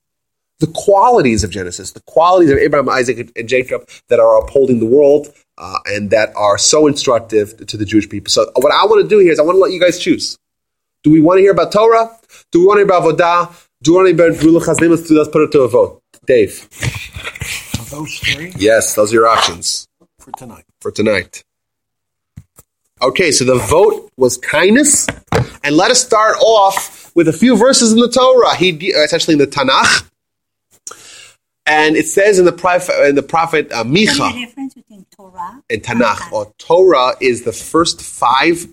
the 0.60 0.68
qualities 0.68 1.44
of 1.44 1.50
Genesis, 1.50 1.92
the 1.92 2.02
qualities 2.02 2.52
of 2.52 2.58
Abraham, 2.58 2.90
Isaac, 2.90 3.32
and 3.36 3.50
Jacob 3.50 3.90
that 4.08 4.20
are 4.20 4.42
upholding 4.42 4.80
the 4.80 4.86
world 4.86 5.28
uh, 5.58 5.78
and 5.88 6.10
that 6.12 6.34
are 6.36 6.58
so 6.58 6.88
instructive 6.88 7.66
to 7.68 7.76
the 7.76 7.86
Jewish 7.86 8.08
people. 8.08 8.30
So, 8.30 8.50
what 8.56 8.72
I 8.72 8.86
want 8.86 9.02
to 9.04 9.08
do 9.08 9.20
here 9.20 9.32
is 9.32 9.40
I 9.40 9.44
want 9.44 9.56
to 9.56 9.60
let 9.60 9.72
you 9.72 9.80
guys 9.80 10.00
choose. 10.00 10.38
Do 11.04 11.12
we 11.12 11.20
want 11.20 11.38
to 11.40 11.42
hear 11.42 11.52
about 11.52 11.72
Torah? 11.72 12.18
Do 12.52 12.62
we 12.62 12.66
want 12.68 12.78
to 12.78 12.86
hear 12.86 12.86
about 12.86 13.04
Vodah? 13.04 13.68
Do 13.82 13.92
we 13.92 13.98
want 13.98 14.08
to 14.08 14.16
hear 14.16 14.32
about 14.32 14.42
Ruach? 14.42 14.90
Let's, 14.90 15.10
let's 15.12 15.30
put 15.30 15.42
it 15.42 15.52
to 15.52 15.62
a 15.62 15.68
vote. 15.68 16.02
Dave. 16.26 16.70
Those 17.90 18.18
three 18.20 18.54
Yes, 18.56 18.96
those 18.96 19.12
are 19.12 19.16
your 19.16 19.28
options 19.28 19.88
for 20.18 20.32
tonight. 20.32 20.64
for 20.80 20.92
tonight. 20.92 21.44
Okay, 23.04 23.32
so 23.32 23.44
the 23.44 23.56
vote 23.56 24.10
was 24.16 24.38
kindness. 24.38 25.08
And 25.66 25.76
let 25.76 25.92
us 25.92 26.02
start 26.02 26.38
off 26.38 27.12
with 27.16 27.28
a 27.28 27.34
few 27.34 27.58
verses 27.58 27.92
in 27.92 28.00
the 28.00 28.08
Torah. 28.10 28.56
He, 28.56 28.72
uh, 28.72 29.04
it's 29.04 29.14
actually 29.14 29.34
in 29.34 29.40
the 29.40 29.48
Tanakh. 29.48 30.10
And 31.66 31.96
it 31.96 32.08
says 32.08 32.40
in 32.40 32.46
the 32.46 32.52
prophet, 32.54 32.96
in 33.08 33.16
the 33.16 33.24
prophet 33.24 33.72
uh, 33.72 33.84
Micha 33.84 34.34
the 34.34 34.46
difference 34.46 34.74
between 34.74 35.06
Torah 35.16 35.62
and 35.70 35.82
Tanakh. 35.82 36.32
Or 36.32 36.54
Torah 36.58 37.14
is 37.22 37.44
the 37.44 37.52
first 37.54 38.02
five 38.02 38.68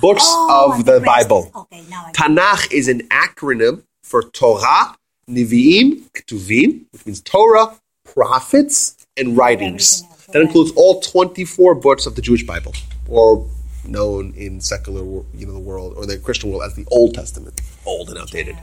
books 0.00 0.22
Oh, 0.24 0.72
of 0.72 0.76
and 0.78 0.86
the. 0.86 1.00
Bible. 1.00 1.50
Okay, 1.54 1.82
now 1.90 2.06
Tanakh 2.12 2.72
is 2.72 2.88
an 2.88 3.02
acronym 3.08 3.82
for 4.04 4.22
Torah, 4.22 4.96
Nevi'im, 5.28 6.02
Ketuvim, 6.12 6.84
which 6.92 7.06
means 7.06 7.20
Torah, 7.20 7.76
prophets, 8.04 8.96
and 9.16 9.36
writings. 9.36 10.02
That 10.32 10.42
includes 10.42 10.72
all 10.76 11.00
24 11.00 11.74
books 11.76 12.06
of 12.06 12.16
the 12.16 12.22
Jewish 12.22 12.44
Bible, 12.44 12.72
or 13.08 13.46
known 13.84 14.32
in 14.36 14.60
secular, 14.60 15.02
you 15.34 15.46
know, 15.46 15.52
the 15.52 15.58
world 15.58 15.94
or 15.96 16.06
the 16.06 16.18
Christian 16.18 16.50
world 16.50 16.62
as 16.64 16.74
the 16.74 16.86
Old 16.90 17.14
Testament, 17.14 17.60
old 17.84 18.08
and 18.10 18.18
outdated. 18.18 18.56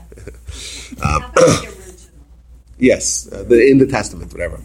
um, 1.04 1.32
yes, 2.78 3.30
uh, 3.32 3.44
the, 3.44 3.66
in 3.70 3.78
the 3.78 3.86
Testament, 3.86 4.32
whatever. 4.32 4.60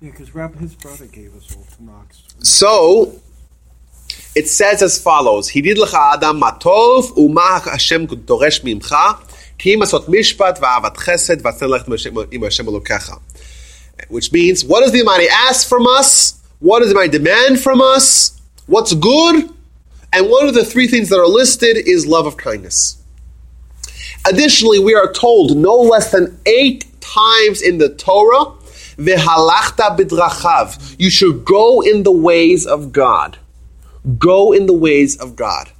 Yeah, 0.00 0.10
because 0.10 0.34
Rabbi, 0.34 0.58
his 0.58 0.74
brother 0.74 1.06
gave 1.06 1.34
us 1.34 1.56
all 1.56 1.64
Tanakhs. 1.64 2.44
So 2.44 3.18
it 4.34 4.48
says 4.48 4.82
as 4.82 5.00
follows: 5.00 5.50
Hidid 5.50 5.76
lecha 5.76 6.14
Adam 6.16 6.40
matov 6.40 7.16
uma 7.16 7.60
Hashem 7.64 8.06
doresh 8.06 8.60
mimcha 8.62 9.58
ki 9.58 9.76
masot 9.76 10.04
mishpat 10.04 10.58
va'avat 10.58 10.96
chesed 10.96 11.40
v'atzen 11.40 11.70
lech 11.70 12.32
im 12.32 12.42
Hashem 12.42 12.66
Elokecha. 12.66 13.20
Which 14.10 14.30
means, 14.30 14.62
what 14.62 14.80
does 14.80 14.92
the 14.92 15.00
Almighty 15.00 15.26
ask 15.30 15.66
from 15.66 15.86
us? 15.86 16.38
What 16.58 16.80
does 16.80 16.90
the 16.90 16.94
Almighty 16.94 17.16
demand 17.18 17.60
from 17.60 17.80
us? 17.80 18.35
What's 18.66 18.94
good? 18.94 19.48
And 20.12 20.28
one 20.28 20.48
of 20.48 20.54
the 20.54 20.64
three 20.64 20.88
things 20.88 21.08
that 21.10 21.18
are 21.18 21.26
listed 21.26 21.76
is 21.76 22.06
love 22.06 22.26
of 22.26 22.36
kindness. 22.36 23.00
Additionally, 24.28 24.80
we 24.80 24.94
are 24.94 25.12
told 25.12 25.56
no 25.56 25.76
less 25.76 26.10
than 26.10 26.40
eight 26.46 26.84
times 27.00 27.62
in 27.62 27.78
the 27.78 27.88
Torah, 27.90 28.52
"V'halachta 28.98 29.96
bidrachav." 29.96 30.96
You 30.98 31.10
should 31.10 31.44
go 31.44 31.80
in 31.80 32.02
the 32.02 32.10
ways 32.10 32.66
of 32.66 32.92
God. 32.92 33.38
Go 34.18 34.52
in 34.52 34.66
the 34.66 34.72
ways 34.72 35.16
of 35.16 35.36
God. 35.36 35.70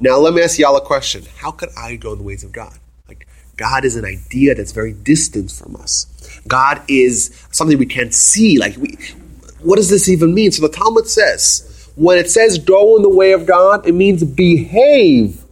Now, 0.00 0.18
let 0.18 0.34
me 0.34 0.42
ask 0.42 0.58
y'all 0.58 0.76
a 0.76 0.80
question: 0.80 1.26
How 1.36 1.52
could 1.52 1.70
I 1.76 1.94
go 1.94 2.12
in 2.12 2.18
the 2.18 2.24
ways 2.24 2.42
of 2.42 2.50
God? 2.50 2.78
Like, 3.06 3.28
God 3.56 3.84
is 3.84 3.94
an 3.94 4.04
idea 4.04 4.54
that's 4.56 4.72
very 4.72 4.92
distant 4.92 5.52
from 5.52 5.76
us. 5.76 6.06
God 6.48 6.82
is 6.88 7.30
something 7.52 7.78
we 7.78 7.86
can't 7.86 8.12
see. 8.12 8.58
Like, 8.58 8.76
we, 8.78 8.98
what 9.60 9.76
does 9.76 9.90
this 9.90 10.08
even 10.08 10.34
mean? 10.34 10.50
So 10.50 10.62
the 10.66 10.74
Talmud 10.74 11.06
says, 11.08 11.75
when 11.96 12.18
it 12.18 12.30
says 12.30 12.58
"go 12.58 12.96
in 12.96 13.02
the 13.02 13.08
way 13.08 13.32
of 13.32 13.46
God," 13.46 13.86
it 13.86 13.94
means 13.94 14.22
behave 14.22 15.42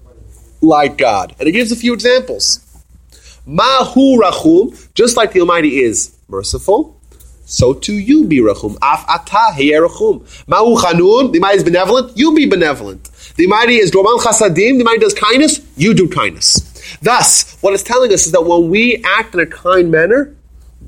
like 0.61 0.97
God. 0.97 1.35
And 1.39 1.49
it 1.49 1.53
gives 1.53 1.73
a 1.73 1.77
few 1.77 1.93
examples. 1.93 2.61
Mahu 3.47 4.21
rachum, 4.23 4.89
just 4.95 5.17
like 5.17 5.33
the 5.33 5.41
Almighty 5.41 5.81
is 5.83 6.17
merciful, 6.29 6.99
so 7.45 7.75
too 7.75 7.95
you 7.95 8.25
be 8.25 8.39
rachum. 8.39 8.77
Af 8.81 9.05
ata 9.09 9.53
heye 9.53 9.79
rachum. 9.87 10.23
Mahu 10.47 10.77
chanun, 10.77 11.33
the 11.33 11.39
Almighty 11.39 11.57
is 11.59 11.65
benevolent, 11.65 12.17
you 12.17 12.35
be 12.35 12.47
benevolent. 12.47 13.11
The 13.37 13.45
Almighty 13.45 13.77
is 13.77 13.91
dorman 13.91 14.19
chasadim, 14.19 14.55
the 14.55 14.85
Almighty 14.85 15.01
does 15.01 15.15
kindness, 15.15 15.61
you 15.77 15.93
do 15.93 16.09
kindness. 16.09 16.99
Thus, 17.03 17.59
what 17.61 17.75
it's 17.75 17.83
telling 17.83 18.13
us 18.13 18.27
is 18.27 18.33
that 18.33 18.47
when 18.47 18.71
we 18.71 19.03
act 19.05 19.35
in 19.35 19.41
a 19.41 19.47
kind 19.47 19.91
manner, 19.91 20.35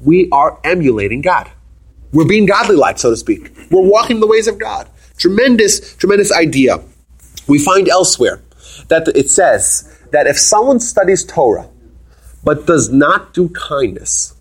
we 0.03 0.29
are 0.31 0.59
emulating 0.65 1.21
God. 1.21 1.51
We're 2.13 2.25
being 2.27 2.47
godly 2.47 2.77
like, 2.77 2.99
so 2.99 3.11
to 3.11 3.17
speak. 3.17 3.51
We're 3.71 3.83
walking 3.83 4.21
the 4.21 4.27
ways 4.27 4.47
of 4.47 4.59
God. 4.59 4.89
Tremendous, 5.17 5.95
tremendous 5.97 6.33
idea. 6.33 6.83
We 7.47 7.59
find 7.59 7.89
elsewhere 7.89 8.43
that 8.89 9.09
it 9.09 9.31
says 9.31 9.93
that 10.13 10.27
if 10.27 10.39
someone 10.39 10.81
studies 10.81 11.25
Torah 11.25 11.69
but 12.45 12.67
does 12.67 12.91
not 12.91 13.35
do 13.35 13.49
kindness, 13.51 14.35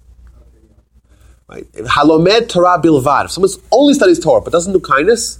right? 1.47 1.65
Halomed 1.73 2.49
Torah 2.49 2.79
bilvad, 2.81 3.25
if 3.25 3.31
someone 3.31 3.51
only 3.71 3.93
studies 3.93 4.19
Torah 4.19 4.41
but 4.41 4.51
doesn't 4.51 4.73
do 4.73 4.79
kindness, 4.79 5.39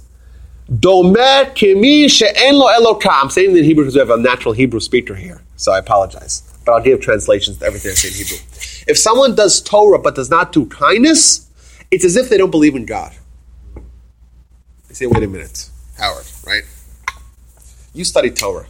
Domer 0.70 1.54
kimi 1.54 2.08
she'en 2.08 2.56
lo 2.56 2.66
Eloka. 2.66 3.08
I'm 3.10 3.30
saying 3.30 3.56
in 3.56 3.62
Hebrew 3.62 3.84
because 3.84 3.94
we 3.94 4.00
have 4.00 4.10
a 4.10 4.16
natural 4.16 4.52
Hebrew 4.52 4.80
speaker 4.80 5.14
here, 5.14 5.42
so 5.56 5.72
I 5.72 5.78
apologize. 5.78 6.42
But 6.64 6.72
I'll 6.72 6.82
give 6.82 7.00
translations 7.00 7.58
to 7.58 7.66
everything 7.66 7.92
I 7.92 7.94
say 7.94 8.08
in 8.08 8.14
Hebrew. 8.14 8.38
If 8.88 8.98
someone 8.98 9.36
does 9.36 9.60
Torah 9.60 10.00
but 10.00 10.16
does 10.16 10.28
not 10.28 10.50
do 10.50 10.66
kindness, 10.66 11.48
it's 11.92 12.04
as 12.04 12.16
if 12.16 12.28
they 12.28 12.36
don't 12.36 12.50
believe 12.50 12.74
in 12.74 12.84
God. 12.84 13.12
Say, 14.96 15.04
wait 15.04 15.22
a 15.22 15.28
minute, 15.28 15.68
Howard, 15.98 16.24
right? 16.46 16.62
You 17.92 18.02
study 18.02 18.30
Torah. 18.30 18.64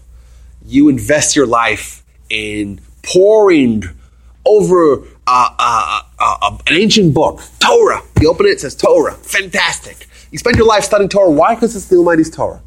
You 0.66 0.88
invest 0.88 1.36
your 1.36 1.46
life 1.46 2.02
in 2.28 2.80
pouring 3.04 3.84
over 4.44 5.02
uh, 5.28 5.50
uh, 5.56 6.00
uh, 6.18 6.36
uh, 6.42 6.58
an 6.66 6.74
ancient 6.74 7.14
book, 7.14 7.40
Torah. 7.60 8.02
You 8.20 8.28
open 8.28 8.46
it, 8.46 8.48
it 8.48 8.60
says 8.60 8.74
Torah. 8.74 9.14
Fantastic. 9.14 10.08
You 10.32 10.38
spend 10.38 10.56
your 10.56 10.66
life 10.66 10.82
studying 10.82 11.08
Torah. 11.08 11.30
Why? 11.30 11.54
Because 11.54 11.76
it's 11.76 11.86
the 11.86 11.94
Almighty's 11.94 12.28
Torah. 12.28 12.60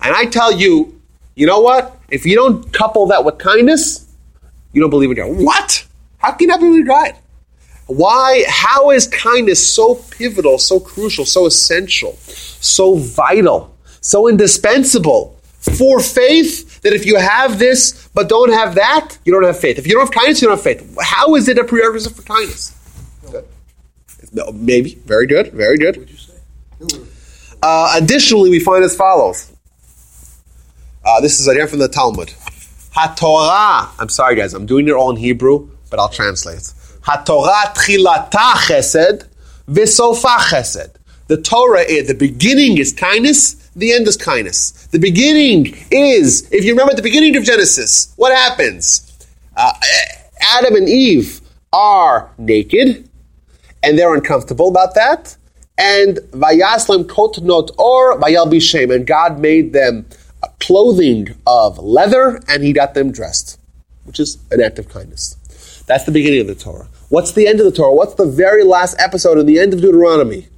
And 0.00 0.12
I 0.16 0.24
tell 0.24 0.50
you, 0.50 1.00
you 1.36 1.46
know 1.46 1.60
what? 1.60 2.00
If 2.08 2.26
you 2.26 2.34
don't 2.34 2.72
couple 2.72 3.06
that 3.06 3.24
with 3.24 3.38
kindness, 3.38 4.12
you 4.72 4.80
don't 4.80 4.90
believe 4.90 5.10
in 5.10 5.16
God. 5.16 5.36
What? 5.36 5.86
How 6.16 6.32
can 6.32 6.40
you 6.40 6.46
not 6.48 6.58
believe 6.58 6.80
in 6.80 6.86
God? 6.88 7.12
Why? 7.88 8.44
How 8.46 8.90
is 8.90 9.06
kindness 9.08 9.66
so 9.74 9.96
pivotal, 9.96 10.58
so 10.58 10.78
crucial, 10.78 11.24
so 11.24 11.46
essential, 11.46 12.12
so 12.16 12.96
vital, 12.96 13.74
so 14.00 14.28
indispensable 14.28 15.38
for 15.58 16.00
faith 16.00 16.82
that 16.82 16.92
if 16.92 17.06
you 17.06 17.18
have 17.18 17.58
this 17.58 18.08
but 18.14 18.28
don't 18.28 18.52
have 18.52 18.74
that, 18.74 19.16
you 19.24 19.32
don't 19.32 19.44
have 19.44 19.58
faith. 19.58 19.78
If 19.78 19.86
you 19.86 19.94
don't 19.94 20.02
have 20.02 20.12
kindness, 20.12 20.42
you 20.42 20.48
don't 20.48 20.56
have 20.58 20.64
faith. 20.64 20.96
How 21.00 21.34
is 21.34 21.48
it 21.48 21.58
a 21.58 21.64
prerequisite 21.64 22.14
for 22.14 22.22
kindness? 22.22 22.74
Good. 23.30 23.46
No, 24.32 24.52
maybe. 24.52 24.96
Very 25.06 25.26
good. 25.26 25.52
Very 25.52 25.78
good. 25.78 26.10
Uh, 27.62 27.94
additionally, 27.96 28.50
we 28.50 28.60
find 28.60 28.84
as 28.84 28.94
follows. 28.94 29.50
Uh, 31.04 31.20
this 31.20 31.40
is 31.40 31.48
again 31.48 31.68
from 31.68 31.78
the 31.78 31.88
Talmud. 31.88 32.28
HaTorah. 32.94 33.90
I'm 33.98 34.08
sorry, 34.10 34.36
guys. 34.36 34.52
I'm 34.52 34.66
doing 34.66 34.88
it 34.88 34.92
all 34.92 35.10
in 35.10 35.16
Hebrew, 35.16 35.70
but 35.90 35.98
I'll 35.98 36.10
translate. 36.10 36.74
HaTorah 37.08 37.74
tchilata 37.74 38.52
chesed 38.68 39.26
v'sofa 39.66 40.36
chesed. 40.50 40.96
The 41.28 41.40
Torah, 41.40 41.80
is, 41.80 42.06
the 42.06 42.14
beginning 42.14 42.76
is 42.76 42.92
kindness, 42.92 43.70
the 43.74 43.94
end 43.94 44.06
is 44.06 44.18
kindness. 44.18 44.88
The 44.88 44.98
beginning 44.98 45.74
is, 45.90 46.46
if 46.52 46.66
you 46.66 46.72
remember 46.72 46.94
the 46.94 47.00
beginning 47.00 47.34
of 47.36 47.44
Genesis, 47.44 48.12
what 48.16 48.36
happens? 48.36 49.10
Uh, 49.56 49.72
Adam 50.38 50.76
and 50.76 50.86
Eve 50.86 51.40
are 51.72 52.30
naked, 52.36 53.08
and 53.82 53.98
they're 53.98 54.14
uncomfortable 54.14 54.68
about 54.68 54.94
that. 54.94 55.34
And 55.78 56.18
vayaslam 56.32 57.08
kot 57.08 57.40
not 57.40 57.70
or 57.78 58.20
vayalbishem, 58.20 58.94
and 58.94 59.06
God 59.06 59.38
made 59.38 59.72
them 59.72 60.04
clothing 60.60 61.28
of 61.46 61.78
leather, 61.78 62.38
and 62.48 62.62
He 62.62 62.74
got 62.74 62.92
them 62.92 63.12
dressed, 63.12 63.58
which 64.04 64.20
is 64.20 64.36
an 64.50 64.60
act 64.60 64.78
of 64.78 64.90
kindness. 64.90 65.36
That's 65.86 66.04
the 66.04 66.12
beginning 66.12 66.42
of 66.42 66.48
the 66.48 66.54
Torah. 66.54 66.86
What's 67.08 67.32
the 67.32 67.46
end 67.46 67.58
of 67.58 67.64
the 67.64 67.72
Torah? 67.72 67.94
What's 67.94 68.14
the 68.14 68.26
very 68.26 68.64
last 68.64 68.96
episode 68.98 69.38
in 69.38 69.46
the 69.46 69.58
end 69.58 69.72
of 69.72 69.80
Deuteronomy? 69.80 70.48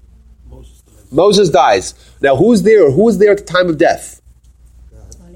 Moses 0.49 0.81
dies. 0.81 1.13
Moses 1.13 1.51
dies. 1.51 1.95
Now, 2.21 2.37
who's 2.37 2.63
there? 2.63 2.91
Who 2.91 3.09
is 3.09 3.19
there 3.19 3.31
at 3.31 3.39
the 3.39 3.45
time 3.45 3.69
of 3.69 3.79
death? 3.79 4.21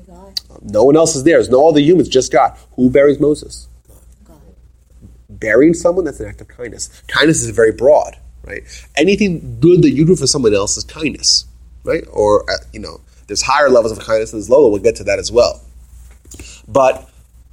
God. 0.07 0.41
No 0.63 0.83
one 0.83 0.97
else 0.97 1.15
is 1.15 1.23
there. 1.23 1.37
There's 1.37 1.49
no 1.49 1.69
other 1.69 1.81
humans, 1.81 2.09
just 2.09 2.33
God. 2.33 2.59
Who 2.75 2.91
buries 2.91 3.21
Moses? 3.21 3.69
God. 4.25 4.41
Burying 5.31 5.75
someone, 5.75 6.05
that's 6.05 6.19
an 6.19 6.27
act 6.27 6.41
of 6.41 6.49
kindness. 6.49 7.03
Kindness 7.07 7.43
is 7.43 7.51
very 7.51 7.73
broad, 7.73 8.17
right? 8.45 8.63
Anything 8.97 9.61
good 9.61 9.83
that 9.83 9.91
you 9.91 10.05
do 10.05 10.17
for 10.17 10.27
someone 10.27 10.55
else 10.55 10.77
is 10.77 10.85
kindness, 10.85 11.47
right? 11.85 12.05
Or, 12.11 12.49
uh, 12.51 12.57
you 12.73 12.81
know, 12.81 13.01
there's 13.29 13.43
higher 13.43 13.71
levels 13.71 13.93
of 13.93 14.01
kindness 14.05 14.33
and 14.33 14.41
there's 14.41 14.51
lower. 14.51 14.69
We'll 14.69 14.83
get 14.83 14.97
to 14.97 15.05
that 15.05 15.21
as 15.21 15.31
well. 15.31 15.61
But 16.67 17.09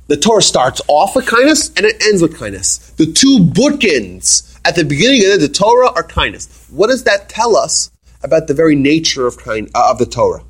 the 0.08 0.18
Torah 0.18 0.42
starts 0.42 0.82
off 0.88 1.16
with 1.16 1.26
kindness 1.26 1.70
and 1.76 1.86
it 1.86 2.02
ends 2.06 2.22
with 2.22 2.38
kindness. 2.38 2.92
The 2.92 3.06
two 3.06 3.40
bookends 3.40 4.60
at 4.66 4.76
the 4.76 4.84
beginning 4.84 5.32
of 5.32 5.40
the 5.40 5.48
Torah 5.48 5.92
are 5.96 6.04
kindness. 6.04 6.68
What 6.70 6.88
does 6.88 7.04
that 7.06 7.30
tell 7.30 7.56
us 7.56 7.92
about 8.24 8.48
the 8.48 8.54
very 8.54 8.76
nature 8.76 9.26
of 9.26 9.38
kind 9.38 9.70
uh, 9.74 9.92
of 9.92 9.98
the 9.98 10.06
Torah? 10.06 10.44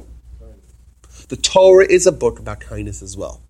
The 1.30 1.38
Torah 1.38 1.86
is 1.86 2.08
a 2.08 2.12
book 2.12 2.40
about 2.40 2.60
kindness 2.60 3.02
as 3.02 3.16
well. 3.16 3.42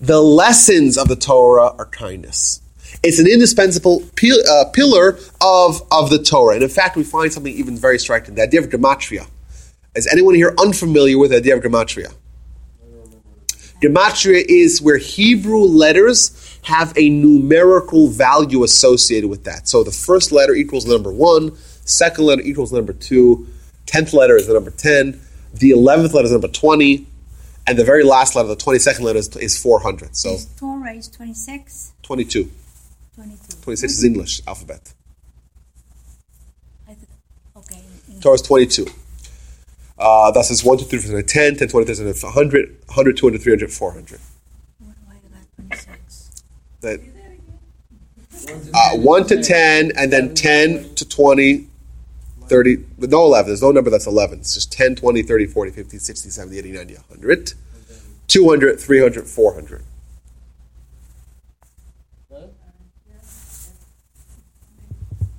The 0.00 0.20
lessons 0.20 0.98
of 0.98 1.08
the 1.08 1.16
Torah 1.16 1.74
are 1.78 1.86
kindness. 1.86 2.60
It's 3.02 3.18
an 3.18 3.26
indispensable 3.26 4.02
pil- 4.14 4.46
uh, 4.48 4.66
pillar 4.72 5.18
of, 5.40 5.82
of 5.90 6.10
the 6.10 6.22
Torah. 6.22 6.54
And 6.54 6.62
in 6.62 6.68
fact, 6.68 6.96
we 6.96 7.04
find 7.04 7.32
something 7.32 7.52
even 7.52 7.76
very 7.76 7.98
striking 7.98 8.34
the 8.34 8.42
idea 8.42 8.60
of 8.60 8.68
gematria. 8.68 9.26
Is 9.94 10.06
anyone 10.06 10.34
here 10.34 10.54
unfamiliar 10.60 11.18
with 11.18 11.30
the 11.30 11.38
idea 11.38 11.56
of 11.56 11.62
gematria? 11.62 12.14
Gematria 13.82 14.44
is 14.48 14.82
where 14.82 14.98
Hebrew 14.98 15.60
letters 15.60 16.58
have 16.62 16.92
a 16.96 17.08
numerical 17.08 18.08
value 18.08 18.64
associated 18.64 19.30
with 19.30 19.44
that. 19.44 19.68
So 19.68 19.84
the 19.84 19.92
first 19.92 20.32
letter 20.32 20.52
equals 20.54 20.84
the 20.84 20.92
number 20.92 21.12
one, 21.12 21.56
second 21.84 22.24
letter 22.24 22.42
equals 22.42 22.70
the 22.70 22.76
number 22.76 22.92
two, 22.92 23.46
tenth 23.86 24.12
letter 24.12 24.36
is 24.36 24.46
the 24.46 24.54
number 24.54 24.70
ten, 24.70 25.20
the 25.54 25.70
eleventh 25.70 26.12
letter 26.12 26.24
is 26.24 26.30
the 26.30 26.38
number 26.38 26.48
twenty, 26.48 27.06
and 27.66 27.78
the 27.78 27.84
very 27.84 28.02
last 28.04 28.34
letter, 28.34 28.48
the 28.48 28.56
twenty-second 28.56 29.04
letter, 29.04 29.18
is, 29.18 29.34
is 29.36 29.56
four 29.60 29.80
hundred. 29.80 30.16
So 30.16 30.34
Is 30.34 30.46
Torah 30.56 30.92
is 30.94 31.08
26, 31.08 31.92
twenty-two. 32.02 32.50
22. 33.14 33.56
26 33.62 33.92
is 33.94 34.04
English 34.04 34.40
alphabet. 34.46 34.94
I 36.88 36.94
th- 36.94 37.08
okay. 37.56 37.82
Torah 38.20 38.36
is 38.36 38.42
22. 38.42 38.86
Uh, 39.98 40.30
thus 40.30 40.50
is 40.50 40.64
1, 40.64 40.78
to 40.78 40.84
3, 40.84 40.98
4, 40.98 41.22
10, 41.22 41.56
10, 41.56 41.68
20, 41.68 41.94
30, 41.94 42.04
100, 42.26 42.76
100, 42.86 43.16
200, 43.16 43.42
300, 43.42 43.72
400. 43.72 44.20
What 44.78 44.94
do 44.94 44.94
I 45.10 45.14
got 45.14 45.76
26? 45.80 46.42
That, 46.82 47.00
uh, 48.74 48.96
1 48.96 49.26
to 49.26 49.42
10, 49.42 49.92
and 49.96 50.12
then 50.12 50.34
10 50.34 50.94
to 50.94 51.08
20, 51.08 51.66
30, 52.46 52.76
with 52.96 53.10
no 53.10 53.24
11. 53.24 53.48
There's 53.48 53.62
no 53.62 53.72
number 53.72 53.90
that's 53.90 54.06
11. 54.06 54.38
It's 54.40 54.54
just 54.54 54.70
10, 54.72 54.94
20, 54.94 55.22
30, 55.22 55.46
40, 55.46 55.70
50, 55.72 55.98
60, 55.98 56.30
70, 56.30 56.58
80, 56.58 56.72
90, 56.72 56.94
100, 56.94 57.52
200, 58.28 58.80
300, 58.80 59.26
400. 59.26 59.82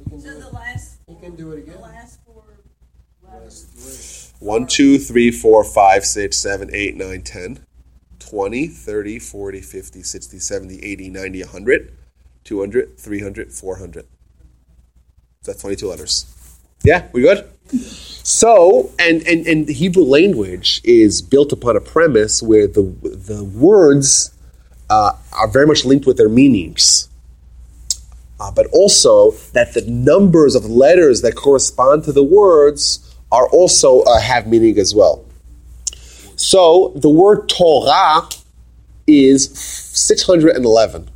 So 0.10 0.38
the 0.38 0.50
last, 0.50 0.98
You 1.08 1.16
can 1.22 1.36
do 1.38 1.54
it 1.54 1.66
the 1.66 1.72
again. 1.72 1.82
last 1.82 2.20
four 2.26 2.44
letters. 3.24 4.19
1, 4.40 4.68
2, 4.68 4.98
3, 4.98 5.32
4, 5.32 5.64
5, 5.66 6.06
6, 6.06 6.38
7, 6.38 6.70
8, 6.72 6.96
9, 6.96 7.22
10, 7.22 7.60
20, 8.20 8.68
30, 8.68 9.20
40, 9.20 9.62
50, 9.62 10.04
60, 10.04 10.40
70, 10.40 10.84
80, 10.84 11.10
90, 11.10 11.42
100, 11.42 11.98
200, 12.46 12.98
300, 12.98 13.52
400. 13.52 14.08
That's 15.44 15.62
22 15.62 15.88
letters. 15.88 16.56
Yeah, 16.84 17.08
we 17.12 17.22
good? 17.22 17.50
So, 17.70 18.92
and, 18.98 19.28
and, 19.28 19.46
and 19.46 19.68
the 19.68 19.74
Hebrew 19.74 20.04
language 20.04 20.82
is 20.86 21.22
built 21.22 21.52
upon 21.52 21.76
a 21.76 21.82
premise 21.82 22.42
where 22.42 22.68
the, 22.68 22.84
the 22.84 23.44
words 23.44 24.34
uh, 24.90 25.14
are 25.34 25.48
very 25.50 25.68
much 25.68 25.84
linked 25.84 26.06
with 26.06 26.16
their 26.16 26.30
meanings. 26.30 27.10
Uh, 28.40 28.52
but 28.52 28.68
also 28.68 29.32
that 29.52 29.74
the 29.74 29.82
numbers 29.82 30.56
of 30.56 30.64
letters 30.64 31.22
that 31.24 31.36
correspond 31.36 32.06
to 32.06 32.14
the 32.14 32.24
words 32.24 33.09
are 33.32 33.48
also 33.50 34.02
uh, 34.02 34.20
have 34.20 34.48
meaning 34.48 34.78
as 34.80 34.94
well. 34.96 35.26
So 36.36 36.94
the 36.96 37.10
word 37.10 37.50
Torah 37.50 38.28
is 39.06 39.50
611. 39.60 41.10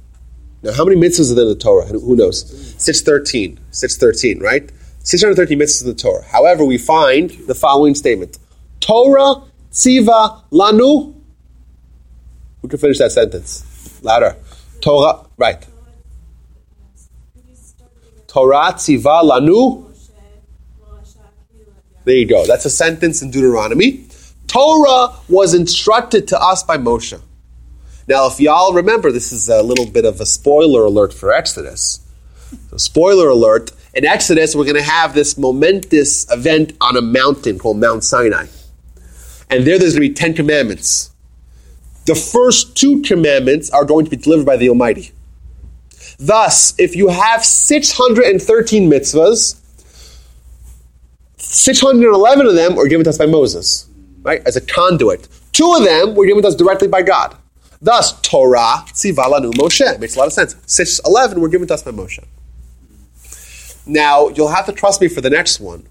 Now, 0.63 0.73
how 0.73 0.86
many 0.86 0.99
mitzvahs 0.99 1.32
are 1.32 1.36
there 1.36 1.43
in 1.43 1.49
the 1.49 1.56
Torah? 1.56 1.86
Who 1.86 2.15
knows? 2.15 2.47
613. 2.82 3.60
613, 3.71 4.39
right? 4.39 4.71
613 5.04 5.60
mitzvahs 5.60 5.82
in 5.84 5.88
the 5.89 5.95
Torah. 5.95 6.23
However, 6.23 6.63
we 6.63 6.78
find 6.78 7.30
the 7.47 7.56
following 7.56 7.95
statement 7.95 8.38
Torah 8.80 9.43
tziva 9.71 10.43
lanu. 10.52 11.13
Who 12.62 12.67
can 12.67 12.80
finish 12.80 12.99
that 12.99 13.12
sentence? 13.12 13.99
Louder. 14.02 14.38
Torah, 14.82 15.26
right. 15.38 15.65
Torah 18.28 18.73
tziva 18.73 19.21
lanu. 19.23 19.92
There 22.06 22.16
you 22.16 22.26
go. 22.26 22.46
That's 22.46 22.66
a 22.66 22.70
sentence 22.70 23.22
in 23.22 23.32
Deuteronomy. 23.32 24.06
Torah 24.48 25.16
was 25.30 25.54
instructed 25.54 26.28
to 26.30 26.39
us 26.39 26.63
by 26.63 26.78
Moshe. 26.78 27.20
Now, 28.08 28.28
if 28.28 28.39
y'all 28.39 28.74
remember, 28.74 29.12
this 29.12 29.32
is 29.32 29.48
a 29.48 29.63
little 29.63 29.86
bit 29.86 30.06
of 30.06 30.20
a 30.20 30.26
spoiler 30.26 30.84
alert 30.84 31.13
for 31.13 31.32
Exodus. 31.32 32.02
So, 32.70 32.78
spoiler 32.78 33.30
alert 33.30 33.72
in 33.94 34.06
Exodus, 34.06 34.56
we're 34.56 34.66
going 34.66 34.76
to 34.76 34.84
have 34.84 35.13
this 35.13 35.38
momentous 35.38 36.30
event 36.32 36.74
on 36.82 36.98
a 36.98 37.02
mountain 37.02 37.58
called 37.58 37.78
Mount 37.78 38.04
Sinai. 38.04 38.48
And 39.50 39.66
there, 39.66 39.80
there's 39.80 39.94
going 39.94 40.04
to 40.04 40.10
be 40.10 40.13
Ten 40.13 40.34
Commandments. 40.34 41.12
The 42.06 42.16
first 42.16 42.76
two 42.76 43.02
commandments 43.02 43.70
are 43.70 43.86
going 43.86 44.04
to 44.06 44.12
be 44.12 44.18
delivered 44.18 44.46
by 44.46 44.58
the 44.58 44.68
Almighty. 44.68 45.12
Thus, 46.20 46.74
if 46.78 46.96
you 46.96 47.08
have 47.08 47.46
613 47.46 48.89
mitzvahs, 48.89 49.60
611 51.43 52.47
of 52.47 52.56
them 52.56 52.75
were 52.75 52.88
given 52.88 53.03
to 53.03 53.10
us 53.10 53.17
by 53.17 53.25
Moses, 53.25 53.88
right, 54.23 54.41
as 54.45 54.56
a 54.56 54.62
conduit. 54.62 55.27
Two 55.51 55.73
of 55.77 55.84
them 55.84 56.15
were 56.15 56.25
given 56.25 56.41
to 56.41 56.47
us 56.47 56.56
directly 56.56 56.88
by 56.88 57.01
God. 57.01 57.36
Thus, 57.82 58.19
Torah, 58.21 58.86
Tzivalanu, 58.88 59.51
Moshe. 59.53 59.99
Makes 59.99 60.15
a 60.15 60.19
lot 60.19 60.27
of 60.27 60.34
sense. 60.34 60.56
611 60.65 61.41
were 61.41 61.49
given 61.49 61.67
to 61.67 61.73
us 61.73 61.84
by 61.84 61.91
Moshe. 61.91 62.23
Now, 63.86 64.29
you'll 64.29 64.47
have 64.47 64.65
to 64.67 64.71
trust 64.71 65.01
me 65.01 65.10
for 65.10 65.19
the 65.19 65.29
next 65.29 65.60
one, 65.60 65.86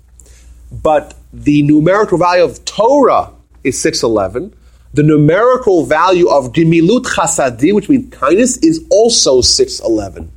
but 0.70 1.14
the 1.32 1.62
numerical 1.62 2.16
value 2.16 2.42
of 2.44 2.64
Torah 2.64 3.30
is 3.62 3.80
611. 3.80 4.54
The 4.94 5.02
numerical 5.02 5.84
value 5.84 6.28
of 6.28 6.52
Gemilut 6.52 7.04
Chasadi, 7.04 7.74
which 7.74 7.88
means 7.88 8.12
kindness, 8.14 8.56
is 8.58 8.84
also 8.90 9.42
611. 9.42 10.32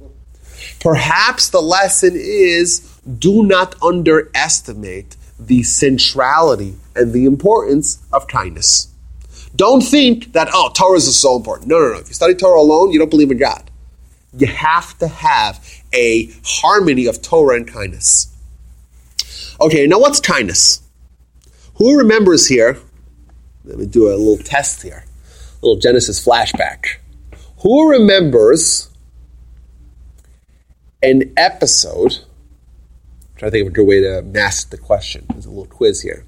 Perhaps 0.80 1.50
the 1.50 1.62
lesson 1.62 2.14
is 2.16 2.95
do 3.20 3.44
not 3.44 3.82
underestimate 3.82 5.16
the 5.40 5.64
centrality 5.64 6.76
and 6.96 7.14
the 7.14 7.26
importance 7.26 8.04
of 8.12 8.28
kindness. 8.28 8.90
Don't 9.56 9.82
think 9.82 10.34
that, 10.34 10.50
oh, 10.54 10.72
Torah 10.74 10.98
is 10.98 11.18
so 11.18 11.38
important. 11.38 11.68
No, 11.68 11.80
no, 11.80 11.94
no. 11.94 12.00
If 12.00 12.10
you 12.10 12.14
study 12.14 12.34
Torah 12.34 12.60
alone, 12.60 12.92
you 12.92 13.00
don't 13.00 13.10
believe 13.10 13.32
in 13.32 13.38
God. 13.38 13.70
You 14.38 14.48
have 14.48 14.98
to 15.00 15.08
have 15.08 15.66
a 15.94 16.30
harmony 16.44 17.06
of 17.06 17.22
Torah 17.22 17.56
and 17.56 17.68
kindness. 17.68 18.36
Okay, 19.62 19.88
now 19.88 20.00
what's 20.00 20.20
kindness? 20.20 20.82
Who 21.76 21.98
remembers 21.98 22.48
here 22.48 22.80
Let 23.64 23.80
me 23.80 23.86
do 23.86 24.10
a 24.10 24.16
little 24.16 24.38
test 24.38 24.84
here. 24.84 25.06
A 25.62 25.66
little 25.66 25.80
Genesis 25.80 26.24
flashback. 26.24 26.98
Who 27.60 27.90
remembers 27.90 28.90
an 31.02 31.34
episode? 31.38 32.25
I'm 33.36 33.40
trying 33.40 33.52
to 33.52 33.58
think 33.58 33.68
of 33.68 33.74
a 33.74 33.76
good 33.76 33.88
way 33.88 34.00
to 34.00 34.22
mask 34.22 34.70
the 34.70 34.78
question. 34.78 35.26
There's 35.30 35.46
a 35.46 35.50
little 35.50 35.66
quiz 35.66 36.02
here. 36.02 36.26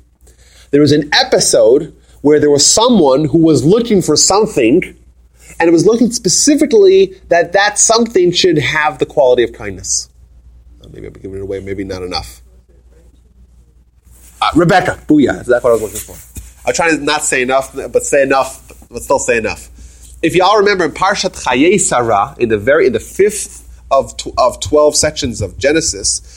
There 0.72 0.82
was 0.82 0.91
an 0.91 1.10
episode 1.13 1.96
where 2.20 2.38
there 2.38 2.50
was 2.50 2.65
someone 2.65 3.24
who 3.24 3.38
was 3.38 3.63
looking 3.63 4.02
for 4.02 4.17
something, 4.17 4.84
and 5.58 5.70
it 5.70 5.72
was 5.72 5.86
looking 5.86 6.12
specifically 6.12 7.17
that 7.30 7.54
that 7.54 7.80
something 7.80 8.34
should 8.34 8.58
have 8.58 9.00
the 9.00 9.06
quality 9.06 9.43
of 9.43 9.54
kindness. 9.54 10.10
Uh, 10.84 10.89
maybe 10.91 11.08
I'm 11.08 11.13
giving 11.13 11.38
it 11.38 11.41
away, 11.43 11.62
maybe 11.62 11.86
not 11.86 12.04
enough. 12.04 12.41
Uh, 14.41 14.50
Rebecca, 14.54 15.00
booyah. 15.08 15.46
That's 15.46 15.63
what 15.63 15.70
I 15.70 15.74
was 15.76 15.82
looking 15.82 16.00
for. 16.00 16.67
I'm 16.67 16.74
trying 16.74 16.98
to 16.98 17.02
not 17.02 17.24
say 17.24 17.41
enough, 17.41 17.74
but 17.74 18.04
say 18.04 18.22
enough, 18.22 18.67
but 18.89 19.02
still 19.02 19.20
say 19.20 19.38
enough. 19.38 19.70
If 20.22 20.36
y'all 20.36 20.58
remember 20.58 20.84
in 20.84 20.91
Parshat 20.91 21.41
Chayei 21.41 21.80
Sarah, 21.80 22.36
in 22.38 22.50
the 22.50 22.58
very 22.58 22.88
in 22.88 22.91
the 22.91 23.00
fifth 23.00 23.63
of 23.89 24.17
tw- 24.17 24.38
of 24.38 24.60
twelve 24.60 24.98
sections 24.98 25.41
of 25.41 25.58
Genesis, 25.58 26.37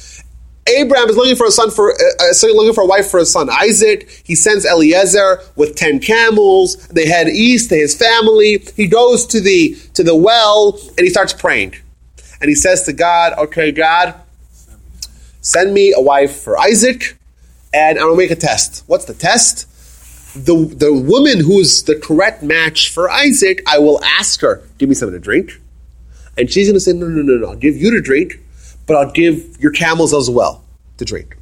Abraham 0.76 1.08
is 1.08 1.16
looking 1.16 1.36
for 1.36 1.46
a 1.46 1.50
son 1.50 1.70
for 1.70 1.92
uh, 1.92 1.96
uh, 2.20 2.46
looking 2.54 2.74
for 2.74 2.82
a 2.82 2.86
wife 2.86 3.10
for 3.10 3.20
his 3.20 3.32
son 3.32 3.48
Isaac. 3.50 4.22
He 4.24 4.34
sends 4.34 4.64
Eliezer 4.64 5.40
with 5.56 5.76
ten 5.76 6.00
camels. 6.00 6.88
They 6.88 7.06
head 7.06 7.28
east 7.28 7.68
to 7.70 7.76
his 7.76 7.96
family. 7.96 8.64
He 8.76 8.86
goes 8.86 9.26
to 9.26 9.40
the 9.40 9.76
to 9.94 10.02
the 10.02 10.16
well 10.16 10.78
and 10.96 11.00
he 11.00 11.10
starts 11.10 11.32
praying, 11.32 11.76
and 12.40 12.48
he 12.48 12.54
says 12.54 12.84
to 12.84 12.92
God, 12.92 13.34
"Okay, 13.38 13.72
God, 13.72 14.14
send 15.40 15.74
me 15.74 15.92
a 15.92 16.00
wife 16.00 16.40
for 16.40 16.58
Isaac, 16.58 17.16
and 17.72 17.98
I'm 17.98 18.06
gonna 18.06 18.16
make 18.16 18.30
a 18.30 18.36
test. 18.36 18.84
What's 18.86 19.04
the 19.04 19.14
test? 19.14 19.66
The 20.34 20.54
the 20.54 20.92
woman 20.92 21.40
who's 21.40 21.82
the 21.82 21.96
correct 21.96 22.42
match 22.42 22.90
for 22.90 23.10
Isaac, 23.10 23.62
I 23.66 23.78
will 23.78 24.02
ask 24.04 24.40
her, 24.42 24.62
give 24.78 24.88
me 24.88 24.94
something 24.94 25.18
to 25.18 25.20
drink, 25.20 25.60
and 26.38 26.50
she's 26.50 26.68
gonna 26.68 26.80
say, 26.80 26.92
no, 26.92 27.08
no, 27.08 27.22
no, 27.22 27.36
no, 27.36 27.48
I'll 27.48 27.56
give 27.56 27.76
you 27.76 27.90
to 27.92 28.00
drink, 28.00 28.38
but 28.90 28.96
I'll 28.96 29.12
give 29.12 29.56
your 29.60 29.70
camels 29.70 30.12
as 30.12 30.28
well 30.28 30.64
to 30.96 31.04
drink. 31.04 31.36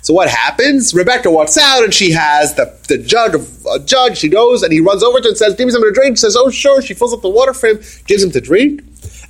So 0.00 0.14
what 0.14 0.26
happens? 0.30 0.94
Rebecca 0.94 1.30
walks 1.30 1.58
out 1.58 1.84
and 1.84 1.92
she 1.92 2.12
has 2.12 2.54
the, 2.54 2.74
the 2.88 2.96
jug 2.96 3.34
of 3.34 3.66
a 3.66 3.78
jug. 3.78 4.16
She 4.16 4.30
goes 4.30 4.62
and 4.62 4.72
he 4.72 4.80
runs 4.80 5.02
over 5.02 5.18
to 5.18 5.24
her 5.24 5.28
and 5.28 5.36
says, 5.36 5.54
"Give 5.54 5.66
me 5.66 5.72
something 5.72 5.90
to 5.90 5.94
drink." 5.94 6.16
She 6.16 6.22
says, 6.22 6.34
"Oh, 6.34 6.48
sure." 6.48 6.80
She 6.80 6.94
fills 6.94 7.12
up 7.12 7.20
the 7.20 7.28
water 7.28 7.52
for 7.52 7.66
him, 7.66 7.76
gives 8.06 8.22
him 8.22 8.30
to 8.30 8.40
drink, 8.40 8.80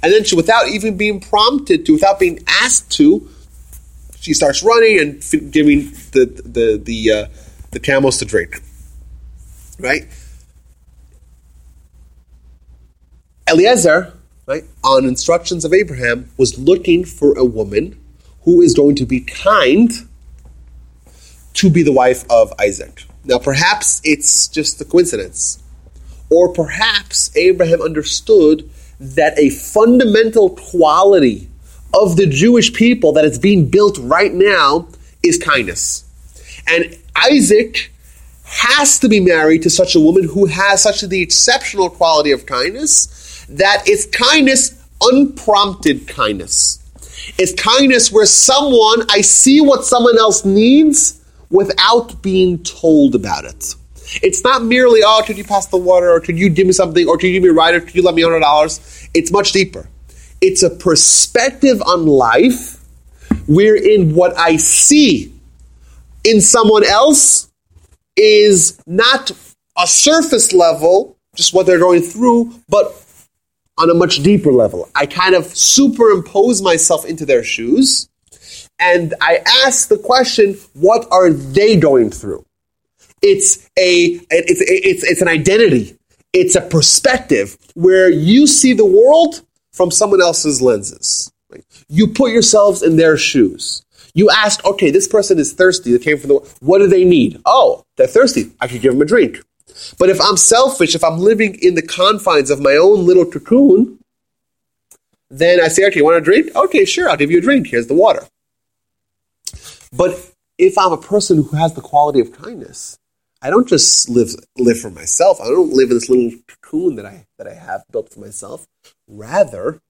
and 0.04 0.12
then 0.12 0.22
she, 0.22 0.36
without 0.36 0.68
even 0.68 0.96
being 0.96 1.18
prompted 1.18 1.84
to, 1.86 1.94
without 1.94 2.20
being 2.20 2.38
asked 2.46 2.92
to, 2.92 3.28
she 4.20 4.34
starts 4.34 4.62
running 4.62 5.00
and 5.00 5.16
f- 5.16 5.50
giving 5.50 5.90
the 6.12 6.26
the 6.44 6.80
the 6.80 7.10
uh, 7.10 7.26
the 7.72 7.80
camels 7.80 8.18
to 8.18 8.24
drink. 8.24 8.62
Right? 9.80 10.06
Eliezer, 13.48 14.12
right, 14.46 14.64
on 14.82 15.04
instructions 15.04 15.64
of 15.64 15.72
Abraham, 15.72 16.30
was 16.36 16.58
looking 16.58 17.04
for 17.04 17.36
a 17.38 17.44
woman 17.44 17.98
who 18.42 18.60
is 18.60 18.74
going 18.74 18.94
to 18.96 19.06
be 19.06 19.20
kind 19.20 19.90
to 21.54 21.70
be 21.70 21.82
the 21.82 21.92
wife 21.92 22.24
of 22.30 22.52
Isaac. 22.60 23.04
Now, 23.24 23.38
perhaps 23.38 24.00
it's 24.04 24.48
just 24.48 24.80
a 24.80 24.84
coincidence, 24.84 25.62
or 26.30 26.52
perhaps 26.52 27.34
Abraham 27.36 27.80
understood 27.80 28.68
that 29.00 29.38
a 29.38 29.50
fundamental 29.50 30.50
quality 30.50 31.48
of 31.94 32.16
the 32.16 32.26
Jewish 32.26 32.72
people 32.72 33.12
that 33.12 33.24
is 33.24 33.38
being 33.38 33.68
built 33.68 33.98
right 33.98 34.32
now 34.32 34.88
is 35.22 35.38
kindness. 35.38 36.04
And 36.66 36.96
Isaac 37.16 37.92
has 38.44 38.98
to 38.98 39.08
be 39.08 39.20
married 39.20 39.62
to 39.62 39.70
such 39.70 39.94
a 39.94 40.00
woman 40.00 40.24
who 40.24 40.46
has 40.46 40.82
such 40.82 41.00
the 41.00 41.22
exceptional 41.22 41.88
quality 41.88 42.30
of 42.30 42.46
kindness 42.46 43.23
that 43.48 43.82
it's 43.86 44.06
kindness, 44.06 44.82
unprompted 45.00 46.08
kindness. 46.08 46.80
It's 47.38 47.52
kindness 47.54 48.12
where 48.12 48.26
someone, 48.26 49.06
I 49.10 49.20
see 49.20 49.60
what 49.60 49.84
someone 49.84 50.18
else 50.18 50.44
needs 50.44 51.24
without 51.50 52.22
being 52.22 52.62
told 52.62 53.14
about 53.14 53.44
it. 53.44 53.74
It's 54.22 54.44
not 54.44 54.62
merely, 54.62 55.00
oh, 55.04 55.22
could 55.26 55.38
you 55.38 55.44
pass 55.44 55.66
the 55.66 55.76
water, 55.76 56.10
or 56.10 56.20
could 56.20 56.38
you 56.38 56.48
give 56.48 56.66
me 56.66 56.72
something, 56.72 57.08
or 57.08 57.16
could 57.16 57.28
you 57.28 57.32
give 57.34 57.42
me 57.42 57.48
a 57.48 57.52
ride, 57.52 57.74
or 57.74 57.80
could 57.80 57.94
you 57.94 58.02
let 58.02 58.14
me 58.14 58.22
$100? 58.22 59.08
It's 59.14 59.32
much 59.32 59.52
deeper. 59.52 59.88
It's 60.40 60.62
a 60.62 60.70
perspective 60.70 61.80
on 61.82 62.06
life 62.06 62.84
wherein 63.46 64.14
what 64.14 64.36
I 64.36 64.56
see 64.56 65.32
in 66.24 66.40
someone 66.40 66.84
else 66.84 67.50
is 68.16 68.80
not 68.86 69.30
a 69.78 69.86
surface 69.86 70.52
level, 70.52 71.16
just 71.34 71.54
what 71.54 71.66
they're 71.66 71.78
going 71.78 72.02
through, 72.02 72.52
but 72.68 73.03
on 73.78 73.90
a 73.90 73.94
much 73.94 74.22
deeper 74.22 74.52
level. 74.52 74.88
I 74.94 75.06
kind 75.06 75.34
of 75.34 75.46
superimpose 75.46 76.62
myself 76.62 77.04
into 77.04 77.26
their 77.26 77.42
shoes 77.42 78.08
and 78.78 79.14
I 79.20 79.40
ask 79.64 79.88
the 79.88 79.98
question, 79.98 80.56
what 80.74 81.06
are 81.10 81.30
they 81.30 81.76
going 81.76 82.10
through? 82.10 82.44
It's 83.22 83.68
a 83.78 84.20
it's 84.30 84.60
it's 84.60 85.04
it's 85.04 85.22
an 85.22 85.28
identity. 85.28 85.96
It's 86.32 86.56
a 86.56 86.60
perspective 86.60 87.56
where 87.74 88.10
you 88.10 88.46
see 88.46 88.72
the 88.72 88.84
world 88.84 89.42
from 89.72 89.90
someone 89.90 90.20
else's 90.20 90.60
lenses. 90.60 91.32
You 91.88 92.08
put 92.08 92.32
yourselves 92.32 92.82
in 92.82 92.96
their 92.96 93.16
shoes. 93.16 93.84
You 94.14 94.30
ask, 94.30 94.64
okay, 94.64 94.90
this 94.90 95.08
person 95.08 95.38
is 95.38 95.52
thirsty. 95.52 95.92
They 95.92 96.04
came 96.04 96.18
from 96.18 96.28
the. 96.28 96.34
What 96.60 96.78
do 96.78 96.86
they 96.86 97.04
need? 97.04 97.40
Oh, 97.46 97.84
they're 97.96 98.06
thirsty. 98.06 98.52
I 98.60 98.68
could 98.68 98.80
give 98.80 98.92
them 98.92 99.02
a 99.02 99.06
drink. 99.06 99.42
But 99.98 100.10
if 100.10 100.20
I'm 100.20 100.36
selfish, 100.36 100.94
if 100.94 101.04
I'm 101.04 101.18
living 101.18 101.58
in 101.60 101.74
the 101.74 101.82
confines 101.82 102.50
of 102.50 102.60
my 102.60 102.76
own 102.76 103.06
little 103.06 103.24
cocoon, 103.24 103.98
then 105.30 105.60
I 105.60 105.68
say, 105.68 105.86
okay, 105.86 105.98
you 105.98 106.04
want 106.04 106.16
a 106.16 106.20
drink? 106.20 106.54
Okay, 106.54 106.84
sure, 106.84 107.08
I'll 107.08 107.16
give 107.16 107.30
you 107.30 107.38
a 107.38 107.42
drink. 107.42 107.68
Here's 107.68 107.88
the 107.88 107.94
water. 107.94 108.26
But 109.92 110.32
if 110.58 110.78
I'm 110.78 110.92
a 110.92 110.96
person 110.96 111.42
who 111.42 111.56
has 111.56 111.74
the 111.74 111.80
quality 111.80 112.20
of 112.20 112.32
kindness, 112.32 112.98
I 113.42 113.50
don't 113.50 113.68
just 113.68 114.08
live 114.08 114.30
live 114.56 114.80
for 114.80 114.90
myself. 114.90 115.40
I 115.40 115.44
don't 115.44 115.72
live 115.72 115.90
in 115.90 115.96
this 115.96 116.08
little 116.08 116.30
cocoon 116.46 116.96
that 116.96 117.04
I 117.04 117.26
that 117.36 117.46
I 117.46 117.54
have 117.54 117.84
built 117.92 118.10
for 118.10 118.20
myself. 118.20 118.66
Rather, 119.06 119.80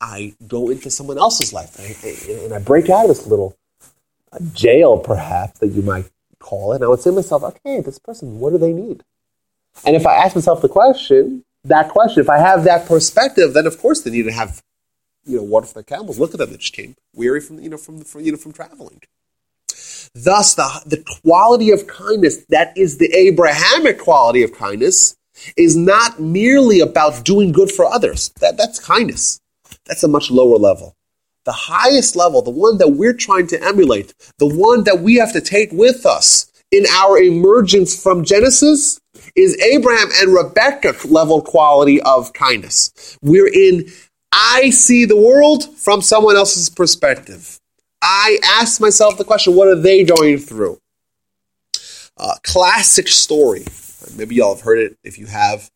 I 0.00 0.34
go 0.46 0.70
into 0.70 0.90
someone 0.90 1.18
else's 1.18 1.52
life 1.52 1.78
and 1.78 1.86
I, 1.86 2.44
and 2.44 2.54
I 2.54 2.58
break 2.58 2.88
out 2.88 3.02
of 3.02 3.08
this 3.08 3.26
little 3.26 3.56
jail, 4.52 4.98
perhaps 4.98 5.58
that 5.58 5.68
you 5.68 5.82
might 5.82 6.10
call. 6.40 6.72
And 6.72 6.82
I 6.82 6.88
would 6.88 7.00
say 7.00 7.10
to 7.10 7.16
myself, 7.16 7.44
okay, 7.44 7.80
this 7.80 7.98
person, 7.98 8.40
what 8.40 8.50
do 8.50 8.58
they 8.58 8.72
need? 8.72 9.04
And 9.84 9.94
if 9.94 10.06
I 10.06 10.14
ask 10.16 10.34
myself 10.34 10.60
the 10.60 10.68
question, 10.68 11.44
that 11.64 11.90
question, 11.90 12.20
if 12.20 12.28
I 12.28 12.38
have 12.38 12.64
that 12.64 12.86
perspective, 12.88 13.54
then 13.54 13.66
of 13.66 13.78
course 13.78 14.02
they 14.02 14.10
need 14.10 14.24
to 14.24 14.32
have, 14.32 14.62
you 15.24 15.36
know, 15.36 15.42
water 15.42 15.66
for 15.66 15.74
their 15.74 15.82
camels. 15.82 16.18
Look 16.18 16.32
at 16.32 16.38
them; 16.38 16.50
they 16.50 16.56
just 16.56 16.72
came 16.72 16.96
weary 17.14 17.40
from, 17.40 17.60
you 17.60 17.68
know, 17.68 17.76
from, 17.76 18.02
from 18.02 18.22
you 18.22 18.32
know, 18.32 18.38
from 18.38 18.52
traveling. 18.52 19.00
Thus, 20.14 20.54
the 20.54 20.82
the 20.86 21.04
quality 21.22 21.70
of 21.70 21.86
kindness 21.86 22.44
that 22.48 22.76
is 22.76 22.98
the 22.98 23.12
Abrahamic 23.14 23.98
quality 23.98 24.42
of 24.42 24.52
kindness 24.52 25.16
is 25.56 25.76
not 25.76 26.20
merely 26.20 26.80
about 26.80 27.24
doing 27.24 27.52
good 27.52 27.70
for 27.70 27.84
others. 27.84 28.30
That 28.40 28.56
that's 28.56 28.78
kindness. 28.84 29.40
That's 29.86 30.02
a 30.02 30.08
much 30.08 30.30
lower 30.30 30.56
level. 30.56 30.96
The 31.50 31.54
highest 31.54 32.14
level, 32.14 32.42
the 32.42 32.50
one 32.50 32.78
that 32.78 32.90
we're 32.90 33.12
trying 33.12 33.48
to 33.48 33.60
emulate, 33.60 34.14
the 34.38 34.46
one 34.46 34.84
that 34.84 35.00
we 35.00 35.16
have 35.16 35.32
to 35.32 35.40
take 35.40 35.72
with 35.72 36.06
us 36.06 36.48
in 36.70 36.84
our 36.88 37.18
emergence 37.18 38.00
from 38.00 38.24
Genesis, 38.24 39.00
is 39.34 39.60
Abraham 39.60 40.10
and 40.20 40.32
Rebecca 40.32 40.94
level 41.08 41.42
quality 41.42 42.00
of 42.02 42.32
kindness. 42.34 43.18
We're 43.20 43.52
in, 43.52 43.90
I 44.30 44.70
see 44.70 45.06
the 45.06 45.20
world 45.20 45.76
from 45.76 46.02
someone 46.02 46.36
else's 46.36 46.70
perspective. 46.70 47.58
I 48.00 48.38
ask 48.44 48.80
myself 48.80 49.18
the 49.18 49.24
question, 49.24 49.56
what 49.56 49.66
are 49.66 49.74
they 49.74 50.04
going 50.04 50.38
through? 50.38 50.78
Uh, 52.16 52.34
classic 52.44 53.08
story. 53.08 53.64
Maybe 54.16 54.36
y'all 54.36 54.54
have 54.54 54.62
heard 54.62 54.78
it. 54.78 54.98
If 55.02 55.18
you 55.18 55.26
have, 55.26 55.68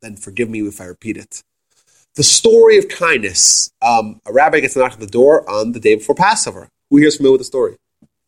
then 0.00 0.16
forgive 0.16 0.48
me 0.48 0.66
if 0.66 0.80
I 0.80 0.84
repeat 0.84 1.18
it. 1.18 1.42
The 2.18 2.24
story 2.24 2.78
of 2.78 2.88
kindness. 2.88 3.70
Um, 3.80 4.20
a 4.26 4.32
rabbi 4.32 4.58
gets 4.58 4.74
knocked 4.74 4.94
at 4.94 5.00
the 5.00 5.06
door 5.06 5.48
on 5.48 5.70
the 5.70 5.78
day 5.78 5.94
before 5.94 6.16
Passover. 6.16 6.68
Who 6.90 6.96
here 6.96 7.06
is 7.06 7.16
familiar 7.16 7.34
with 7.34 7.42
the 7.42 7.44
story? 7.44 7.76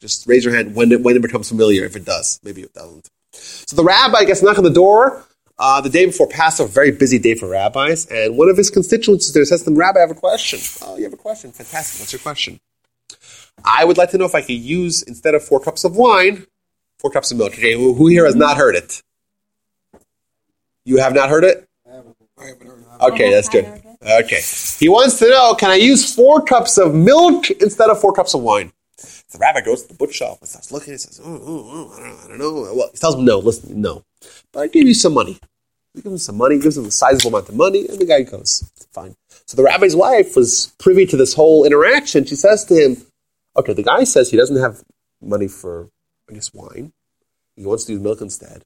Just 0.01 0.29
raise 0.29 0.45
your 0.45 0.55
hand 0.55 0.77
when 0.77 0.93
it, 0.93 1.03
when 1.03 1.17
it 1.17 1.23
becomes 1.23 1.49
familiar, 1.49 1.85
if 1.85 1.97
it 1.97 2.05
does. 2.05 2.39
Maybe 2.45 2.63
it 2.63 2.73
doesn't. 2.73 3.11
So 3.33 3.75
the 3.75 3.83
rabbi 3.83 4.23
gets 4.27 4.45
knocked 4.45 4.59
on 4.59 4.65
the 4.65 4.71
door 4.71 5.25
uh, 5.59 5.81
the 5.81 5.89
day 5.89 6.07
before 6.07 6.29
Passover, 6.29 6.71
very 6.71 6.93
busy 6.93 7.19
day 7.19 7.35
for 7.35 7.49
rabbis, 7.49 8.07
and 8.07 8.39
one 8.39 8.49
of 8.49 8.57
his 8.57 8.71
constituents 8.71 9.27
is 9.27 9.35
there 9.35 9.45
says 9.45 9.65
to 9.65 9.71
him, 9.71 9.77
Rabbi, 9.77 9.99
I 9.99 10.03
have 10.03 10.13
a 10.13 10.15
question. 10.15 10.61
Oh, 10.83 10.97
you 10.97 11.03
have 11.03 11.13
a 11.13 11.17
question? 11.17 11.51
Fantastic. 11.51 12.01
What's 12.01 12.13
your 12.13 12.21
question? 12.21 12.61
I 13.65 13.85
would 13.85 13.99
like 13.99 14.11
to 14.13 14.19
know 14.19 14.25
if 14.25 14.37
I 14.37 14.41
could 14.41 14.53
use, 14.53 15.03
instead 15.03 15.35
of 15.35 15.43
four 15.43 15.59
cups 15.59 15.83
of 15.83 15.97
wine, 15.97 16.47
four 17.01 17.11
cups 17.11 17.33
of 17.33 17.39
milk. 17.39 17.55
Okay, 17.55 17.75
who, 17.75 17.93
who 17.95 18.07
here 18.07 18.25
has 18.25 18.37
not 18.37 18.57
heard 18.57 18.77
it? 18.77 19.03
You 20.85 20.99
have 20.99 21.13
not 21.13 21.29
heard 21.29 21.43
it? 21.43 21.69
Okay, 23.01 23.31
that's 23.31 23.49
good. 23.49 23.80
Okay. 24.03 24.41
He 24.79 24.89
wants 24.89 25.19
to 25.19 25.29
know, 25.29 25.55
can 25.55 25.71
I 25.71 25.77
use 25.77 26.15
four 26.15 26.43
cups 26.43 26.79
of 26.79 26.95
milk 26.95 27.51
instead 27.51 27.91
of 27.91 28.01
four 28.01 28.13
cups 28.13 28.35
of 28.35 28.43
wine? 28.43 28.73
The 28.97 29.39
rabbi 29.39 29.61
goes 29.61 29.83
to 29.83 29.89
the 29.89 29.95
bookshop 29.95 30.39
and 30.41 30.49
starts 30.49 30.73
looking 30.73 30.93
and 30.93 31.01
says, 31.01 31.21
oh, 31.23 31.41
oh, 31.43 31.69
oh, 31.71 32.25
I, 32.25 32.29
don't, 32.29 32.39
know. 32.39 32.53
Well, 32.75 32.91
he 32.93 32.99
tells 32.99 33.15
him, 33.15 33.25
no, 33.25 33.39
listen, 33.39 33.81
no. 33.81 34.05
But 34.53 34.61
I 34.61 34.67
give 34.67 34.87
you 34.87 34.95
some 34.95 35.15
money. 35.15 35.39
He 35.95 36.03
gives 36.03 36.13
him 36.13 36.19
some 36.19 36.37
money, 36.37 36.59
gives 36.59 36.79
him 36.79 36.87
a 36.87 36.91
sizable 36.91 37.29
amount 37.29 37.49
of 37.49 37.57
money, 37.57 37.87
and 37.89 37.99
the 37.99 38.07
guy 38.07 38.23
goes, 38.23 38.71
fine. 38.93 39.17
So 39.47 39.57
the 39.57 39.63
rabbi's 39.63 39.97
wife 39.97 40.37
was 40.37 40.73
privy 40.79 41.07
to 41.07 41.17
this 41.17 41.35
whole 41.35 41.65
interaction. 41.65 42.25
She 42.25 42.37
says 42.37 42.65
to 42.67 42.75
him, 42.75 42.97
okay, 43.57 43.73
the 43.73 43.83
guy 43.83 44.05
says 44.05 44.31
he 44.31 44.37
doesn't 44.37 44.61
have 44.61 44.83
money 45.21 45.49
for, 45.49 45.89
I 46.29 46.35
guess, 46.35 46.53
wine. 46.53 46.93
He 47.57 47.67
wants 47.67 47.85
to 47.85 47.93
use 47.93 48.01
milk 48.01 48.21
instead. 48.21 48.65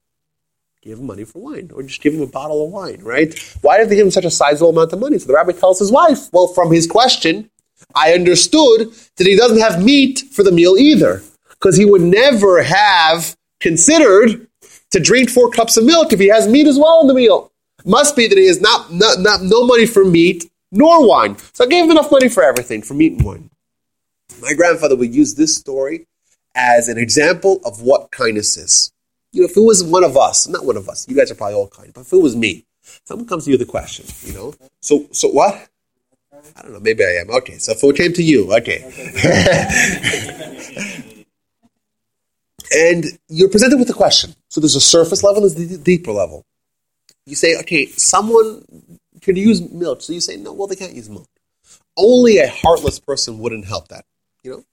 Give 0.85 0.99
him 0.99 1.07
money 1.07 1.25
for 1.25 1.39
wine, 1.39 1.71
or 1.75 1.83
just 1.83 2.03
give 2.03 2.13
him 2.13 2.21
a 2.21 2.27
bottle 2.27 2.63
of 2.63 2.71
wine, 2.71 3.01
right? 3.03 3.33
Why 3.63 3.79
did 3.79 3.89
they 3.89 3.97
give 3.97 4.05
him 4.05 4.11
such 4.11 4.27
a 4.27 4.31
sizable 4.31 4.69
amount 4.69 4.93
of 4.93 5.01
money? 5.01 5.19
So 5.19 5.29
the 5.29 5.33
rabbi 5.33 5.53
tells 5.53 5.79
his 5.79 5.91
wife, 5.91 6.31
well, 6.31 6.47
from 6.49 6.71
his 6.71 6.87
question, 6.87 7.49
I 7.95 8.13
understood 8.13 8.93
that 9.17 9.27
he 9.27 9.35
doesn't 9.35 9.61
have 9.61 9.83
meat 9.83 10.25
for 10.31 10.43
the 10.43 10.53
meal 10.53 10.77
either, 10.77 11.23
because 11.49 11.79
he 11.79 11.87
would 11.87 12.03
never 12.03 12.63
have 12.63 13.35
considered 13.61 14.47
to 14.91 15.01
drink 15.01 15.31
four 15.31 15.49
cups 15.49 15.79
of 15.79 15.87
milk 15.87 16.13
if 16.13 16.21
he 16.21 16.29
has 16.29 16.47
meat 16.47 16.67
as 16.67 16.79
well 16.79 17.01
in 17.01 17.07
the 17.07 17.15
meal. 17.15 17.51
Must 17.87 18.15
be 18.15 18.27
that 18.27 18.37
he 18.37 18.47
has 18.47 18.61
not, 18.61 18.93
not, 18.93 19.21
not 19.21 19.41
no 19.41 19.67
money 19.67 19.87
for 19.87 20.05
meat 20.05 20.51
nor 20.71 21.09
wine. 21.09 21.39
So 21.55 21.65
I 21.65 21.69
gave 21.69 21.87
him 21.87 21.93
enough 21.93 22.11
money 22.11 22.29
for 22.29 22.43
everything, 22.43 22.83
for 22.83 22.93
meat 22.93 23.13
and 23.13 23.25
wine. 23.25 23.49
My 24.43 24.53
grandfather 24.53 24.97
would 24.97 25.15
use 25.15 25.35
this 25.35 25.57
story 25.57 26.07
as 26.55 26.89
an 26.89 26.99
example 26.99 27.63
of 27.65 27.81
what 27.81 28.11
kindness 28.11 28.59
is. 28.59 28.93
You 29.35 29.41
know, 29.41 29.47
if 29.47 29.57
it 29.57 29.61
was 29.61 29.83
one 29.83 30.05
of 30.05 30.17
us, 30.17 30.47
not 30.47 30.65
one 30.65 30.77
of 30.77 30.89
us, 30.89 31.09
you 31.09 31.17
guys 31.17 31.33
are 31.33 31.35
probably 31.35 31.57
all 31.57 31.67
kind, 31.67 31.93
but 31.93 32.03
if 32.03 32.13
it 32.13 32.23
was 32.23 32.37
me, 32.37 32.65
someone 33.05 33.27
comes 33.27 33.45
to 33.45 33.51
you 33.51 33.59
with 33.59 33.69
a 33.69 33.71
question, 33.71 34.07
you 34.23 34.33
know, 34.33 34.55
so 34.81 35.09
so 35.11 35.29
what? 35.29 35.69
I 36.57 36.63
don't 36.63 36.73
know, 36.73 36.81
maybe 36.81 37.05
I 37.05 37.19
am. 37.21 37.31
Okay, 37.31 37.59
so 37.59 37.73
if 37.73 37.83
it 37.83 37.97
came 37.97 38.13
to 38.13 38.23
you, 38.23 38.55
okay. 38.55 38.83
and 42.77 43.05
you're 43.29 43.49
presented 43.49 43.79
with 43.79 43.91
a 43.91 43.95
question. 43.95 44.37
So 44.51 44.61
there's 44.61 44.77
a 44.77 44.81
surface 44.81 45.25
level, 45.25 45.41
there's 45.41 45.57
the 45.57 45.79
deeper 45.79 46.13
level. 46.13 46.45
You 47.27 47.35
say, 47.35 47.59
okay, 47.61 47.87
someone 47.87 48.65
could 49.21 49.37
use 49.37 49.69
milk. 49.73 50.03
So 50.03 50.13
you 50.13 50.21
say, 50.21 50.37
no, 50.37 50.53
well, 50.53 50.69
they 50.69 50.77
can't 50.77 50.95
use 50.95 51.11
milk. 51.11 51.29
Only 51.97 52.39
a 52.39 52.49
heartless 52.49 53.01
person 53.01 53.41
wouldn't 53.41 53.65
help 53.65 53.89
that. 53.89 54.05
You 54.45 54.51
know, 54.51 54.65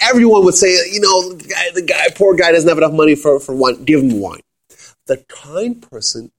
everyone 0.00 0.44
would 0.44 0.54
say, 0.54 0.68
you 0.90 1.00
know, 1.00 1.32
the 1.34 1.48
guy, 1.48 1.70
the 1.74 1.82
guy, 1.82 2.06
poor 2.14 2.34
guy 2.34 2.52
doesn't 2.52 2.68
have 2.68 2.78
enough 2.78 2.92
money 2.92 3.14
for, 3.14 3.40
for 3.40 3.54
wine. 3.54 3.84
Give 3.84 4.00
him 4.00 4.20
wine. 4.20 4.40
The 5.06 5.18
kind 5.28 5.80
person 5.82 6.32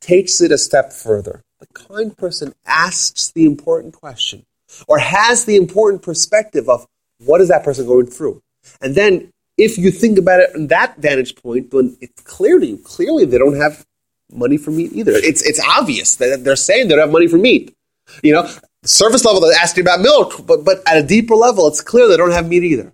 takes 0.00 0.40
it 0.40 0.52
a 0.52 0.58
step 0.58 0.92
further. 0.92 1.42
The 1.60 1.66
kind 1.66 2.16
person 2.16 2.54
asks 2.66 3.30
the 3.32 3.44
important 3.44 3.94
question 3.94 4.44
or 4.88 4.98
has 4.98 5.44
the 5.44 5.56
important 5.56 6.02
perspective 6.02 6.68
of 6.68 6.86
what 7.24 7.40
is 7.40 7.48
that 7.48 7.64
person 7.64 7.86
going 7.86 8.06
through. 8.06 8.42
And 8.80 8.94
then 8.94 9.30
if 9.58 9.76
you 9.76 9.90
think 9.90 10.18
about 10.18 10.40
it 10.40 10.52
from 10.52 10.68
that 10.68 10.96
vantage 10.96 11.36
point, 11.36 11.70
then 11.70 11.96
it's 12.00 12.22
clear 12.22 12.58
to 12.58 12.66
you. 12.66 12.78
Clearly, 12.78 13.26
they 13.26 13.38
don't 13.38 13.56
have 13.56 13.84
money 14.32 14.56
for 14.56 14.70
meat 14.70 14.92
either. 14.92 15.12
It's 15.12 15.42
it's 15.42 15.60
obvious 15.76 16.16
that 16.16 16.44
they're 16.44 16.56
saying 16.56 16.88
they 16.88 16.94
don't 16.94 17.04
have 17.04 17.12
money 17.12 17.28
for 17.28 17.36
meat. 17.36 17.74
You 18.22 18.34
know, 18.34 18.50
surface 18.84 19.24
level 19.24 19.40
they're 19.40 19.52
asking 19.60 19.82
about 19.82 20.00
milk, 20.00 20.46
but 20.46 20.64
but 20.64 20.82
at 20.86 20.96
a 20.96 21.02
deeper 21.02 21.34
level, 21.34 21.66
it's 21.66 21.80
clear 21.80 22.08
they 22.08 22.16
don't 22.16 22.32
have 22.32 22.48
meat 22.48 22.64
either. 22.64 22.92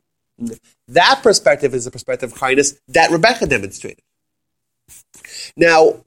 That 0.88 1.20
perspective 1.22 1.74
is 1.74 1.84
the 1.84 1.90
perspective 1.90 2.32
of 2.32 2.38
kindness 2.38 2.78
that 2.88 3.10
Rebecca 3.10 3.46
demonstrated. 3.46 4.02
Now, 5.56 6.04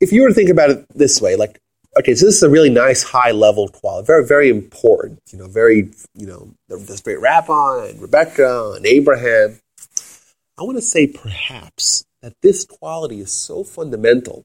if 0.00 0.12
you 0.12 0.22
were 0.22 0.28
to 0.28 0.34
think 0.34 0.50
about 0.50 0.70
it 0.70 0.86
this 0.94 1.20
way, 1.20 1.36
like, 1.36 1.60
okay, 1.98 2.14
so 2.14 2.26
this 2.26 2.36
is 2.36 2.42
a 2.42 2.50
really 2.50 2.70
nice 2.70 3.02
high 3.02 3.30
level 3.30 3.68
quality, 3.68 4.06
very, 4.06 4.26
very 4.26 4.50
important, 4.50 5.20
you 5.30 5.38
know, 5.38 5.46
very, 5.46 5.90
you 6.14 6.26
know, 6.26 6.52
this 6.68 7.00
great 7.00 7.20
rabbi 7.20 7.86
and 7.86 8.02
Rebecca 8.02 8.74
and 8.76 8.84
Abraham. 8.84 9.60
I 10.58 10.64
want 10.64 10.76
to 10.76 10.82
say 10.82 11.06
perhaps 11.06 12.04
that 12.20 12.34
this 12.42 12.64
quality 12.64 13.20
is 13.20 13.32
so 13.32 13.64
fundamental 13.64 14.44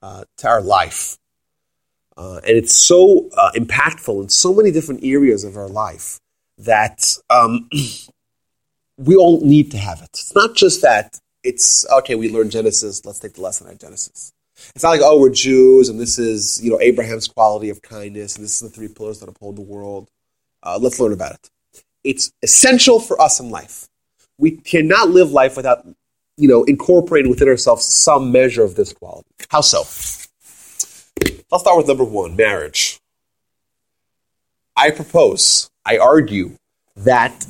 uh, 0.00 0.24
to 0.38 0.48
our 0.48 0.62
life. 0.62 1.18
Uh, 2.18 2.40
and 2.48 2.56
it's 2.56 2.76
so 2.76 3.28
uh, 3.36 3.52
impactful 3.54 4.20
in 4.20 4.28
so 4.28 4.52
many 4.52 4.72
different 4.72 5.04
areas 5.04 5.44
of 5.44 5.56
our 5.56 5.68
life 5.68 6.18
that 6.58 7.14
um, 7.30 7.70
we 8.96 9.14
all 9.14 9.40
need 9.40 9.70
to 9.70 9.78
have 9.78 10.02
it. 10.02 10.10
It's 10.12 10.34
not 10.34 10.56
just 10.56 10.82
that 10.82 11.20
it's, 11.44 11.88
okay, 11.88 12.16
we 12.16 12.28
learned 12.28 12.50
Genesis, 12.50 13.06
let's 13.06 13.20
take 13.20 13.34
the 13.34 13.40
lesson 13.40 13.68
out 13.68 13.78
Genesis. 13.78 14.32
It's 14.74 14.82
not 14.82 14.90
like, 14.90 15.00
oh, 15.04 15.20
we're 15.20 15.30
Jews 15.30 15.88
and 15.88 16.00
this 16.00 16.18
is, 16.18 16.60
you 16.60 16.72
know, 16.72 16.80
Abraham's 16.80 17.28
quality 17.28 17.70
of 17.70 17.82
kindness 17.82 18.34
and 18.34 18.44
this 18.44 18.60
is 18.60 18.68
the 18.68 18.74
three 18.74 18.88
pillars 18.88 19.20
that 19.20 19.28
uphold 19.28 19.54
the 19.54 19.62
world. 19.62 20.08
Uh, 20.64 20.76
let's 20.80 20.98
learn 20.98 21.12
about 21.12 21.34
it. 21.34 21.50
It's 22.02 22.32
essential 22.42 22.98
for 22.98 23.20
us 23.22 23.38
in 23.38 23.50
life. 23.50 23.86
We 24.38 24.56
cannot 24.56 25.10
live 25.10 25.30
life 25.30 25.56
without, 25.56 25.86
you 26.36 26.48
know, 26.48 26.64
incorporating 26.64 27.30
within 27.30 27.46
ourselves 27.46 27.84
some 27.84 28.32
measure 28.32 28.64
of 28.64 28.74
this 28.74 28.92
quality. 28.92 29.28
How 29.50 29.60
so? 29.60 29.84
I'll 31.50 31.58
start 31.58 31.78
with 31.78 31.88
number 31.88 32.04
one 32.04 32.36
marriage. 32.36 33.00
I 34.76 34.90
propose, 34.90 35.70
I 35.84 35.98
argue 35.98 36.56
that 36.96 37.46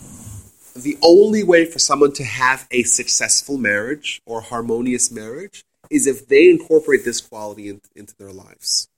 the 0.74 0.96
only 1.02 1.42
way 1.42 1.64
for 1.64 1.78
someone 1.78 2.12
to 2.12 2.24
have 2.24 2.66
a 2.70 2.84
successful 2.84 3.58
marriage 3.58 4.20
or 4.26 4.40
harmonious 4.40 5.10
marriage 5.10 5.62
is 5.90 6.06
if 6.06 6.28
they 6.28 6.48
incorporate 6.48 7.04
this 7.04 7.20
quality 7.20 7.68
in, 7.68 7.80
into 7.96 8.14
their 8.16 8.32
lives. 8.32 8.88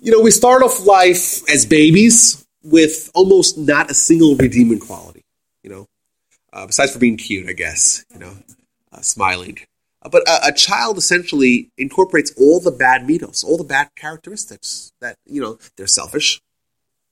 You 0.00 0.12
know, 0.12 0.20
we 0.20 0.30
start 0.30 0.62
off 0.62 0.86
life 0.86 1.48
as 1.50 1.66
babies 1.66 2.46
with 2.62 3.10
almost 3.14 3.58
not 3.58 3.90
a 3.90 3.94
single 3.94 4.36
redeeming 4.36 4.78
quality, 4.78 5.22
you 5.62 5.70
know, 5.70 5.86
uh, 6.52 6.66
besides 6.66 6.92
for 6.92 6.98
being 6.98 7.16
cute, 7.16 7.48
I 7.48 7.52
guess, 7.52 8.04
you 8.12 8.18
know, 8.18 8.32
uh, 8.92 9.00
smiling. 9.00 9.58
But 10.10 10.28
a, 10.28 10.48
a, 10.48 10.52
child 10.52 10.98
essentially 10.98 11.70
incorporates 11.78 12.32
all 12.38 12.60
the 12.60 12.70
bad 12.70 13.02
middos, 13.02 13.44
all 13.44 13.56
the 13.56 13.64
bad 13.64 13.88
characteristics 13.96 14.92
that, 15.00 15.16
you 15.26 15.40
know, 15.40 15.58
they're 15.76 15.86
selfish. 15.86 16.40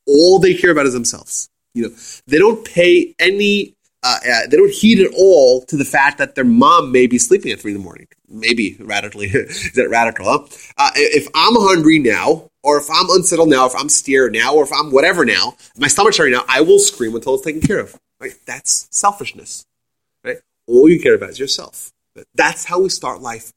All 0.06 0.38
they 0.38 0.54
care 0.54 0.70
about 0.70 0.86
is 0.86 0.92
themselves. 0.92 1.48
You 1.74 1.84
know, 1.88 1.96
they 2.26 2.38
don't 2.38 2.64
pay 2.64 3.14
any 3.18 3.74
uh, 4.04 4.18
uh, 4.30 4.46
they 4.50 4.58
don't 4.58 4.70
heed 4.70 5.00
at 5.00 5.10
all 5.16 5.62
to 5.62 5.78
the 5.78 5.84
fact 5.84 6.18
that 6.18 6.34
their 6.34 6.44
mom 6.44 6.92
may 6.92 7.06
be 7.06 7.16
sleeping 7.18 7.50
at 7.50 7.60
three 7.60 7.72
in 7.72 7.78
the 7.78 7.82
morning. 7.82 8.06
Maybe 8.28 8.76
radically, 8.78 9.26
is 9.32 9.72
that 9.72 9.88
radical? 9.88 10.26
Huh? 10.26 10.40
Uh, 10.76 10.90
if 10.94 11.26
I'm 11.34 11.54
hungry 11.56 11.98
now, 11.98 12.50
or 12.62 12.76
if 12.76 12.90
I'm 12.90 13.08
unsettled 13.08 13.48
now, 13.48 13.64
if 13.64 13.74
I'm 13.74 13.88
scared 13.88 14.34
now, 14.34 14.54
or 14.54 14.62
if 14.62 14.72
I'm 14.72 14.90
whatever 14.90 15.24
now, 15.24 15.56
my 15.78 15.88
stomach's 15.88 16.18
hurting 16.18 16.34
now, 16.34 16.44
I 16.48 16.60
will 16.60 16.78
scream 16.78 17.14
until 17.14 17.34
it's 17.34 17.44
taken 17.44 17.62
care 17.62 17.78
of. 17.78 17.98
Right? 18.20 18.32
That's 18.46 18.88
selfishness. 18.90 19.64
Right? 20.22 20.36
All 20.66 20.88
you 20.88 21.00
care 21.00 21.14
about 21.14 21.30
is 21.30 21.40
yourself. 21.40 21.90
That's 22.34 22.64
how 22.64 22.80
we 22.80 22.88
start 22.88 23.20
life. 23.20 23.52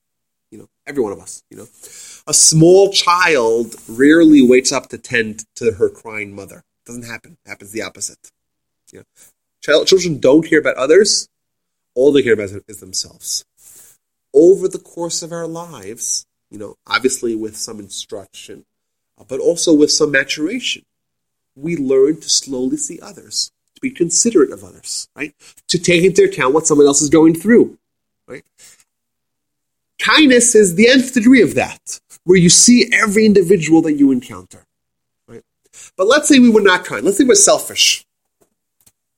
You 0.52 0.60
know, 0.60 0.68
every 0.86 1.04
one 1.04 1.12
of 1.12 1.20
us. 1.20 1.44
You 1.50 1.58
know, 1.58 1.68
a 2.28 2.34
small 2.34 2.92
child 2.92 3.76
rarely 3.88 4.42
wakes 4.42 4.72
up 4.72 4.90
to 4.90 4.98
tend 4.98 5.46
to 5.56 5.74
her 5.74 5.90
crying 5.90 6.34
mother. 6.34 6.64
Doesn't 6.86 7.06
happen. 7.06 7.38
It 7.46 7.50
happens 7.50 7.72
the 7.72 7.82
opposite. 7.82 8.32
You 8.92 9.00
know, 9.00 9.84
children 9.84 10.20
don't 10.20 10.48
care 10.48 10.60
about 10.60 10.78
others. 10.78 11.28
All 11.96 12.12
they 12.12 12.24
care 12.24 12.34
about 12.34 12.50
is 12.68 12.80
themselves. 12.80 13.44
Over 14.34 14.68
the 14.68 14.80
course 14.80 15.22
of 15.22 15.32
our 15.32 15.48
lives, 15.48 16.26
you 16.50 16.58
know, 16.58 16.76
obviously 16.86 17.36
with 17.36 17.58
some 17.58 17.80
instruction, 17.80 18.66
uh, 19.20 19.24
but 19.28 19.40
also 19.40 19.74
with 19.74 19.92
some 19.92 20.12
maturation, 20.12 20.84
we 21.56 21.76
learn 21.76 22.22
to 22.22 22.30
slowly 22.30 22.78
see 22.78 23.00
others, 23.02 23.52
to 23.76 23.82
be 23.82 23.90
considerate 23.90 24.52
of 24.52 24.64
others, 24.64 25.10
right? 25.16 25.34
To 25.68 25.80
take 25.80 26.04
into 26.04 26.24
account 26.24 26.54
what 26.54 26.68
someone 26.68 26.88
else 26.88 27.02
is 27.02 27.10
going 27.10 27.34
through, 27.34 27.78
right? 28.28 28.44
Kindness 30.00 30.56
is 30.56 30.76
the 30.76 30.90
nth 30.90 31.14
degree 31.14 31.42
of 31.42 31.56
that, 31.56 32.00
where 32.24 32.38
you 32.38 32.50
see 32.50 32.90
every 32.94 33.26
individual 33.26 33.82
that 33.84 33.94
you 33.94 34.12
encounter, 34.12 34.66
right? 35.28 35.44
But 35.96 36.08
let's 36.08 36.28
say 36.28 36.40
we 36.40 36.50
were 36.50 36.62
not 36.62 36.86
kind. 36.86 37.04
Let's 37.04 37.18
say 37.18 37.24
we're 37.24 37.36
selfish 37.36 38.06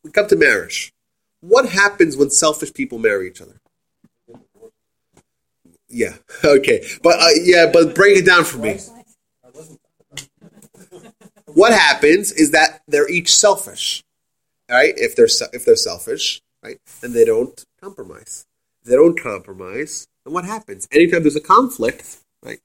we 0.04 0.12
come 0.12 0.28
to 0.28 0.36
marriage. 0.36 0.94
What 1.42 1.70
happens 1.70 2.18
when 2.18 2.30
selfish 2.30 2.74
people 2.74 3.00
marry 3.00 3.28
each 3.28 3.42
other? 3.42 3.60
Yeah, 5.88 6.16
okay. 6.44 6.86
But 7.02 7.20
uh, 7.20 7.30
yeah, 7.42 7.70
but 7.72 7.96
break 7.96 8.18
it 8.18 8.26
down 8.26 8.44
for 8.44 8.58
me. 8.58 8.80
What 11.46 11.74
happens 11.74 12.32
is 12.32 12.52
that 12.52 12.82
they're 12.88 13.10
each 13.10 13.36
selfish. 13.36 14.04
Right? 14.70 14.94
If 14.98 15.16
they're 15.16 15.30
if 15.52 15.66
they're 15.66 15.76
selfish, 15.76 16.42
right? 16.64 16.80
Then 17.02 17.14
they 17.14 17.26
don't 17.26 17.66
compromise. 17.82 18.46
They 18.90 18.96
don't 18.96 19.22
compromise, 19.22 20.08
And 20.26 20.34
what 20.34 20.46
happens? 20.46 20.88
Anytime 20.92 21.22
there's 21.22 21.36
a 21.36 21.42
conflict, 21.42 22.18
right? 22.42 22.60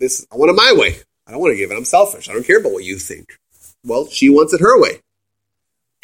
This 0.00 0.26
I 0.32 0.36
want 0.36 0.50
it 0.50 0.54
my 0.54 0.74
way. 0.76 0.96
I 1.24 1.30
don't 1.30 1.40
want 1.40 1.52
to 1.52 1.56
give 1.56 1.70
it. 1.70 1.76
I'm 1.76 1.84
selfish. 1.84 2.28
I 2.28 2.32
don't 2.32 2.44
care 2.44 2.58
about 2.58 2.72
what 2.72 2.82
you 2.82 2.98
think. 2.98 3.38
Well, 3.84 4.08
she 4.08 4.28
wants 4.28 4.52
it 4.52 4.60
her 4.60 4.82
way. 4.82 4.98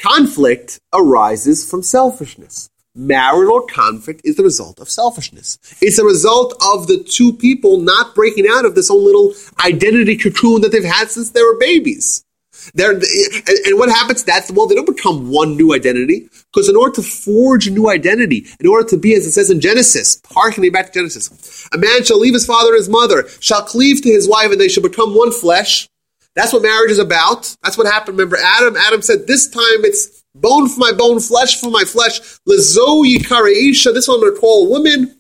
Conflict 0.00 0.78
arises 0.94 1.68
from 1.68 1.82
selfishness. 1.82 2.70
Marital 2.94 3.62
conflict 3.62 4.20
is 4.22 4.36
the 4.36 4.44
result 4.44 4.78
of 4.78 4.88
selfishness. 4.88 5.58
It's 5.82 5.98
a 5.98 6.04
result 6.04 6.54
of 6.64 6.86
the 6.86 7.02
two 7.02 7.32
people 7.32 7.80
not 7.80 8.14
breaking 8.14 8.46
out 8.48 8.64
of 8.64 8.76
this 8.76 8.92
own 8.92 9.04
little 9.04 9.34
identity 9.64 10.16
cocoon 10.16 10.60
that 10.60 10.70
they've 10.70 10.84
had 10.84 11.10
since 11.10 11.30
they 11.30 11.42
were 11.42 11.58
babies. 11.58 12.24
They're, 12.74 12.92
and, 12.92 13.78
what 13.78 13.88
happens? 13.88 14.24
That's 14.24 14.50
well, 14.50 14.66
they 14.66 14.74
don't 14.74 14.86
become 14.86 15.30
one 15.30 15.56
new 15.56 15.74
identity 15.74 16.28
because 16.52 16.68
in 16.68 16.76
order 16.76 16.94
to 16.96 17.02
forge 17.02 17.66
a 17.66 17.70
new 17.70 17.88
identity, 17.88 18.46
in 18.60 18.66
order 18.66 18.88
to 18.88 18.96
be, 18.96 19.14
as 19.14 19.26
it 19.26 19.32
says 19.32 19.50
in 19.50 19.60
Genesis, 19.60 20.20
harkening 20.26 20.72
back 20.72 20.86
to 20.86 20.92
Genesis, 20.92 21.68
a 21.72 21.78
man 21.78 22.04
shall 22.04 22.18
leave 22.18 22.34
his 22.34 22.46
father 22.46 22.70
and 22.70 22.78
his 22.78 22.88
mother, 22.88 23.28
shall 23.40 23.62
cleave 23.62 24.02
to 24.02 24.10
his 24.10 24.28
wife, 24.28 24.50
and 24.50 24.60
they 24.60 24.68
shall 24.68 24.82
become 24.82 25.14
one 25.14 25.32
flesh. 25.32 25.88
That's 26.34 26.52
what 26.52 26.62
marriage 26.62 26.90
is 26.90 26.98
about. 26.98 27.54
That's 27.62 27.76
what 27.76 27.86
happened. 27.86 28.18
Remember, 28.18 28.36
Adam. 28.36 28.76
Adam 28.76 29.02
said, 29.02 29.26
"This 29.26 29.48
time 29.48 29.84
it's 29.84 30.22
bone 30.34 30.68
for 30.68 30.78
my 30.78 30.92
bone, 30.92 31.18
flesh 31.18 31.60
for 31.60 31.70
my 31.70 31.84
flesh." 31.84 32.20
Lezo 32.48 33.04
yikare 33.04 33.50
isha. 33.50 33.92
This 33.92 34.06
one 34.06 34.16
I'm 34.16 34.20
going 34.20 34.34
to 34.34 34.40
call 34.40 34.66
a 34.66 34.70
woman. 34.70 35.16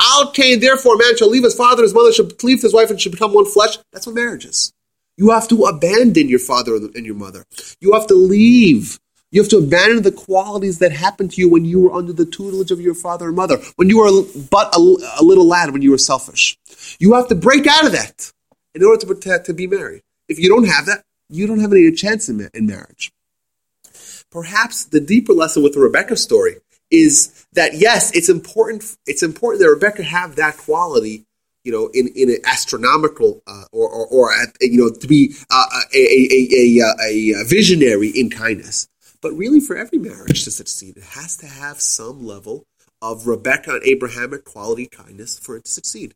Al 0.00 0.30
ken. 0.30 0.60
Therefore, 0.60 0.96
man 0.96 1.16
shall 1.16 1.28
leave 1.28 1.44
his 1.44 1.54
father 1.54 1.82
and 1.82 1.88
his 1.88 1.94
mother, 1.94 2.12
shall 2.12 2.26
cleave 2.26 2.60
to 2.60 2.66
his 2.66 2.74
wife, 2.74 2.90
and 2.90 3.00
shall 3.00 3.10
become 3.10 3.34
one 3.34 3.46
flesh. 3.46 3.78
That's 3.92 4.06
what 4.06 4.14
marriage 4.14 4.44
is. 4.44 4.72
You 5.20 5.28
have 5.28 5.48
to 5.48 5.64
abandon 5.64 6.30
your 6.30 6.38
father 6.38 6.76
and 6.76 7.04
your 7.04 7.14
mother. 7.14 7.44
You 7.78 7.92
have 7.92 8.06
to 8.06 8.14
leave. 8.14 8.98
You 9.30 9.42
have 9.42 9.50
to 9.50 9.58
abandon 9.58 10.02
the 10.02 10.12
qualities 10.12 10.78
that 10.78 10.92
happened 10.92 11.32
to 11.32 11.42
you 11.42 11.50
when 11.50 11.66
you 11.66 11.78
were 11.78 11.92
under 11.92 12.14
the 12.14 12.24
tutelage 12.24 12.70
of 12.70 12.80
your 12.80 12.94
father 12.94 13.26
and 13.26 13.36
mother, 13.36 13.58
when 13.76 13.90
you 13.90 13.98
were 13.98 14.22
but 14.50 14.74
a, 14.74 14.78
a 15.20 15.22
little 15.22 15.46
lad, 15.46 15.72
when 15.74 15.82
you 15.82 15.90
were 15.90 15.98
selfish. 15.98 16.56
You 16.98 17.12
have 17.12 17.28
to 17.28 17.34
break 17.34 17.66
out 17.66 17.84
of 17.84 17.92
that 17.92 18.32
in 18.74 18.82
order 18.82 19.04
to, 19.04 19.14
to, 19.14 19.42
to 19.42 19.52
be 19.52 19.66
married. 19.66 20.00
If 20.26 20.38
you 20.38 20.48
don't 20.48 20.64
have 20.64 20.86
that, 20.86 21.04
you 21.28 21.46
don't 21.46 21.60
have 21.60 21.72
any 21.72 21.92
chance 21.92 22.30
in, 22.30 22.48
in 22.54 22.64
marriage. 22.64 23.12
Perhaps 24.30 24.86
the 24.86 25.00
deeper 25.00 25.34
lesson 25.34 25.62
with 25.62 25.74
the 25.74 25.80
Rebecca 25.80 26.16
story 26.16 26.54
is 26.90 27.46
that 27.52 27.74
yes, 27.74 28.10
it's 28.16 28.30
important. 28.30 28.96
It's 29.04 29.22
important 29.22 29.60
that 29.60 29.68
Rebecca 29.68 30.02
have 30.02 30.36
that 30.36 30.56
quality 30.56 31.26
you 31.64 31.72
know, 31.72 31.88
in, 31.88 32.08
in 32.14 32.30
an 32.30 32.38
astronomical 32.44 33.42
uh, 33.46 33.64
or, 33.72 33.88
or, 33.88 34.06
or 34.06 34.32
at, 34.32 34.56
you 34.60 34.78
know, 34.78 34.90
to 34.90 35.06
be 35.06 35.34
uh, 35.50 35.64
a, 35.94 35.98
a, 35.98 36.80
a, 37.02 37.40
a, 37.40 37.44
visionary 37.44 38.08
in 38.08 38.30
kindness. 38.30 38.88
But 39.20 39.32
really, 39.32 39.60
for 39.60 39.76
every 39.76 39.98
marriage 39.98 40.44
to 40.44 40.50
succeed, 40.50 40.96
it 40.96 41.02
has 41.02 41.36
to 41.38 41.46
have 41.46 41.80
some 41.80 42.24
level 42.24 42.64
of 43.02 43.26
Rebecca 43.26 43.72
and 43.72 43.84
Abrahamic 43.84 44.44
quality 44.44 44.86
kindness 44.86 45.38
for 45.38 45.56
it 45.56 45.64
to 45.64 45.70
succeed. 45.70 46.14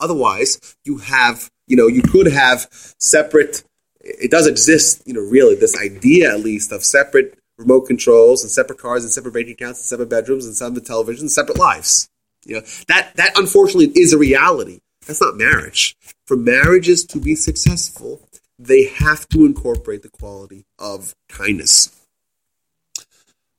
Otherwise, 0.00 0.76
you 0.84 0.98
have, 0.98 1.50
you 1.66 1.76
know, 1.76 1.86
you 1.86 2.02
could 2.02 2.30
have 2.30 2.68
separate, 2.98 3.64
it 4.00 4.30
does 4.30 4.46
exist, 4.46 5.02
you 5.06 5.14
know, 5.14 5.20
really, 5.20 5.54
this 5.54 5.80
idea 5.80 6.32
at 6.32 6.40
least 6.40 6.72
of 6.72 6.84
separate 6.84 7.38
remote 7.58 7.82
controls 7.82 8.42
and 8.42 8.50
separate 8.50 8.78
cars 8.78 9.04
and 9.04 9.12
separate 9.12 9.34
bank 9.34 9.48
accounts 9.48 9.80
and 9.80 9.86
separate 9.86 10.08
bedrooms 10.08 10.46
and 10.46 10.54
separate 10.54 10.84
televisions, 10.84 11.30
separate 11.30 11.58
lives. 11.58 12.08
You 12.44 12.56
know, 12.56 12.62
that, 12.88 13.12
that 13.16 13.38
unfortunately 13.38 13.92
is 14.00 14.12
a 14.12 14.18
reality. 14.18 14.80
That's 15.06 15.20
not 15.20 15.36
marriage. 15.36 15.96
For 16.26 16.36
marriages 16.36 17.04
to 17.06 17.18
be 17.18 17.34
successful, 17.34 18.28
they 18.58 18.84
have 18.84 19.28
to 19.30 19.44
incorporate 19.44 20.02
the 20.02 20.08
quality 20.08 20.64
of 20.78 21.14
kindness. 21.28 21.90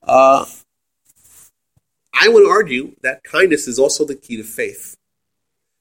Uh, 0.02 0.46
I 2.12 2.28
would 2.28 2.48
argue 2.48 2.94
that 3.02 3.24
kindness 3.24 3.68
is 3.68 3.78
also 3.78 4.04
the 4.04 4.14
key 4.14 4.36
to 4.36 4.42
faith. 4.42 4.96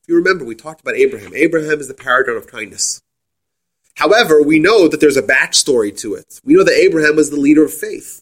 If 0.01 0.09
you 0.09 0.15
remember, 0.15 0.43
we 0.43 0.55
talked 0.55 0.81
about 0.81 0.95
Abraham. 0.95 1.33
Abraham 1.33 1.79
is 1.79 1.87
the 1.87 1.93
paragon 1.93 2.35
of 2.35 2.47
kindness. 2.47 3.01
However, 3.95 4.41
we 4.41 4.59
know 4.59 4.87
that 4.87 4.99
there's 4.99 5.17
a 5.17 5.21
backstory 5.21 5.95
to 5.99 6.15
it. 6.15 6.41
We 6.43 6.53
know 6.53 6.63
that 6.63 6.73
Abraham 6.73 7.15
was 7.15 7.29
the 7.29 7.39
leader 7.39 7.63
of 7.63 7.73
faith. 7.73 8.21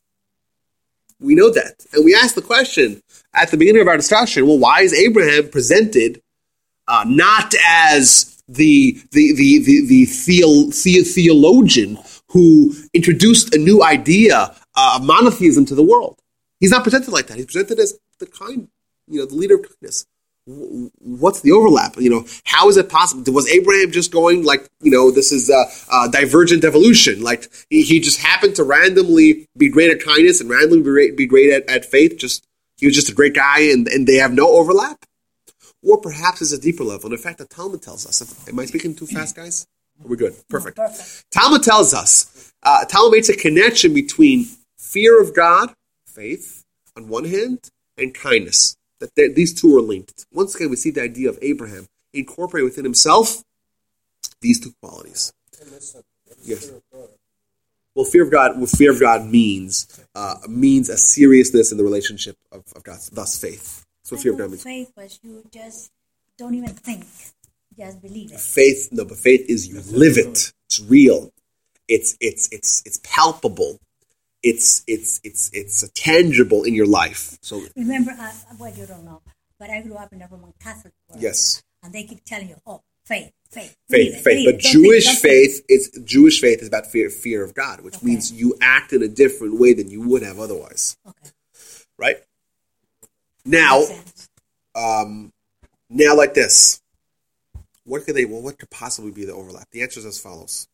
We 1.19 1.33
know 1.33 1.49
that. 1.51 1.85
And 1.93 2.03
we 2.03 2.13
ask 2.13 2.35
the 2.35 2.41
question 2.41 3.01
at 3.33 3.49
the 3.51 3.57
beginning 3.57 3.81
of 3.81 3.87
our 3.87 3.97
discussion 3.97 4.45
well, 4.45 4.59
why 4.59 4.81
is 4.81 4.93
Abraham 4.93 5.49
presented 5.49 6.21
uh, 6.87 7.05
not 7.07 7.53
as 7.67 8.41
the, 8.47 8.99
the, 9.11 9.33
the, 9.33 9.59
the, 9.59 9.85
the, 9.87 10.05
theo, 10.05 10.65
the 10.65 11.03
theologian 11.03 11.97
who 12.29 12.73
introduced 12.93 13.53
a 13.53 13.57
new 13.57 13.83
idea 13.83 14.55
uh, 14.75 14.97
of 14.97 15.05
monotheism 15.05 15.65
to 15.65 15.75
the 15.75 15.83
world? 15.83 16.19
He's 16.59 16.71
not 16.71 16.83
presented 16.83 17.11
like 17.11 17.27
that. 17.27 17.37
He's 17.37 17.47
presented 17.47 17.79
as 17.79 17.97
the 18.19 18.27
kind, 18.27 18.67
you 19.07 19.19
know, 19.19 19.25
the 19.25 19.35
leader 19.35 19.55
of 19.55 19.63
kindness 19.63 20.05
what's 20.45 21.41
the 21.41 21.51
overlap? 21.51 21.95
You 21.97 22.09
know, 22.09 22.25
how 22.45 22.67
is 22.69 22.77
it 22.77 22.89
possible? 22.89 23.31
Was 23.33 23.47
Abraham 23.47 23.91
just 23.91 24.11
going 24.11 24.43
like, 24.43 24.67
you 24.81 24.91
know, 24.91 25.11
this 25.11 25.31
is 25.31 25.49
a, 25.49 25.65
a 25.93 26.09
divergent 26.09 26.63
evolution? 26.63 27.21
Like 27.21 27.47
he, 27.69 27.83
he, 27.83 27.99
just 27.99 28.19
happened 28.19 28.55
to 28.55 28.63
randomly 28.63 29.47
be 29.55 29.69
great 29.69 29.91
at 29.91 30.03
kindness 30.03 30.41
and 30.41 30.49
randomly 30.49 30.79
be, 30.79 30.83
great, 30.83 31.17
be 31.17 31.27
great 31.27 31.53
at, 31.53 31.69
at 31.69 31.85
faith. 31.85 32.17
Just 32.17 32.45
he 32.77 32.87
was 32.87 32.95
just 32.95 33.09
a 33.09 33.13
great 33.13 33.35
guy, 33.35 33.59
and, 33.71 33.87
and 33.87 34.07
they 34.07 34.15
have 34.15 34.33
no 34.33 34.47
overlap. 34.47 35.05
Or 35.83 35.99
perhaps 35.99 36.41
it's 36.41 36.51
a 36.51 36.59
deeper 36.59 36.83
level. 36.83 37.07
And 37.07 37.13
in 37.13 37.19
fact, 37.19 37.39
the 37.39 37.45
Talmud 37.45 37.81
tells 37.81 38.05
us. 38.05 38.47
Am 38.47 38.59
I 38.59 38.65
speaking 38.65 38.95
too 38.95 39.07
fast, 39.07 39.35
guys? 39.35 39.67
We're 40.03 40.15
good. 40.15 40.35
Perfect. 40.49 40.77
Perfect. 40.77 41.25
Talmud 41.31 41.63
tells 41.63 41.93
us. 41.93 42.53
Uh, 42.63 42.85
Talmud 42.85 43.11
makes 43.13 43.29
a 43.29 43.35
connection 43.35 43.93
between 43.93 44.47
fear 44.77 45.21
of 45.21 45.35
God, 45.35 45.73
faith, 46.05 46.63
on 46.95 47.07
one 47.07 47.25
hand, 47.25 47.69
and 47.97 48.13
kindness 48.13 48.75
that 48.99 49.33
these 49.35 49.59
two 49.59 49.75
are 49.75 49.81
linked. 49.81 50.25
Once 50.31 50.55
again, 50.55 50.69
we 50.69 50.75
see 50.75 50.91
the 50.91 51.01
idea 51.01 51.29
of 51.29 51.39
Abraham 51.41 51.87
incorporate 52.13 52.63
within 52.63 52.83
himself 52.83 53.43
these 54.41 54.59
two 54.59 54.73
qualities. 54.81 55.33
Yes. 56.43 56.71
Well, 57.95 58.05
fear 58.05 58.23
of 58.23 58.31
God. 58.31 58.57
Well, 58.57 58.67
fear 58.67 58.91
of 58.91 58.99
God 58.99 59.25
means 59.25 59.99
uh, 60.15 60.35
means 60.47 60.89
a 60.89 60.97
seriousness 60.97 61.71
in 61.71 61.77
the 61.77 61.83
relationship 61.83 62.37
of, 62.51 62.63
of 62.75 62.83
God. 62.83 62.99
Thus, 63.11 63.39
faith. 63.39 63.85
So, 64.17 64.23
fear 64.23 64.33
of 64.33 64.49
means 64.51 64.63
faith 64.63 64.91
was 64.95 65.19
you 65.23 65.43
just 65.51 65.91
don't 66.37 66.55
even 66.55 66.69
think, 66.69 67.05
just 67.77 68.01
believe 68.01 68.31
it. 68.31 68.39
Faith, 68.39 68.89
no, 68.91 69.05
but 69.05 69.17
faith 69.17 69.45
is 69.49 69.67
you 69.67 69.81
live 69.97 70.17
it. 70.17 70.51
It's 70.67 70.79
real. 70.81 71.31
It's 71.87 72.17
it's 72.19 72.47
it's 72.51 72.83
it's 72.85 72.99
palpable 73.03 73.79
it's 74.43 74.83
it's 74.87 75.19
it's 75.23 75.49
it's 75.53 75.87
tangible 75.93 76.63
in 76.63 76.73
your 76.73 76.87
life. 76.87 77.37
So 77.41 77.61
remember, 77.75 78.11
uh, 78.19 78.31
well, 78.59 78.73
you 78.73 78.85
don't 78.85 79.05
know, 79.05 79.21
but 79.59 79.69
I 79.69 79.81
grew 79.81 79.95
up 79.95 80.11
in 80.13 80.21
a 80.21 80.27
Roman 80.29 80.53
Catholic 80.59 80.93
world. 81.09 81.21
Yes, 81.21 81.61
and 81.83 81.93
they 81.93 82.03
keep 82.03 82.23
telling 82.23 82.49
you, 82.49 82.55
"Oh, 82.65 82.81
faith, 83.05 83.31
faith, 83.51 83.75
faith, 83.89 84.15
it, 84.15 84.23
faith." 84.23 84.45
But 84.45 84.59
Jewish 84.59 85.05
think, 85.05 85.19
faith 85.19 85.61
is 85.69 85.91
Jewish 86.03 86.41
faith 86.41 86.61
is 86.61 86.67
about 86.67 86.87
fear 86.87 87.09
fear 87.09 87.43
of 87.43 87.53
God, 87.53 87.81
which 87.81 87.97
okay. 87.97 88.05
means 88.05 88.31
you 88.31 88.55
act 88.61 88.93
in 88.93 89.03
a 89.03 89.07
different 89.07 89.59
way 89.59 89.73
than 89.73 89.89
you 89.89 90.01
would 90.01 90.23
have 90.23 90.39
otherwise. 90.39 90.97
Okay, 91.07 91.29
right? 91.97 92.17
Now, 93.45 93.83
um, 94.75 95.31
now 95.89 96.15
like 96.15 96.33
this. 96.33 96.81
What 97.83 98.05
could 98.05 98.15
they? 98.15 98.25
Well, 98.25 98.41
what 98.41 98.59
could 98.59 98.69
possibly 98.69 99.11
be 99.11 99.25
the 99.25 99.33
overlap? 99.33 99.69
The 99.71 99.81
answer 99.81 99.99
is 99.99 100.05
as 100.05 100.19
follows 100.19 100.67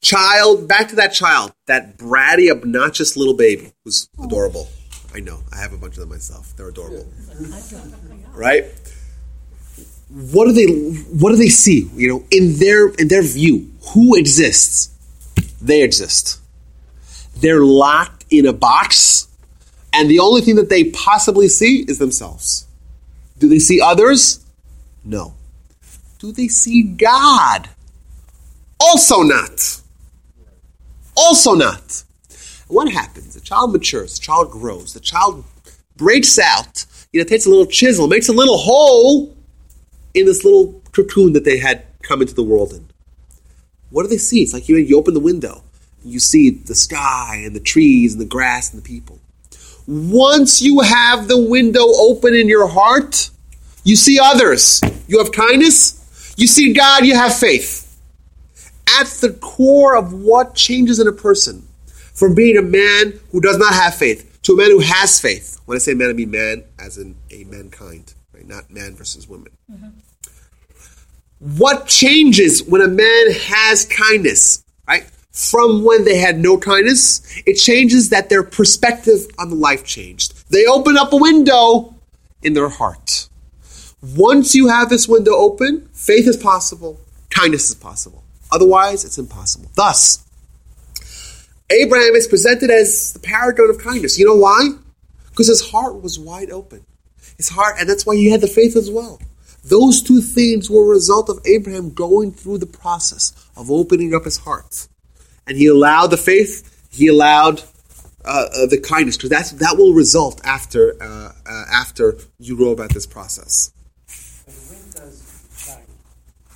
child, 0.00 0.66
back 0.68 0.88
to 0.88 0.96
that 0.96 1.12
child, 1.12 1.52
that 1.66 1.98
bratty, 1.98 2.50
obnoxious 2.50 3.16
little 3.16 3.36
baby 3.36 3.72
who's 3.84 4.08
adorable. 4.22 4.68
I 5.14 5.20
know. 5.20 5.40
I 5.52 5.60
have 5.60 5.72
a 5.72 5.76
bunch 5.76 5.94
of 5.94 6.00
them 6.00 6.10
myself. 6.10 6.54
They're 6.56 6.68
adorable. 6.68 7.06
Right? 8.32 8.64
What 10.08 10.46
do 10.46 10.52
they 10.52 10.66
what 10.66 11.30
do 11.30 11.36
they 11.36 11.48
see? 11.48 11.88
You 11.94 12.08
know, 12.08 12.24
in 12.30 12.58
their 12.58 12.88
in 12.88 13.08
their 13.08 13.22
view, 13.22 13.70
who 13.92 14.16
exists? 14.16 14.88
They 15.60 15.82
exist. 15.82 16.40
They're 17.36 17.64
locked 17.64 18.24
in 18.30 18.46
a 18.46 18.52
box, 18.52 19.28
and 19.92 20.10
the 20.10 20.18
only 20.18 20.40
thing 20.40 20.56
that 20.56 20.68
they 20.68 20.84
possibly 20.84 21.48
see 21.48 21.84
is 21.88 21.98
themselves. 21.98 22.66
Do 23.38 23.48
they 23.48 23.58
see 23.58 23.80
others? 23.80 24.44
No. 25.04 25.34
Do 26.18 26.32
they 26.32 26.48
see 26.48 26.82
God? 26.82 27.68
Also 28.78 29.22
not. 29.22 29.80
Also 31.16 31.54
not. 31.54 32.04
What 32.68 32.90
happens? 32.92 33.34
The 33.34 33.40
child 33.40 33.72
matures, 33.72 34.18
the 34.18 34.24
child 34.24 34.50
grows, 34.52 34.94
the 34.94 35.00
child 35.00 35.44
breaks 35.96 36.38
out, 36.38 36.86
you 37.12 37.20
know, 37.20 37.26
takes 37.26 37.46
a 37.46 37.50
little 37.50 37.66
chisel, 37.66 38.06
makes 38.06 38.28
a 38.28 38.32
little 38.32 38.58
hole 38.58 39.36
in 40.14 40.26
this 40.26 40.44
little 40.44 40.80
cocoon 40.92 41.32
that 41.32 41.44
they 41.44 41.58
had 41.58 41.84
come 42.02 42.22
into 42.22 42.34
the 42.34 42.42
world 42.42 42.72
in. 42.72 42.86
What 43.90 44.02
do 44.04 44.08
they 44.08 44.18
see? 44.18 44.42
It's 44.42 44.52
like 44.52 44.68
you, 44.68 44.76
you 44.76 44.96
open 44.98 45.14
the 45.14 45.20
window, 45.20 45.62
you 46.04 46.20
see 46.20 46.50
the 46.50 46.74
sky 46.74 47.42
and 47.44 47.56
the 47.56 47.60
trees 47.60 48.12
and 48.12 48.20
the 48.20 48.26
grass 48.26 48.72
and 48.72 48.80
the 48.82 48.86
people. 48.86 49.18
Once 49.90 50.62
you 50.62 50.78
have 50.78 51.26
the 51.26 51.36
window 51.36 51.84
open 51.98 52.32
in 52.32 52.48
your 52.48 52.68
heart, 52.68 53.28
you 53.82 53.96
see 53.96 54.20
others. 54.22 54.80
You 55.08 55.18
have 55.18 55.32
kindness, 55.32 56.32
you 56.36 56.46
see 56.46 56.72
God, 56.72 57.04
you 57.04 57.16
have 57.16 57.34
faith 57.34 58.00
at 59.00 59.08
the 59.20 59.30
core 59.40 59.96
of 59.96 60.12
what 60.12 60.54
changes 60.54 61.00
in 61.00 61.08
a 61.08 61.12
person 61.12 61.66
from 61.90 62.36
being 62.36 62.56
a 62.56 62.62
man 62.62 63.18
who 63.32 63.40
does 63.40 63.58
not 63.58 63.74
have 63.74 63.96
faith 63.96 64.38
to 64.42 64.52
a 64.52 64.56
man 64.56 64.70
who 64.70 64.78
has 64.78 65.20
faith. 65.20 65.60
When 65.66 65.74
I 65.74 65.80
say 65.80 65.94
man, 65.94 66.10
I 66.10 66.12
mean 66.12 66.30
man 66.30 66.62
as 66.78 66.96
in 66.96 67.16
a 67.32 67.42
mankind, 67.44 68.14
right? 68.32 68.46
not 68.46 68.70
man 68.70 68.94
versus 68.94 69.28
woman. 69.28 69.52
Mm-hmm. 69.68 69.88
What 71.58 71.88
changes 71.88 72.62
when 72.62 72.80
a 72.80 72.86
man 72.86 73.32
has 73.32 73.86
kindness, 73.86 74.64
right? 74.86 75.10
From 75.32 75.84
when 75.84 76.04
they 76.04 76.18
had 76.18 76.38
no 76.38 76.58
kindness, 76.58 77.22
it 77.46 77.54
changes 77.54 78.10
that 78.10 78.28
their 78.28 78.42
perspective 78.42 79.26
on 79.38 79.50
the 79.50 79.56
life 79.56 79.84
changed. 79.84 80.50
They 80.50 80.66
open 80.66 80.96
up 80.96 81.12
a 81.12 81.16
window 81.16 81.94
in 82.42 82.54
their 82.54 82.68
heart. 82.68 83.28
Once 84.02 84.54
you 84.54 84.68
have 84.68 84.88
this 84.88 85.06
window 85.06 85.32
open, 85.32 85.88
faith 85.92 86.26
is 86.26 86.36
possible, 86.36 86.98
kindness 87.28 87.68
is 87.68 87.76
possible. 87.76 88.24
Otherwise, 88.50 89.04
it's 89.04 89.18
impossible. 89.18 89.70
Thus, 89.74 90.24
Abraham 91.70 92.14
is 92.16 92.26
presented 92.26 92.70
as 92.70 93.12
the 93.12 93.20
paragon 93.20 93.70
of 93.70 93.78
kindness. 93.78 94.18
You 94.18 94.26
know 94.26 94.36
why? 94.36 94.70
Because 95.28 95.46
his 95.46 95.70
heart 95.70 96.02
was 96.02 96.18
wide 96.18 96.50
open. 96.50 96.84
His 97.36 97.50
heart, 97.50 97.76
and 97.78 97.88
that's 97.88 98.04
why 98.04 98.16
he 98.16 98.30
had 98.30 98.40
the 98.40 98.48
faith 98.48 98.74
as 98.74 98.90
well. 98.90 99.20
Those 99.62 100.02
two 100.02 100.20
things 100.20 100.68
were 100.68 100.84
a 100.84 100.88
result 100.88 101.28
of 101.28 101.38
Abraham 101.46 101.90
going 101.90 102.32
through 102.32 102.58
the 102.58 102.66
process 102.66 103.32
of 103.56 103.70
opening 103.70 104.14
up 104.14 104.24
his 104.24 104.38
heart. 104.38 104.88
And 105.46 105.56
he 105.56 105.66
allowed 105.66 106.08
the 106.08 106.16
faith, 106.16 106.88
he 106.90 107.08
allowed 107.08 107.62
uh, 108.24 108.46
uh, 108.54 108.66
the 108.66 108.78
kindness, 108.78 109.16
because 109.16 109.30
that's 109.30 109.50
that 109.52 109.76
will 109.76 109.94
result 109.94 110.40
after 110.44 110.94
uh, 111.02 111.32
uh, 111.46 111.64
after 111.72 112.18
you 112.38 112.56
know 112.56 112.70
about 112.70 112.90
this 112.90 113.06
process. 113.06 113.72
But 114.06 114.54
when 114.54 114.90
does 114.90 115.48
child 115.66 115.86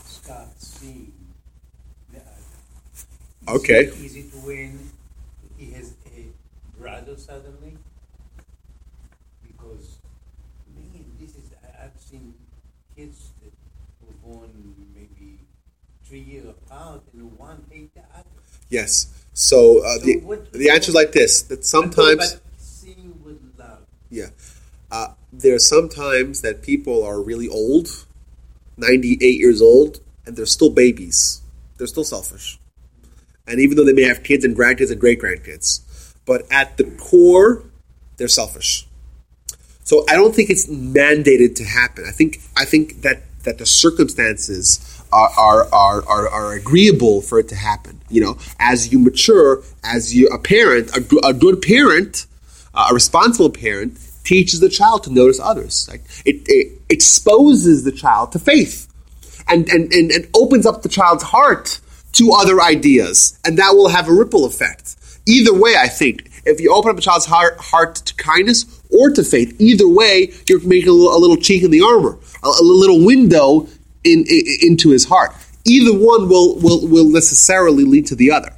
start 0.07 0.49
seeing? 0.59 1.13
Is 2.13 3.49
Okay. 3.49 3.85
It, 3.85 3.95
is 4.01 4.17
it 4.17 4.35
when 4.45 4.91
he 5.59 5.71
has 5.73 5.95
a 6.17 6.27
brother 6.81 7.17
suddenly? 7.17 7.77
Because, 9.43 9.99
man, 10.75 11.05
this 11.21 11.31
is, 11.31 11.51
I've 11.83 12.01
seen 12.01 12.35
kids 12.97 13.31
that 13.43 13.53
were 14.07 14.33
born 14.33 14.51
maybe 14.95 15.41
three 16.05 16.21
years 16.21 16.47
apart 16.47 17.03
and 17.13 17.37
one 17.39 17.65
the 17.71 18.01
other. 18.14 18.14
Yes. 18.69 19.13
So, 19.33 19.85
uh, 19.85 19.99
So 19.99 20.05
the 20.05 20.49
the 20.53 20.71
answer 20.71 20.91
is 20.91 20.95
like 20.95 21.13
this: 21.13 21.43
that 21.43 21.65
sometimes. 21.65 22.41
Seeing 22.59 23.15
with 23.25 23.41
love. 23.59 23.81
Yeah. 24.11 24.31
Uh, 24.91 25.09
there 25.33 25.55
are 25.55 25.59
some 25.59 25.89
times 25.89 26.43
that 26.43 26.63
people 26.63 27.03
are 27.05 27.21
really 27.21 27.49
old, 27.49 28.07
98 28.77 29.39
years 29.39 29.61
old, 29.61 30.01
and 30.25 30.37
they're 30.37 30.47
still 30.47 30.71
babies. 30.71 31.43
They're 31.77 31.89
still 31.89 32.05
selfish. 32.05 32.59
And 33.47 33.61
even 33.61 33.77
though 33.77 33.85
they 33.85 33.93
may 33.93 34.03
have 34.05 34.23
kids 34.23 34.45
and 34.45 34.57
grandkids 34.57 34.91
and 34.91 35.01
great 35.01 35.21
grandkids, 35.21 35.81
but 36.25 36.43
at 36.51 36.77
the 36.77 36.85
core, 36.85 37.65
they're 38.17 38.29
selfish. 38.29 38.87
So 39.83 40.05
I 40.09 40.15
don't 40.15 40.35
think 40.35 40.49
it's 40.49 40.67
mandated 40.67 41.57
to 41.57 41.65
happen. 41.65 42.05
I 42.07 42.11
think 42.11 42.39
I 42.57 42.65
think 42.65 43.03
that, 43.03 43.23
that 43.43 43.59
the 43.59 43.67
circumstances 43.67 44.94
are, 45.15 45.67
are, 45.73 46.05
are, 46.07 46.29
are, 46.29 46.53
agreeable 46.53 47.23
for 47.23 47.39
it 47.39 47.49
to 47.49 47.55
happen. 47.55 48.01
You 48.11 48.21
know, 48.23 48.39
as 48.59 48.93
you 48.93 48.99
mature, 48.99 49.63
as 49.85 50.15
you 50.15 50.29
a 50.29 50.39
parent, 50.39 50.91
a, 50.97 51.29
a 51.29 51.33
good 51.33 51.63
parent, 51.63 52.27
uh, 52.75 52.89
a 52.91 52.95
responsible 52.95 53.51
parent 53.51 53.99
teaches 54.25 54.61
the 54.61 54.69
child 54.69 55.05
to 55.05 55.13
notice 55.13 55.39
others. 55.39 55.89
Like 55.89 56.03
it, 56.25 56.43
it 56.47 56.81
exposes 56.91 57.85
the 57.85 57.93
child 57.93 58.33
to 58.33 58.39
faith, 58.39 58.93
and, 59.49 59.69
and, 59.69 59.93
and, 59.93 60.11
and 60.11 60.29
opens 60.35 60.67
up 60.67 60.83
the 60.83 60.89
child's 60.89 61.23
heart 61.23 61.81
to 62.13 62.33
other 62.33 62.61
ideas, 62.61 63.39
and 63.45 63.59
that 63.59 63.73
will 63.75 63.89
have 63.89 64.09
a 64.09 64.13
ripple 64.13 64.45
effect. 64.45 64.97
Either 65.27 65.55
way, 65.55 65.75
I 65.79 65.89
think 65.89 66.31
if 66.45 66.61
you 66.61 66.73
open 66.73 66.91
up 66.91 66.99
a 66.99 67.01
child's 67.01 67.27
heart, 67.27 67.59
heart 67.59 67.97
to 67.97 68.15
kindness 68.17 68.83
or 68.91 69.11
to 69.11 69.25
faith, 69.25 69.59
either 69.61 69.89
way, 69.89 70.33
you're 70.49 70.61
making 70.67 70.89
a 70.89 70.93
little, 70.93 71.17
a 71.17 71.19
little 71.19 71.37
chink 71.37 71.63
in 71.63 71.71
the 71.71 71.83
armor, 71.83 72.19
a, 72.43 72.47
a 72.47 72.63
little 72.63 73.05
window 73.05 73.67
in, 74.05 74.25
in, 74.29 74.43
into 74.63 74.91
his 74.91 75.07
heart. 75.07 75.35
Either 75.65 75.93
one 75.93 76.29
will, 76.29 76.57
will, 76.61 76.87
will 76.87 77.09
necessarily 77.11 77.85
lead 77.85 78.07
to 78.07 78.15
the 78.15 78.31
other. 78.31 78.53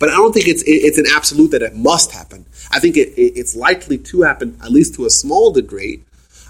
But 0.00 0.08
I 0.08 0.12
don't 0.16 0.32
think 0.32 0.48
it's 0.48 0.62
it's 0.66 0.98
an 0.98 1.06
absolute 1.14 1.52
that 1.52 1.62
it 1.62 1.76
must 1.76 2.10
happen. 2.12 2.44
I 2.72 2.80
think 2.80 2.96
it, 2.96 3.08
it- 3.16 3.34
it's 3.38 3.54
likely 3.54 3.96
to 3.98 4.22
happen 4.22 4.58
at 4.62 4.70
least 4.72 4.94
to 4.96 5.06
a 5.06 5.10
small 5.10 5.52
degree, 5.52 6.02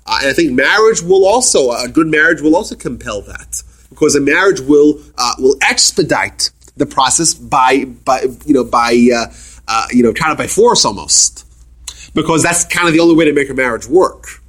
uh, 0.07 0.19
and 0.23 0.31
I 0.31 0.33
think 0.33 0.53
marriage 0.53 1.03
will 1.03 1.27
also 1.27 1.71
a 1.71 1.87
good 1.89 2.07
marriage 2.07 2.41
will 2.41 2.57
also 2.57 2.75
compel 2.75 3.21
that 3.23 3.63
because 3.91 4.15
a 4.17 4.21
marriage 4.21 4.61
will 4.61 4.99
uh, 5.19 5.35
will 5.39 5.57
expedite 5.61 6.51
the 6.79 6.87
process 6.87 7.35
by 7.35 7.85
by 7.85 8.23
you 8.47 8.55
know 8.55 8.65
by 8.65 9.09
uh, 9.15 9.27
uh, 9.69 9.87
you 9.93 10.03
know 10.03 10.13
kind 10.15 10.33
of 10.33 10.39
by 10.39 10.47
force 10.47 10.85
almost 10.87 11.45
because 12.15 12.43
that's 12.43 12.65
kind 12.65 12.89
of 12.89 12.95
the 12.95 13.01
only 13.01 13.15
way 13.15 13.27
to 13.27 13.33
make 13.35 13.51
a 13.51 13.55
marriage 13.55 13.87
work. 13.87 14.41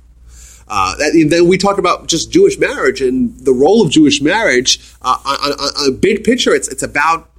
Uh, 0.68 0.96
that, 0.98 1.28
then 1.30 1.48
we 1.48 1.58
talk 1.58 1.78
about 1.78 2.08
just 2.08 2.32
Jewish 2.32 2.58
marriage 2.58 3.02
and 3.02 3.38
the 3.40 3.54
role 3.54 3.84
of 3.84 3.92
Jewish 3.92 4.22
marriage. 4.22 4.80
Uh, 5.02 5.18
on, 5.24 5.52
on, 5.52 5.60
on 5.60 5.90
a 5.90 5.92
big 5.92 6.24
picture, 6.24 6.54
it's 6.54 6.68
it's 6.68 6.84
about 6.84 7.30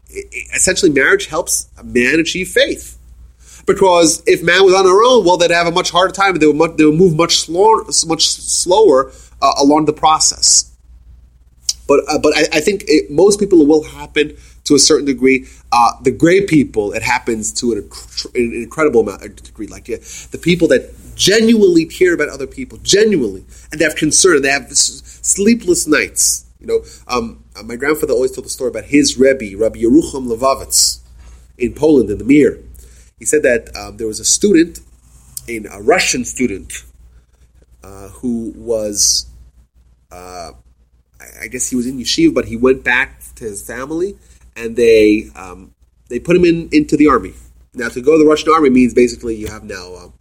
essentially 0.55 0.93
marriage 0.93 1.27
helps 1.27 1.69
a 1.77 1.85
man 1.85 2.21
achieve 2.21 2.49
faith. 2.49 2.99
Because 3.67 4.23
if 4.27 4.45
man 4.45 4.65
was 4.65 4.75
on 4.75 4.85
their 4.85 5.03
own, 5.03 5.25
well, 5.25 5.37
they'd 5.37 5.51
have 5.51 5.67
a 5.67 5.73
much 5.73 5.91
harder 5.91 6.13
time. 6.13 6.37
They 6.39 6.47
would 6.47 6.57
much, 6.57 6.77
they 6.77 6.85
would 6.85 6.95
move 6.95 7.17
much 7.17 7.39
slower, 7.39 7.85
much 8.07 8.29
slower 8.29 9.11
uh, 9.43 9.55
along 9.59 9.87
the 9.87 9.93
process. 9.93 10.73
But 11.89 12.01
uh, 12.09 12.19
but 12.19 12.37
I, 12.37 12.59
I 12.59 12.61
think 12.61 12.85
it, 12.87 13.11
most 13.11 13.41
people 13.41 13.61
it 13.61 13.69
will 13.69 13.83
happen 13.83 14.37
to 14.65 14.75
a 14.75 14.79
certain 14.79 15.07
degree. 15.07 15.47
Uh, 15.73 15.93
the 16.03 16.13
great 16.13 16.49
people, 16.49 16.93
it 16.93 17.03
happens 17.03 17.53
to 17.55 17.73
an, 17.73 17.91
an 18.35 18.53
incredible 18.55 19.01
amount, 19.01 19.23
uh, 19.23 19.29
degree. 19.29 19.67
Like 19.67 19.89
yeah, 19.89 19.99
the 20.31 20.39
people 20.41 20.69
that 20.69 20.93
genuinely 21.17 21.85
care 21.85 22.15
about 22.15 22.29
other 22.29 22.47
people, 22.47 22.79
genuinely, 22.79 23.45
and 23.73 23.81
they 23.81 23.85
have 23.85 23.97
concern, 23.97 24.43
they 24.43 24.51
have 24.51 24.71
sleepless 24.71 25.87
nights. 25.87 26.47
You 26.61 26.67
know, 26.69 26.85
um, 27.09 27.45
uh, 27.57 27.63
my 27.63 27.77
grandfather 27.77 28.13
always 28.13 28.33
told 28.33 28.45
the 28.45 28.51
story 28.51 28.71
about 28.71 28.85
his 28.85 29.19
Rebbe, 29.19 29.57
Rabbi 29.57 29.81
Yerucham 29.81 30.29
Levovitz, 30.29 31.01
in 31.59 31.75
Poland, 31.75 32.11
in 32.11 32.19
the 32.19 32.25
Mir. 32.25 32.61
He 33.19 33.25
said 33.25 33.43
that 33.43 33.75
um, 33.75 33.97
there 33.97 34.07
was 34.07 34.21
a 34.21 34.25
student, 34.25 34.81
in 35.49 35.67
a 35.67 35.81
Russian 35.81 36.25
student, 36.25 36.85
uh, 37.83 38.09
who 38.09 38.53
was 38.57 39.27
uh, 40.11 40.53
I 41.21 41.45
I 41.45 41.47
guess 41.49 41.69
he 41.69 41.77
was 41.77 41.87
in 41.87 41.99
yeshiva, 41.99 42.35
but 42.35 42.47
he 42.47 42.57
went 42.57 42.85
back 42.85 43.23
to 43.37 43.45
his 43.45 43.67
family, 43.67 44.17
and 44.55 44.77
they 44.77 45.31
um, 45.35 45.75
they 46.09 46.19
put 46.19 46.37
him 46.37 46.45
in 46.45 46.69
into 46.73 46.97
the 46.97 47.09
army. 47.09 47.35
Now, 47.75 47.89
to 47.91 48.01
go 48.01 48.13
to 48.13 48.19
the 48.19 48.29
Russian 48.29 48.51
army 48.53 48.71
means 48.71 48.95
basically 48.95 49.37
you 49.37 49.49
have 49.49 49.65
now 49.65 49.95
um, 49.97 50.13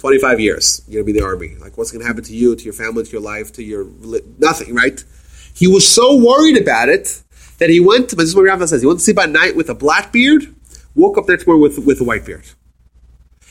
25 0.00 0.40
years. 0.40 0.82
You're 0.88 1.02
gonna 1.02 1.12
be 1.12 1.18
in 1.18 1.22
the 1.22 1.28
army. 1.28 1.56
Like, 1.60 1.76
what's 1.76 1.92
gonna 1.92 2.06
happen 2.06 2.24
to 2.24 2.34
you, 2.34 2.56
to 2.56 2.64
your 2.64 2.72
family, 2.72 3.04
to 3.04 3.10
your 3.10 3.20
life, 3.20 3.52
to 3.52 3.62
your 3.62 3.86
nothing, 4.38 4.74
right? 4.74 5.04
He 5.54 5.68
was 5.68 5.86
so 5.86 6.16
worried 6.16 6.56
about 6.56 6.88
it 6.88 7.22
that 7.58 7.68
he 7.68 7.80
went. 7.80 8.08
To, 8.08 8.16
this 8.16 8.30
is 8.30 8.34
what 8.34 8.42
grandfather 8.42 8.68
says. 8.68 8.80
He 8.80 8.86
went 8.86 9.00
to 9.00 9.04
sleep 9.04 9.18
at 9.18 9.28
night 9.28 9.56
with 9.56 9.68
a 9.68 9.74
black 9.74 10.10
beard, 10.10 10.54
woke 10.94 11.18
up 11.18 11.28
next 11.28 11.46
morning 11.46 11.62
with 11.62 11.78
with 11.84 12.00
a 12.00 12.04
white 12.04 12.24
beard. 12.24 12.44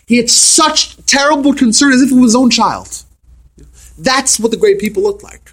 He 0.08 0.18
had 0.18 0.28
such 0.28 0.98
terrible 1.06 1.54
concern 1.54 1.94
as 1.94 2.02
if 2.02 2.12
it 2.12 2.16
was 2.16 2.32
his 2.32 2.36
own 2.36 2.50
child. 2.50 3.04
That's 4.00 4.40
what 4.40 4.50
the 4.50 4.58
great 4.58 4.80
people 4.80 5.04
looked 5.04 5.22
like. 5.22 5.52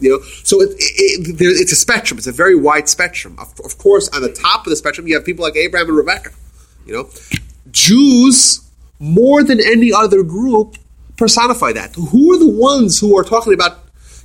You 0.00 0.10
know, 0.10 0.20
so 0.44 0.60
it, 0.60 0.74
it, 0.78 1.38
there, 1.38 1.48
it's 1.48 1.72
a 1.72 1.76
spectrum. 1.76 2.18
It's 2.18 2.26
a 2.26 2.32
very 2.32 2.54
wide 2.54 2.90
spectrum. 2.90 3.36
Of, 3.38 3.58
of 3.64 3.78
course, 3.78 4.10
on 4.10 4.20
the 4.20 4.32
top 4.32 4.66
of 4.66 4.70
the 4.70 4.76
spectrum, 4.76 5.08
you 5.08 5.14
have 5.14 5.24
people 5.24 5.42
like 5.42 5.56
Abraham 5.56 5.88
and 5.88 5.96
Rebecca. 5.96 6.30
You 6.84 6.92
know, 6.92 7.08
Jews 7.70 8.65
more 8.98 9.42
than 9.42 9.60
any 9.60 9.92
other 9.92 10.22
group 10.22 10.76
personify 11.16 11.72
that. 11.72 11.94
Who 11.94 12.32
are 12.34 12.38
the 12.38 12.50
ones 12.50 13.00
who 13.00 13.16
are 13.18 13.24
talking 13.24 13.54
about, 13.54 13.78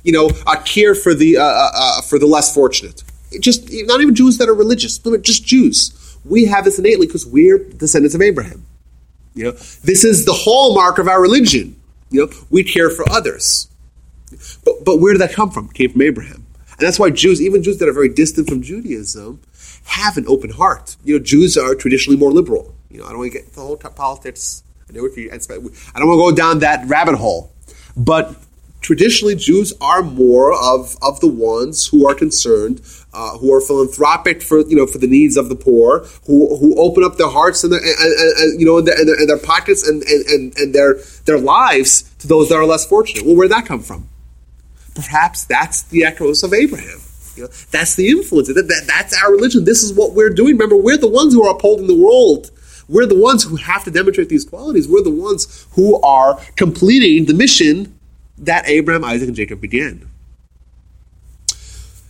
you 0.04 0.12
know, 0.12 0.30
a 0.46 0.56
care 0.58 0.94
for 0.94 1.14
the 1.14 1.38
uh, 1.38 1.42
uh, 1.42 1.70
uh, 1.74 2.02
for 2.02 2.18
the 2.18 2.26
less 2.26 2.54
fortunate? 2.54 3.02
Just 3.40 3.70
not 3.86 4.00
even 4.00 4.14
Jews 4.14 4.38
that 4.38 4.48
are 4.48 4.54
religious, 4.54 4.98
just 4.98 5.46
Jews. 5.46 5.98
We 6.24 6.44
have 6.46 6.64
this 6.64 6.78
innately 6.78 7.06
because 7.06 7.26
we're 7.26 7.58
descendants 7.58 8.14
of 8.14 8.22
Abraham. 8.22 8.64
You 9.34 9.44
know, 9.44 9.50
this 9.52 10.04
is 10.04 10.24
the 10.24 10.34
hallmark 10.34 10.98
of 10.98 11.08
our 11.08 11.20
religion. 11.20 11.76
You 12.10 12.26
know, 12.26 12.32
we 12.50 12.62
care 12.62 12.90
for 12.90 13.10
others. 13.10 13.68
But, 14.64 14.84
but 14.84 15.00
where 15.00 15.14
did 15.14 15.22
that 15.22 15.32
come 15.32 15.50
from? 15.50 15.66
It 15.66 15.74
came 15.74 15.90
from 15.90 16.02
Abraham. 16.02 16.46
And 16.70 16.80
that's 16.80 16.98
why 16.98 17.10
Jews, 17.10 17.40
even 17.40 17.62
Jews 17.62 17.78
that 17.78 17.88
are 17.88 17.92
very 17.92 18.08
distant 18.08 18.48
from 18.48 18.62
Judaism, 18.62 19.40
have 19.84 20.16
an 20.16 20.26
open 20.28 20.50
heart. 20.50 20.96
You 21.04 21.18
know, 21.18 21.24
Jews 21.24 21.56
are 21.56 21.74
traditionally 21.74 22.18
more 22.18 22.30
liberal. 22.30 22.74
You 22.92 22.98
know, 22.98 23.06
I 23.06 23.08
don't 23.08 23.18
want 23.18 23.32
to 23.32 23.38
get 23.38 23.52
the 23.54 23.62
whole 23.62 23.78
t- 23.78 23.88
politics. 23.94 24.62
I 24.88 24.92
know 24.92 25.06
if 25.06 25.16
you, 25.16 25.30
I 25.32 25.38
don't 25.38 26.08
want 26.08 26.18
to 26.18 26.30
go 26.30 26.36
down 26.36 26.58
that 26.58 26.86
rabbit 26.86 27.14
hole. 27.14 27.50
But 27.96 28.36
traditionally, 28.82 29.34
Jews 29.34 29.72
are 29.80 30.02
more 30.02 30.52
of, 30.52 30.96
of 31.00 31.18
the 31.20 31.28
ones 31.28 31.86
who 31.86 32.06
are 32.06 32.14
concerned, 32.14 32.82
uh, 33.14 33.38
who 33.38 33.52
are 33.54 33.62
philanthropic 33.62 34.42
for 34.42 34.60
you 34.60 34.76
know 34.76 34.86
for 34.86 34.98
the 34.98 35.06
needs 35.06 35.38
of 35.38 35.48
the 35.48 35.54
poor, 35.56 36.00
who, 36.26 36.56
who 36.58 36.78
open 36.78 37.02
up 37.02 37.16
their 37.16 37.30
hearts 37.30 37.64
and, 37.64 37.72
their, 37.72 37.80
and, 37.80 37.88
and, 37.88 38.38
and 38.38 38.60
you 38.60 38.66
know 38.66 38.78
and 38.78 38.86
their, 38.86 38.98
and 38.98 39.28
their, 39.28 39.38
pockets 39.38 39.88
and, 39.88 40.02
and, 40.02 40.26
and, 40.26 40.58
and 40.58 40.74
their 40.74 40.98
their 41.24 41.38
lives 41.38 42.02
to 42.18 42.28
those 42.28 42.50
that 42.50 42.56
are 42.56 42.66
less 42.66 42.84
fortunate. 42.84 43.24
Well, 43.24 43.36
where 43.36 43.48
did 43.48 43.56
that 43.56 43.64
come 43.64 43.80
from? 43.80 44.10
Perhaps 44.94 45.46
that's 45.46 45.82
the 45.82 46.04
echoes 46.04 46.42
of 46.42 46.52
Abraham. 46.52 47.00
You 47.36 47.44
know, 47.44 47.48
that's 47.70 47.94
the 47.94 48.10
influence. 48.10 48.48
That, 48.48 48.68
that, 48.68 48.84
that's 48.86 49.22
our 49.22 49.32
religion. 49.32 49.64
This 49.64 49.82
is 49.82 49.94
what 49.94 50.12
we're 50.12 50.28
doing. 50.28 50.52
Remember, 50.52 50.76
we're 50.76 50.98
the 50.98 51.08
ones 51.08 51.32
who 51.32 51.42
are 51.46 51.54
upholding 51.54 51.86
the 51.86 51.98
world. 51.98 52.50
We're 52.88 53.06
the 53.06 53.18
ones 53.18 53.44
who 53.44 53.56
have 53.56 53.84
to 53.84 53.90
demonstrate 53.90 54.28
these 54.28 54.44
qualities. 54.44 54.88
We're 54.88 55.02
the 55.02 55.10
ones 55.10 55.66
who 55.72 56.00
are 56.02 56.40
completing 56.56 57.26
the 57.26 57.34
mission 57.34 57.98
that 58.38 58.68
Abraham, 58.68 59.04
Isaac, 59.04 59.28
and 59.28 59.36
Jacob 59.36 59.60
began. 59.60 60.08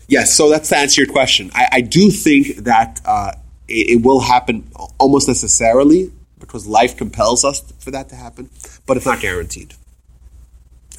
Yes, 0.09 0.35
so 0.35 0.51
that's 0.51 0.69
to 0.71 0.77
answer 0.77 1.03
your 1.03 1.13
question. 1.13 1.51
I, 1.55 1.69
I 1.73 1.81
do 1.81 2.11
think 2.11 2.57
that 2.59 3.01
uh, 3.05 3.33
it, 3.69 3.91
it 3.91 4.03
will 4.03 4.21
happen 4.21 4.71
almost 4.99 5.29
necessarily 5.29 6.13
because 6.39 6.67
life 6.67 6.97
compels 6.97 7.45
us 7.45 7.73
for 7.79 7.91
that 7.93 8.09
to 8.11 8.17
happen, 8.17 8.51
but 8.87 8.97
it's 8.97 9.07
not 9.07 9.21
guaranteed. 9.21 9.75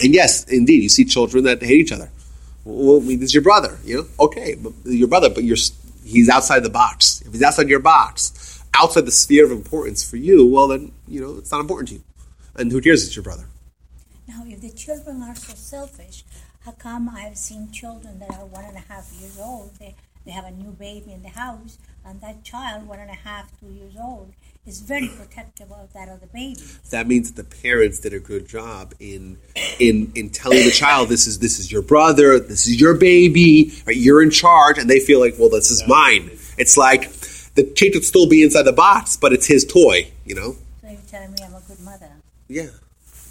And 0.02 0.14
yes, 0.14 0.46
indeed, 0.46 0.82
you 0.82 0.90
see 0.90 1.06
children 1.06 1.44
that 1.44 1.62
hate 1.62 1.82
each 1.82 1.92
other. 1.92 2.10
Well, 2.66 3.02
this 3.02 3.22
is 3.22 3.34
your 3.34 3.44
brother, 3.44 3.78
you 3.84 3.98
know? 3.98 4.08
Okay, 4.20 4.56
your 4.86 5.08
brother, 5.08 5.30
but 5.30 5.44
you're 5.44 5.58
he's 6.06 6.30
outside 6.30 6.64
the 6.64 6.70
box. 6.70 7.22
If 7.26 7.34
he's 7.34 7.44
outside 7.44 7.70
your 7.70 7.80
box, 7.80 8.43
outside 8.74 9.06
the 9.06 9.12
sphere 9.12 9.46
of 9.46 9.52
importance 9.52 10.08
for 10.08 10.18
you, 10.18 10.46
well, 10.46 10.68
then, 10.68 10.92
you 11.08 11.22
know, 11.22 11.38
it's 11.38 11.52
not 11.52 11.62
important 11.62 11.90
to 11.90 11.96
you. 11.96 12.04
And 12.56 12.72
who 12.72 12.82
cares 12.82 13.06
it's 13.06 13.16
your 13.16 13.24
brother? 13.24 13.46
Now, 14.28 14.44
if 14.46 14.62
the 14.62 14.72
children 14.72 15.22
are 15.22 15.36
so 15.36 15.54
selfish, 15.56 16.24
how 16.66 16.72
come 16.72 17.10
I've 17.10 17.38
seen 17.38 17.72
children 17.72 18.20
that 18.20 18.32
are 18.32 18.46
one 18.46 18.64
and 18.66 18.78
a 18.78 18.82
half 18.82 19.12
years 19.20 19.38
old? 19.40 19.76
They, 19.80 19.96
they 20.26 20.32
have 20.32 20.46
a 20.46 20.52
new 20.52 20.72
baby 20.72 21.12
in 21.12 21.22
the 21.24 21.30
house, 21.30 21.78
and 22.06 22.22
that 22.22 22.44
child, 22.44 22.88
one 22.88 23.00
and 23.00 23.10
a 23.10 23.16
half, 23.16 23.52
two 23.60 23.68
years 23.68 23.94
old, 24.02 24.32
is 24.66 24.80
very 24.80 25.10
protective 25.10 25.70
of 25.72 25.92
that 25.92 26.08
other 26.08 26.28
baby. 26.34 26.62
That 26.92 27.08
means 27.08 27.32
that 27.32 27.50
the 27.50 27.58
parents 27.62 28.00
did 28.00 28.14
a 28.14 28.20
good 28.20 28.48
job 28.48 28.94
in 29.00 29.38
in 29.78 30.14
in 30.16 30.30
telling 30.30 30.64
the 30.64 30.72
child 30.72 31.10
this 31.10 31.28
is 31.28 31.40
this 31.40 31.60
is 31.60 31.70
your 31.70 31.82
brother, 31.82 32.40
this 32.40 32.66
is 32.66 32.80
your 32.80 32.94
baby, 32.94 33.74
right? 33.86 33.98
you're 33.98 34.24
in 34.24 34.32
charge, 34.32 34.78
and 34.78 34.90
they 34.90 35.02
feel 35.02 35.20
like, 35.20 35.36
well, 35.38 35.50
this 35.50 35.70
is 35.70 35.86
mine. 35.86 36.32
It's 36.58 36.78
like 36.78 37.12
the 37.56 37.64
kid 37.64 37.94
would 37.94 38.06
still 38.06 38.28
be 38.28 38.44
inside 38.44 38.64
the 38.64 38.74
box, 38.74 39.18
but 39.18 39.34
it's 39.34 39.46
his 39.46 39.66
toy, 39.66 40.12
you 40.26 40.36
know? 40.36 40.56
So 40.82 40.90
you're 40.90 41.00
telling 41.08 41.32
me 41.32 41.38
I'm 41.44 41.54
a 41.54 41.62
good 41.62 41.80
mother. 41.80 42.12
Yeah, 42.48 42.68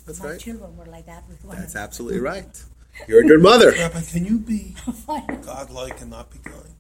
that's 0.06 0.20
My 0.20 0.30
right. 0.30 0.40
children 0.40 0.76
were 0.76 0.86
like 0.86 1.06
that 1.06 1.28
with 1.28 1.44
one 1.44 1.58
That's 1.58 1.76
absolutely 1.76 2.20
right. 2.20 2.64
You're 3.08 3.20
a 3.20 3.26
good 3.26 3.42
mother. 3.42 3.72
Rabbi, 3.76 4.00
can 4.12 4.24
you 4.24 4.38
be 4.38 4.74
godlike 5.44 6.00
and 6.00 6.10
not 6.10 6.30
be 6.30 6.38
kind? 6.38 6.74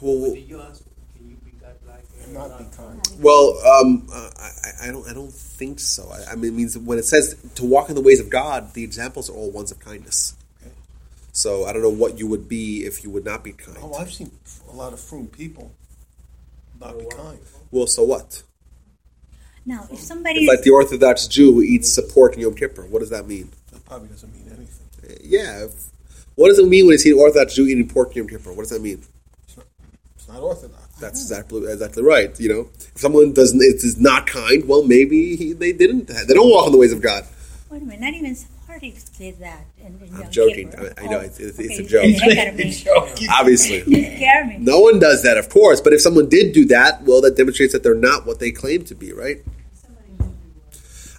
Well, 0.00 0.34
Did 0.34 0.48
can 0.48 1.28
you 1.28 1.36
be 1.44 1.52
godlike 1.60 2.04
and 2.24 2.34
Not 2.34 2.58
be 2.58 2.64
kind. 2.76 3.00
Well, 3.18 3.58
um, 3.66 4.06
uh, 4.12 4.30
I, 4.38 4.88
I 4.88 4.92
don't. 4.92 5.08
I 5.08 5.12
don't 5.12 5.32
think 5.32 5.80
so. 5.80 6.08
I, 6.10 6.32
I 6.32 6.34
mean, 6.36 6.52
it 6.52 6.56
means 6.56 6.78
when 6.78 6.98
it 6.98 7.04
says 7.04 7.36
to 7.56 7.64
walk 7.64 7.88
in 7.88 7.94
the 7.94 8.00
ways 8.00 8.20
of 8.20 8.30
God, 8.30 8.74
the 8.74 8.84
examples 8.84 9.28
are 9.28 9.34
all 9.34 9.50
ones 9.50 9.70
of 9.70 9.80
kindness. 9.80 10.34
Okay. 11.34 11.40
So 11.40 11.64
I 11.64 11.72
don't 11.72 11.82
know 11.82 11.88
what 11.90 12.18
you 12.18 12.28
would 12.28 12.48
be 12.48 12.84
if 12.84 13.02
you 13.02 13.10
would 13.10 13.24
not 13.24 13.42
be 13.42 13.52
kind. 13.52 13.76
Oh, 13.82 13.94
I've 13.94 14.12
seen 14.12 14.30
a 14.70 14.72
lot 14.72 14.92
of 14.92 15.00
frum 15.00 15.26
people 15.26 15.72
not 16.80 16.96
be 16.96 17.06
kind. 17.06 17.40
Well, 17.72 17.88
so 17.88 18.04
what? 18.04 18.44
Now, 19.66 19.88
if 19.90 19.98
somebody 19.98 20.40
It's 20.40 20.48
like 20.48 20.62
the 20.62 20.70
Orthodox 20.70 21.26
Jew 21.26 21.52
who 21.54 21.62
eats 21.62 21.98
pork 22.12 22.34
in 22.34 22.40
Yom 22.40 22.54
Kippur. 22.54 22.82
What 22.82 23.00
does 23.00 23.10
that 23.10 23.26
mean? 23.26 23.50
That 23.72 23.84
probably 23.84 24.08
doesn't 24.08 24.32
mean 24.32 24.46
anything. 24.46 25.18
Yeah. 25.22 25.64
If, 25.64 25.72
what 26.36 26.48
does 26.48 26.58
it 26.58 26.68
mean 26.68 26.86
when 26.86 26.92
you 26.92 26.98
see 26.98 27.10
an 27.10 27.18
Orthodox 27.18 27.54
Jew 27.54 27.66
eating 27.66 27.88
pork 27.88 28.12
in 28.12 28.18
Yom 28.18 28.28
Kippur? 28.28 28.52
What 28.52 28.62
does 28.62 28.70
that 28.70 28.82
mean? 28.82 29.02
It's 29.42 29.56
not, 29.56 29.66
it's 30.14 30.28
not 30.28 30.40
orthodox. 30.40 30.84
That's 31.00 31.20
exactly 31.20 31.66
exactly 31.70 32.04
right. 32.04 32.38
You 32.38 32.48
know, 32.48 32.68
if 32.78 32.98
someone 32.98 33.32
doesn't 33.32 33.60
is 33.60 33.98
not 33.98 34.28
kind, 34.28 34.68
well, 34.68 34.84
maybe 34.84 35.34
he, 35.34 35.52
they 35.52 35.72
didn't. 35.72 36.06
They 36.06 36.34
don't 36.34 36.48
walk 36.48 36.66
in 36.66 36.72
the 36.72 36.78
ways 36.78 36.92
of 36.92 37.02
God. 37.02 37.26
wait 37.70 37.82
a 37.82 37.84
minute, 37.84 38.00
not 38.00 38.14
even 38.14 38.36
Sephardics 38.92 39.18
did 39.18 39.38
that. 39.40 39.64
In, 39.78 39.98
in 40.06 40.14
I'm 40.22 40.30
joking. 40.30 40.70
Kippur. 40.70 40.94
I- 40.98 41.04
I 41.04 41.06
know, 41.06 41.18
Oh, 41.18 41.20
it's- 41.22 41.40
it's- 41.40 41.58
it's 41.58 41.78
a 41.78 41.82
joke. 41.82 42.04
you 42.06 42.12
the 42.14 42.34
heck 42.34 42.38
out 42.38 42.54
of 42.54 42.58
me. 43.20 43.28
Obviously. 43.30 43.82
You 43.86 44.16
scare 44.16 44.44
me. 44.46 44.56
No 44.58 44.80
one 44.80 44.98
does 44.98 45.22
that, 45.22 45.36
of 45.38 45.48
course. 45.48 45.80
But 45.80 45.92
if 45.92 46.00
someone 46.00 46.28
did 46.28 46.52
do 46.52 46.64
that, 46.66 47.02
well, 47.04 47.20
that 47.22 47.36
demonstrates 47.36 47.72
that 47.72 47.82
they're 47.82 47.94
not 47.94 48.26
what 48.26 48.38
they 48.40 48.50
claim 48.50 48.84
to 48.84 48.94
be, 48.94 49.12
right? 49.12 49.38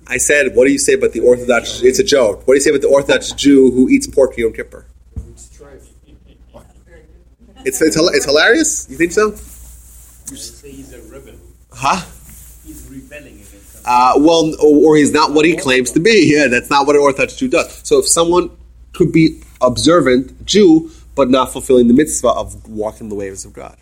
I 0.07 0.17
said, 0.17 0.55
what 0.55 0.65
do 0.65 0.71
you 0.71 0.77
say 0.77 0.93
about 0.93 1.13
the 1.13 1.21
Orthodox? 1.21 1.81
It's 1.81 1.97
a 1.97 2.03
joke. 2.03 2.47
What 2.47 2.53
do 2.53 2.57
you 2.57 2.61
say 2.61 2.69
about 2.69 2.81
the 2.81 2.89
Orthodox 2.89 3.31
Jew 3.31 3.71
who 3.71 3.89
eats 3.89 4.05
pork 4.05 4.37
Yom 4.37 4.53
Kippur? 4.53 4.85
It's 7.67 7.81
it's, 7.81 7.97
hila- 7.97 8.13
it's 8.13 8.25
hilarious. 8.25 8.87
You 8.91 8.95
think 8.97 9.11
so? 9.11 9.29
You 9.31 10.37
say 10.37 10.69
he's 10.71 10.93
a 10.93 11.01
rebel. 11.11 11.33
Huh? 11.73 11.95
He's 12.63 12.87
rebelling 12.91 13.01
against 13.01 13.09
something. 13.23 13.34
Uh, 13.85 14.13
well, 14.17 14.53
or, 14.61 14.93
or 14.93 14.97
he's 14.97 15.11
not 15.11 15.31
what 15.33 15.45
he 15.45 15.55
claims 15.55 15.91
to 15.91 15.99
be. 15.99 16.31
Yeah, 16.35 16.47
that's 16.47 16.69
not 16.69 16.87
what 16.87 16.95
an 16.95 17.01
Orthodox 17.01 17.35
Jew 17.35 17.47
does. 17.47 17.81
So 17.87 17.99
if 17.99 18.07
someone 18.07 18.49
could 18.93 19.11
be 19.11 19.41
observant 19.61 20.45
Jew 20.45 20.89
but 21.15 21.29
not 21.29 21.51
fulfilling 21.51 21.87
the 21.87 21.93
mitzvah 21.93 22.29
of 22.29 22.67
walking 22.69 23.09
the 23.09 23.15
ways 23.15 23.45
of 23.45 23.53
God. 23.53 23.77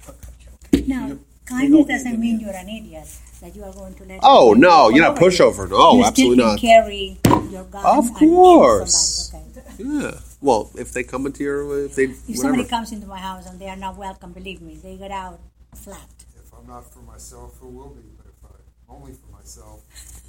Now, 0.86 1.18
kindness 1.46 1.88
doesn't 1.88 2.20
mean 2.20 2.40
you're 2.40 2.54
an 2.54 2.70
idiot. 2.70 3.08
That 3.42 3.56
you 3.58 3.64
are 3.66 3.74
going 3.74 3.94
to 3.96 4.06
let. 4.06 4.22
Oh 4.24 4.54
no, 4.54 4.88
you're 4.88 5.04
not 5.04 5.18
over 5.22 5.30
pushover. 5.30 5.70
No, 5.70 5.98
you 5.98 6.06
absolutely 6.06 6.38
still 6.38 6.48
not. 6.48 6.60
can 6.60 6.70
carry 6.70 7.18
your 7.52 7.66
gun 7.66 7.86
Of 7.86 8.14
course. 8.14 9.32
somebody, 9.32 9.60
okay? 9.60 9.84
Yeah. 9.84 10.20
Well, 10.40 10.72
if 10.78 10.94
they 10.94 11.04
come 11.04 11.26
into 11.26 11.44
your, 11.44 11.86
if 11.86 11.96
they, 11.96 12.04
If 12.06 12.20
whatever. 12.22 12.38
somebody 12.38 12.70
comes 12.70 12.94
into 12.94 13.06
my 13.06 13.18
house 13.20 13.46
and 13.46 13.60
they 13.60 13.68
are 13.68 13.76
not 13.76 13.98
welcome, 13.98 14.32
believe 14.32 14.62
me, 14.62 14.78
they 14.82 14.96
get 14.96 15.12
out 15.12 15.42
flat. 15.76 16.08
If 16.38 16.54
I'm 16.54 16.66
not 16.68 16.90
for 16.94 17.00
myself, 17.00 17.58
who 17.60 17.68
will 17.68 17.90
be? 17.90 18.04
But 18.18 18.28
if 18.28 18.50
I'm 18.90 18.96
only 18.96 19.12
for 19.12 19.30
myself, 19.44 19.82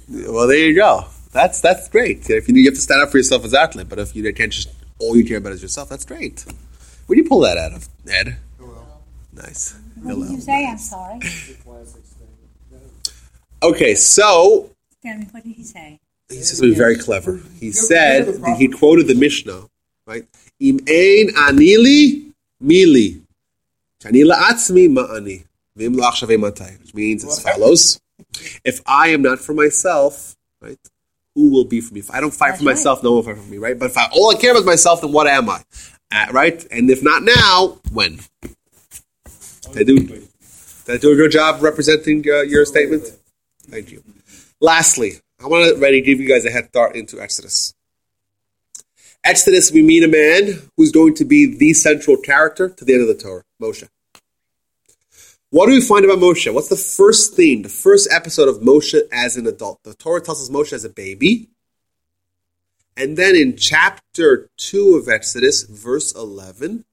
Well, 0.09 0.47
there 0.47 0.57
you 0.57 0.75
go. 0.75 1.05
That's 1.31 1.59
that's 1.61 1.89
great. 1.89 2.29
If 2.29 2.47
you, 2.47 2.55
you 2.55 2.65
have 2.65 2.75
to 2.75 2.81
stand 2.81 3.01
up 3.01 3.11
for 3.11 3.17
yourself 3.17 3.43
as 3.43 3.53
athlete, 3.53 3.89
but 3.89 3.99
if 3.99 4.15
you 4.15 4.31
can't 4.33 4.51
just 4.51 4.69
all 4.99 5.17
you 5.17 5.25
care 5.25 5.37
about 5.37 5.53
is 5.53 5.61
yourself, 5.61 5.89
that's 5.89 6.05
great. 6.05 6.45
Where 7.07 7.15
do 7.15 7.21
you 7.21 7.27
pull 7.27 7.41
that 7.41 7.57
out 7.57 7.73
of, 7.73 7.89
Ed? 8.09 8.37
Hillel, 8.57 9.03
Nice. 9.33 9.75
What 10.01 10.15
did 10.15 10.31
you 10.31 10.41
say? 10.41 10.65
I'm 10.65 10.77
sorry. 10.77 11.19
Okay, 13.61 13.95
so 13.95 14.69
Tell 15.03 15.17
me, 15.17 15.27
what 15.31 15.43
did 15.43 15.55
he 15.55 15.63
say? 15.63 15.99
he 16.29 16.35
said 16.37 16.57
something 16.57 16.75
very 16.75 16.97
clever. 16.97 17.41
He 17.59 17.71
said 17.71 18.41
he 18.57 18.67
quoted 18.67 19.07
the 19.07 19.15
Mishnah, 19.15 19.67
right? 20.07 20.25
Im 20.59 20.79
ein 20.87 21.27
anili 21.35 22.31
mili, 22.63 23.21
ani 24.05 24.23
la'atzmi 24.23 24.87
ma'ani, 24.89 25.43
v'im 25.77 25.95
la'achshavei 25.95 26.39
matai, 26.39 26.77
which 26.81 26.93
means 26.93 27.23
as 27.25 27.41
follows: 27.41 27.99
If 28.63 28.81
I 28.85 29.09
am 29.09 29.21
not 29.21 29.39
for 29.39 29.53
myself, 29.53 30.35
right, 30.61 30.79
who 31.35 31.51
will 31.51 31.65
be 31.65 31.81
for 31.81 31.93
me? 31.93 31.99
If 31.99 32.11
I 32.11 32.21
don't 32.21 32.33
fight 32.33 32.49
That's 32.51 32.59
for 32.59 32.65
myself, 32.65 33.03
no 33.03 33.11
one 33.11 33.17
will 33.17 33.33
fight 33.33 33.43
for 33.43 33.49
me, 33.49 33.57
right? 33.57 33.77
But 33.77 33.91
if 33.91 33.97
I, 33.97 34.07
all 34.11 34.31
I 34.31 34.39
care 34.39 34.51
about 34.51 34.61
is 34.61 34.65
myself, 34.65 35.01
then 35.01 35.11
what 35.11 35.27
am 35.27 35.49
I? 35.49 35.63
Uh, 36.11 36.27
right? 36.31 36.65
And 36.71 36.89
if 36.89 37.03
not 37.03 37.23
now, 37.23 37.79
when? 37.91 38.19
Did 39.73 39.77
I 39.77 39.83
do, 39.83 39.97
did 39.97 40.29
I 40.87 40.97
do 40.97 41.11
a 41.11 41.15
good 41.15 41.31
job 41.31 41.61
representing 41.61 42.23
uh, 42.29 42.41
your 42.41 42.65
statement? 42.65 43.03
Thank 43.63 43.91
you. 43.91 44.03
Lastly, 44.61 45.13
I 45.43 45.47
want 45.47 45.75
to 45.75 45.81
ready 45.81 46.01
give 46.01 46.19
you 46.19 46.27
guys 46.27 46.45
a 46.45 46.51
head 46.51 46.67
start 46.69 46.95
into 46.95 47.19
Exodus. 47.19 47.73
Exodus, 49.23 49.71
we 49.71 49.81
meet 49.81 50.03
a 50.03 50.07
man 50.07 50.69
who's 50.77 50.91
going 50.91 51.15
to 51.15 51.25
be 51.25 51.57
the 51.57 51.73
central 51.73 52.15
character 52.15 52.69
to 52.69 52.85
the 52.85 52.93
end 52.93 53.01
of 53.01 53.07
the 53.07 53.21
Torah, 53.21 53.43
Moshe. 53.61 53.87
What 55.55 55.67
do 55.67 55.71
we 55.71 55.79
find 55.79 56.03
about 56.03 56.17
Moshe? 56.17 56.53
What's 56.53 56.67
the 56.67 56.75
first 56.75 57.35
thing, 57.35 57.61
the 57.61 57.69
first 57.69 58.09
episode 58.11 58.49
of 58.49 58.57
Moshe 58.57 58.99
as 59.09 59.37
an 59.37 59.47
adult? 59.47 59.81
The 59.83 59.93
Torah 59.93 60.19
tells 60.19 60.41
us 60.41 60.49
Moshe 60.49 60.73
as 60.73 60.83
a 60.83 60.89
baby. 60.89 61.47
And 62.97 63.15
then 63.15 63.37
in 63.37 63.55
chapter 63.55 64.49
2 64.57 64.97
of 64.97 65.07
Exodus, 65.07 65.63
verse 65.63 66.13
11, 66.13 66.83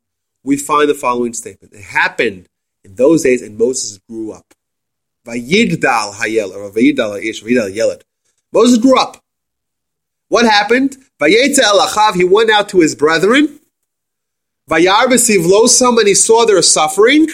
we 0.44 0.56
find 0.56 0.88
the 0.88 0.94
following 0.94 1.32
statement. 1.32 1.74
It 1.74 1.82
happened 1.82 2.46
in 2.84 2.94
those 2.94 3.24
days, 3.24 3.42
and 3.42 3.58
Moses 3.58 3.98
grew 4.08 4.30
up. 4.30 4.54
Moses 5.26 5.48
grew 8.78 8.96
up. 8.96 9.16
What 10.28 10.44
happened? 10.44 10.98
He 11.20 12.24
went 12.24 12.50
out 12.52 12.68
to 12.68 12.78
his 12.78 12.94
brethren. 12.94 13.58
And 14.70 16.06
he 16.06 16.14
saw 16.14 16.44
their 16.44 16.62
suffering. 16.62 17.26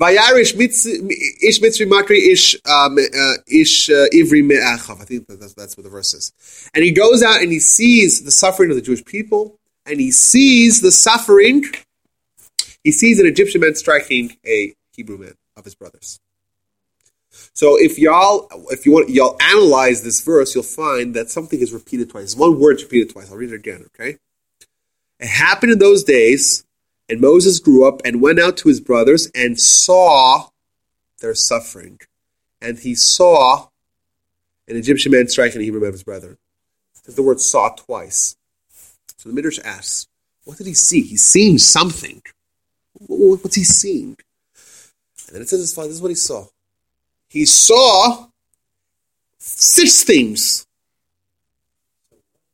Vayar 0.00 0.38
ish 0.40 0.54
mitzri 0.54 1.88
matri 1.88 2.18
ish 2.30 2.56
um, 2.66 2.98
uh, 2.98 3.34
ish 3.46 3.88
uh, 3.90 4.06
ivri 4.12 4.44
me'achav. 4.44 5.00
I 5.00 5.04
think 5.04 5.26
that's, 5.28 5.54
that's 5.54 5.76
what 5.76 5.84
the 5.84 5.90
verse 5.90 6.14
is. 6.14 6.32
And 6.74 6.84
he 6.84 6.90
goes 6.90 7.22
out 7.22 7.42
and 7.42 7.52
he 7.52 7.60
sees 7.60 8.24
the 8.24 8.30
suffering 8.30 8.70
of 8.70 8.76
the 8.76 8.82
Jewish 8.82 9.04
people, 9.04 9.58
and 9.86 10.00
he 10.00 10.10
sees 10.10 10.80
the 10.80 10.92
suffering. 10.92 11.64
He 12.84 12.92
sees 12.92 13.20
an 13.20 13.26
Egyptian 13.26 13.60
man 13.60 13.74
striking 13.74 14.36
a 14.46 14.74
Hebrew 14.92 15.18
man 15.18 15.34
of 15.56 15.64
his 15.64 15.74
brothers. 15.74 16.20
So 17.52 17.76
if 17.76 17.98
y'all, 17.98 18.48
if 18.70 18.84
you 18.84 18.92
want, 18.92 19.10
y'all 19.10 19.36
analyze 19.40 20.02
this 20.02 20.20
verse, 20.22 20.54
you'll 20.54 20.64
find 20.64 21.14
that 21.14 21.30
something 21.30 21.60
is 21.60 21.72
repeated 21.72 22.10
twice. 22.10 22.34
One 22.34 22.58
word's 22.58 22.82
repeated 22.82 23.10
twice. 23.10 23.30
I'll 23.30 23.36
read 23.36 23.52
it 23.52 23.56
again. 23.56 23.86
Okay. 23.94 24.18
It 25.20 25.26
happened 25.26 25.72
in 25.72 25.78
those 25.78 26.04
days, 26.04 26.64
and 27.08 27.20
Moses 27.20 27.58
grew 27.58 27.86
up 27.86 28.00
and 28.04 28.20
went 28.20 28.38
out 28.38 28.56
to 28.58 28.68
his 28.68 28.80
brothers 28.80 29.30
and 29.34 29.58
saw 29.58 30.48
their 31.20 31.34
suffering, 31.34 32.00
and 32.60 32.78
he 32.78 32.94
saw 32.94 33.68
an 34.68 34.76
Egyptian 34.76 35.12
man 35.12 35.28
striking 35.28 35.60
a 35.60 35.64
Hebrew 35.64 35.80
man 35.80 35.88
of 35.88 35.94
his. 35.94 36.04
There's 36.04 37.16
the 37.16 37.22
word 37.22 37.40
"saw" 37.40 37.70
twice. 37.70 38.36
So 39.16 39.28
the 39.28 39.34
Midrash 39.34 39.58
asks, 39.64 40.06
"What 40.44 40.58
did 40.58 40.66
he 40.66 40.74
see? 40.74 41.02
He's 41.02 41.24
seeing 41.24 41.58
something. 41.58 42.22
What's 42.92 43.56
he 43.56 43.64
seeing?" 43.64 44.16
And 45.26 45.34
then 45.34 45.42
it 45.42 45.48
says, 45.48 45.74
"This 45.74 45.86
is 45.86 46.02
what 46.02 46.10
he 46.10 46.14
saw." 46.14 46.48
he 47.28 47.44
saw 47.44 48.26
six 49.38 50.02
things. 50.02 50.66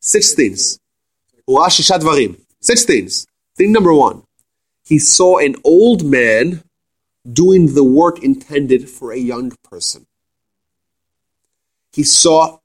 Six 0.01 0.35
things. 0.35 0.79
Six 2.61 2.85
things. 2.85 3.27
Thing 3.57 3.73
number 3.73 3.95
one, 3.95 4.25
he 4.85 4.99
saw 4.99 5.39
an 5.39 5.57
old 5.65 6.05
man 6.05 6.63
doing 7.31 7.75
the 7.75 7.85
work 7.85 8.23
intended 8.23 8.89
for 8.89 9.13
a 9.13 9.19
young 9.19 9.53
person. 9.63 10.07
He 11.93 12.03
saw 12.03 12.59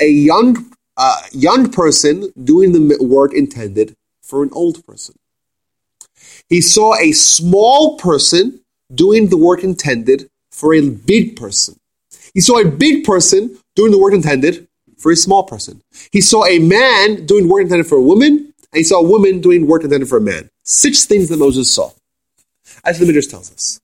a 0.00 0.08
young 0.08 0.70
uh, 0.96 1.20
young 1.32 1.70
person 1.70 2.32
doing 2.42 2.72
the 2.72 2.98
work 3.00 3.32
intended 3.32 3.94
for 4.22 4.42
an 4.42 4.50
old 4.52 4.84
person. 4.84 5.14
He 6.48 6.60
saw 6.60 6.96
a 6.96 7.12
small 7.12 7.96
person 7.98 8.60
doing 8.92 9.28
the 9.28 9.36
work 9.36 9.62
intended 9.62 10.28
for 10.50 10.74
a 10.74 10.88
big 10.88 11.36
person. 11.36 11.78
He 12.34 12.40
saw 12.40 12.58
a 12.58 12.64
big 12.64 13.04
person 13.04 13.58
doing 13.76 13.92
the 13.92 13.98
work 13.98 14.14
intended 14.14 14.66
for 14.96 15.12
a 15.12 15.16
small 15.16 15.44
person. 15.44 15.80
He 16.10 16.20
saw 16.20 16.44
a 16.46 16.58
man 16.58 17.26
doing 17.26 17.48
work 17.48 17.62
intended 17.62 17.86
for 17.86 17.98
a 17.98 18.02
woman, 18.02 18.52
and 18.72 18.78
he 18.80 18.84
saw 18.84 19.00
a 19.00 19.08
woman 19.08 19.40
doing 19.40 19.66
work 19.66 19.84
intended 19.84 20.08
for 20.08 20.18
a 20.18 20.20
man. 20.20 20.50
Six 20.68 21.06
things 21.06 21.30
that 21.30 21.38
Moses 21.38 21.72
saw. 21.74 21.92
As 22.84 22.98
the 22.98 23.06
Midrash 23.06 23.26
tells 23.26 23.50
us. 23.50 23.80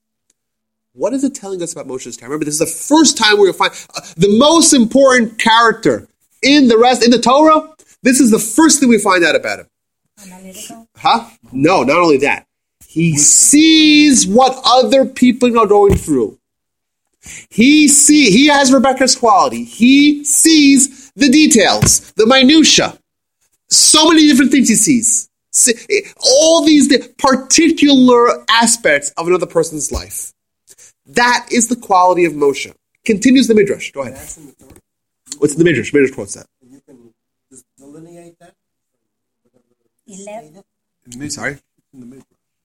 What 0.92 1.14
is 1.14 1.24
it 1.24 1.34
telling 1.34 1.62
us 1.62 1.72
about 1.72 1.86
Moshe's 1.86 2.18
character? 2.18 2.26
Remember, 2.26 2.44
this 2.44 2.60
is 2.60 2.60
the 2.60 2.94
first 2.94 3.16
time 3.16 3.38
we're 3.38 3.50
going 3.50 3.52
to 3.52 3.58
find 3.58 3.72
uh, 3.96 4.02
the 4.18 4.38
most 4.38 4.74
important 4.74 5.38
character 5.38 6.06
in 6.42 6.68
the 6.68 6.76
rest 6.76 7.02
in 7.02 7.10
the 7.10 7.18
Torah. 7.18 7.74
This 8.02 8.20
is 8.20 8.30
the 8.30 8.38
first 8.38 8.80
thing 8.80 8.90
we 8.90 8.98
find 8.98 9.24
out 9.24 9.34
about 9.34 9.60
him. 9.60 9.66
Huh? 10.94 11.30
No, 11.52 11.84
not 11.84 11.96
only 11.96 12.18
that. 12.18 12.46
He 12.86 13.16
sees 13.16 14.26
what 14.26 14.60
other 14.66 15.06
people 15.06 15.58
are 15.58 15.66
going 15.66 15.96
through. 15.96 16.38
He 17.48 17.88
see 17.88 18.30
he 18.30 18.48
has 18.48 18.70
Rebecca's 18.70 19.16
quality. 19.16 19.64
He 19.64 20.22
sees 20.22 21.10
the 21.16 21.30
details, 21.30 22.12
the 22.12 22.26
minutia. 22.26 22.98
So 23.70 24.10
many 24.10 24.28
different 24.28 24.52
things 24.52 24.68
he 24.68 24.74
sees. 24.74 25.30
See, 25.54 25.74
eh, 25.88 26.10
all 26.20 26.64
these 26.64 26.88
particular 27.16 28.44
aspects 28.50 29.10
of 29.16 29.28
another 29.28 29.46
person's 29.46 29.92
life. 29.92 30.32
That 31.06 31.46
is 31.52 31.68
the 31.68 31.76
quality 31.76 32.24
of 32.24 32.32
Moshe. 32.32 32.74
Continues 33.04 33.46
the 33.46 33.54
Midrash. 33.54 33.92
Go 33.92 34.02
ahead. 34.02 34.16
That's 34.16 34.36
in 34.36 34.46
the 34.46 34.52
Torah. 34.52 34.72
What's 35.38 35.52
in 35.52 35.60
the 35.60 35.64
Midrash? 35.64 35.92
Midrash 35.92 36.10
quotes 36.10 36.34
that. 36.34 36.46
You 36.60 36.80
can 36.84 37.14
just 37.50 37.64
delineate 37.78 38.36
that. 38.40 38.54
Eleven. 40.08 40.64
I'm 41.12 41.30
sorry. 41.30 41.58
In 41.92 42.00
the 42.00 42.06
Midrash. 42.06 42.24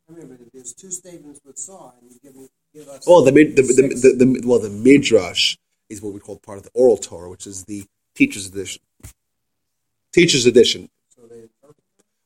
I 0.09 0.13
mean, 0.13 0.27
but 0.27 0.39
there's 0.51 0.73
two 0.73 0.89
statements 0.89 1.39
with 1.45 1.59
saw, 1.59 1.91
and 2.01 2.11
you 2.11 2.17
give, 2.23 2.33
give 2.73 2.87
us. 2.87 3.05
Well, 3.05 3.23
the, 3.23 3.31
mid, 3.31 3.55
the, 3.55 3.61
the, 3.61 4.15
the, 4.15 4.25
the, 4.25 4.47
well, 4.47 4.57
the 4.57 4.71
Midrash 4.71 5.57
is 5.89 6.01
what 6.01 6.13
we 6.13 6.19
call 6.19 6.39
part 6.39 6.57
of 6.57 6.63
the 6.63 6.71
oral 6.73 6.97
Torah, 6.97 7.29
which 7.29 7.45
is 7.45 7.65
the 7.65 7.83
teacher's 8.15 8.47
edition. 8.47 8.81
Teacher's 10.11 10.47
edition. 10.47 10.89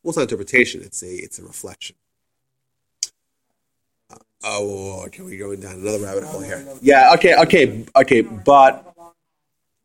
So 0.04 0.10
they 0.10 0.12
Well, 0.12 0.12
it's 0.12 0.18
not 0.18 0.24
interpretation; 0.24 0.82
it's 0.82 1.02
a 1.02 1.14
it's 1.14 1.40
a 1.40 1.44
reflection. 1.44 1.96
Uh, 4.12 4.18
oh, 4.44 5.04
okay, 5.06 5.24
we're 5.24 5.40
going 5.40 5.62
down 5.62 5.76
another 5.76 6.00
rabbit 6.00 6.26
hole 6.26 6.42
here. 6.42 6.66
Yeah, 6.82 7.14
okay, 7.14 7.36
okay, 7.36 7.86
okay, 7.96 8.22
but 8.22 8.94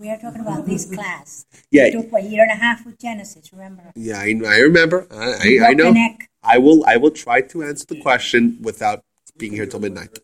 We 0.01 0.11
are 0.11 0.19
talking 0.19 0.41
about 0.41 0.67
this 0.67 0.93
class. 0.93 1.47
Yeah. 1.71 1.85
We 1.85 2.03
took 2.03 2.13
a 2.15 2.21
year 2.23 2.43
and 2.43 2.53
a 2.53 2.55
half 2.55 2.87
with 2.87 2.99
Genesis, 2.99 3.53
remember? 3.53 3.93
yeah, 3.95 4.19
I, 4.19 4.35
I 4.47 4.59
remember. 4.59 5.07
I, 5.11 5.61
I, 5.61 5.67
I 5.69 5.75
know. 5.75 5.95
I 6.43 6.59
will 6.59 6.85
I 6.87 6.97
will 6.97 7.11
try 7.11 7.43
to 7.43 7.63
answer 7.63 7.87
the 7.87 8.01
question 8.01 8.59
without 8.61 9.05
being 9.37 9.53
here 9.53 9.67
till 9.67 9.81
midnight. 9.81 10.19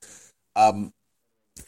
Um, 0.56 0.92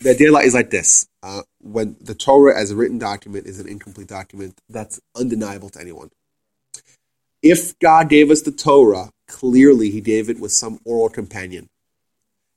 the 0.00 0.10
idea 0.10 0.32
is 0.38 0.54
like 0.54 0.70
this: 0.70 1.06
uh, 1.22 1.42
when 1.60 1.96
the 2.00 2.14
Torah, 2.14 2.58
as 2.58 2.72
a 2.72 2.76
written 2.76 2.98
document, 2.98 3.46
is 3.46 3.60
an 3.60 3.68
incomplete 3.68 4.08
document, 4.08 4.58
that's 4.68 5.00
undeniable 5.14 5.68
to 5.70 5.80
anyone. 5.80 6.10
If 7.48 7.78
God 7.78 8.08
gave 8.08 8.30
us 8.32 8.42
the 8.42 8.50
Torah, 8.50 9.10
clearly 9.28 9.90
He 9.90 10.00
gave 10.00 10.28
it 10.28 10.40
with 10.40 10.50
some 10.50 10.80
oral 10.84 11.08
companion, 11.08 11.68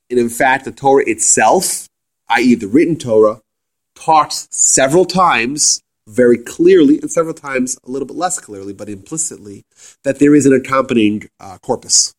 and 0.10 0.20
in 0.20 0.30
fact, 0.30 0.66
the 0.66 0.72
Torah 0.72 1.04
itself, 1.06 1.88
i.e., 2.30 2.56
the 2.56 2.68
written 2.68 2.96
Torah, 2.96 3.42
talks 3.94 4.48
several 4.50 5.06
times 5.06 5.82
very 6.08 6.40
clearly 6.40 7.00
and 7.00 7.12
several 7.12 7.36
times 7.36 7.78
a 7.86 7.92
little 7.92 8.08
bit 8.08 8.18
less 8.18 8.40
clearly, 8.40 8.74
but 8.74 8.90
implicitly, 8.90 9.64
that 10.04 10.18
there 10.18 10.34
is 10.34 10.48
an 10.48 10.54
accompanying 10.54 11.30
uh, 11.40 11.60
corpus. 11.60 12.16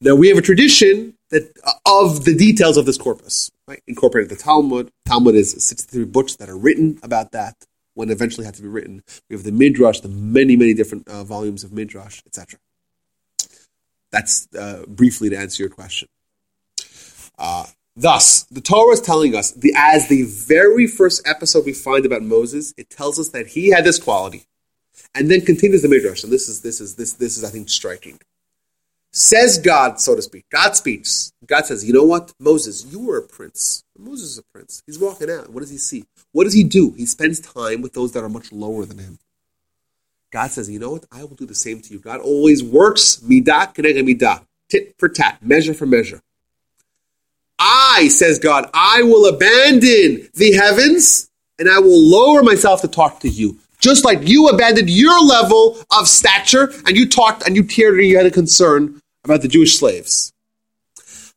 Now 0.00 0.14
we 0.14 0.28
have 0.28 0.38
a 0.38 0.42
tradition 0.42 1.14
that 1.30 1.52
uh, 1.64 1.72
of 2.04 2.24
the 2.24 2.36
details 2.36 2.76
of 2.76 2.86
this 2.86 2.98
corpus, 2.98 3.50
right? 3.66 3.82
Incorporated 3.88 4.30
the 4.30 4.40
Talmud. 4.40 4.90
Talmud 5.04 5.34
is 5.34 5.52
63 5.66 6.04
books 6.04 6.36
that 6.36 6.48
are 6.48 6.56
written 6.56 7.00
about 7.02 7.32
that 7.32 7.56
when 7.94 8.10
eventually 8.10 8.44
had 8.44 8.54
to 8.54 8.62
be 8.62 8.68
written. 8.68 9.02
We 9.28 9.36
have 9.36 9.44
the 9.44 9.52
Midrash, 9.52 10.00
the 10.00 10.08
many, 10.08 10.56
many 10.56 10.74
different 10.74 11.08
uh, 11.08 11.24
volumes 11.24 11.64
of 11.64 11.72
Midrash, 11.72 12.20
etc. 12.26 12.58
That's 14.10 14.48
uh, 14.54 14.84
briefly 14.86 15.30
to 15.30 15.36
answer 15.36 15.62
your 15.62 15.70
question. 15.70 16.08
Uh, 17.38 17.66
thus, 17.96 18.44
the 18.44 18.60
Torah 18.60 18.92
is 18.92 19.00
telling 19.00 19.34
us, 19.34 19.50
the, 19.52 19.72
as 19.76 20.08
the 20.08 20.22
very 20.22 20.86
first 20.86 21.26
episode 21.26 21.64
we 21.64 21.72
find 21.72 22.06
about 22.06 22.22
Moses, 22.22 22.72
it 22.76 22.90
tells 22.90 23.18
us 23.18 23.30
that 23.30 23.48
he 23.48 23.70
had 23.70 23.84
this 23.84 23.98
quality, 23.98 24.44
and 25.14 25.30
then 25.30 25.40
continues 25.40 25.82
the 25.82 25.88
Midrash. 25.88 26.22
And 26.22 26.32
this 26.32 26.48
is 26.48 26.60
this 26.60 26.80
is 26.80 26.94
this 26.94 27.14
this 27.14 27.36
is 27.36 27.44
I 27.44 27.50
think 27.50 27.68
striking. 27.68 28.20
Says 29.16 29.58
God, 29.58 30.00
so 30.00 30.16
to 30.16 30.22
speak. 30.22 30.44
God 30.50 30.74
speaks. 30.74 31.32
God 31.46 31.64
says, 31.66 31.84
"You 31.84 31.92
know 31.92 32.02
what, 32.02 32.32
Moses, 32.40 32.84
you 32.90 32.98
were 32.98 33.18
a 33.18 33.22
prince. 33.22 33.84
Moses 33.96 34.30
is 34.30 34.38
a 34.38 34.42
prince. 34.42 34.82
He's 34.88 34.98
walking 34.98 35.30
out. 35.30 35.50
What 35.50 35.60
does 35.60 35.70
he 35.70 35.78
see? 35.78 36.04
What 36.32 36.42
does 36.42 36.52
he 36.52 36.64
do? 36.64 36.90
He 36.96 37.06
spends 37.06 37.38
time 37.38 37.80
with 37.80 37.92
those 37.92 38.10
that 38.10 38.24
are 38.24 38.28
much 38.28 38.50
lower 38.50 38.84
than 38.84 38.98
him." 38.98 39.20
God 40.32 40.50
says, 40.50 40.68
"You 40.68 40.80
know 40.80 40.90
what? 40.90 41.04
I 41.12 41.22
will 41.22 41.36
do 41.36 41.46
the 41.46 41.54
same 41.54 41.80
to 41.82 41.92
you." 41.92 42.00
God 42.00 42.18
always 42.18 42.64
works 42.64 43.18
midah 43.18 43.72
keneged 43.72 44.02
midah, 44.02 44.42
tit 44.68 44.96
for 44.98 45.08
tat, 45.08 45.38
measure 45.40 45.74
for 45.74 45.86
measure. 45.86 46.20
I, 47.56 48.08
says 48.08 48.40
God, 48.40 48.68
I 48.74 49.04
will 49.04 49.26
abandon 49.26 50.28
the 50.34 50.54
heavens 50.54 51.30
and 51.60 51.70
I 51.70 51.78
will 51.78 52.02
lower 52.02 52.42
myself 52.42 52.80
to 52.80 52.88
talk 52.88 53.20
to 53.20 53.28
you. 53.28 53.58
Just 53.78 54.04
like 54.04 54.26
you 54.26 54.48
abandoned 54.48 54.90
your 54.90 55.20
level 55.20 55.78
of 55.96 56.08
stature 56.08 56.72
and 56.84 56.96
you 56.96 57.08
talked 57.08 57.46
and 57.46 57.54
you 57.54 57.62
cared 57.62 57.94
and 57.94 58.08
you 58.08 58.16
had 58.16 58.26
a 58.26 58.30
concern 58.30 59.00
about 59.24 59.42
the 59.42 59.48
Jewish 59.48 59.78
slaves. 59.78 60.32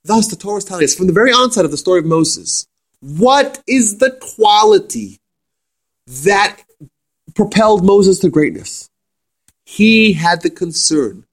Thus, 0.04 0.28
the 0.28 0.36
Torah 0.36 0.58
is 0.58 0.66
telling 0.66 0.84
us 0.84 0.96
from 0.96 1.08
the 1.08 1.14
very 1.14 1.32
onset 1.32 1.66
of 1.66 1.72
the 1.72 1.78
story 1.78 2.00
of 2.00 2.06
Moses, 2.06 2.68
what 3.02 3.62
is 3.68 3.98
the 3.98 4.12
quality 4.12 5.20
that 6.24 6.62
propelled 7.36 7.86
Moses 7.86 8.20
to 8.20 8.30
greatness? 8.30 8.90
He 9.66 10.14
had 10.14 10.42
the 10.42 10.50
concern 10.50 11.26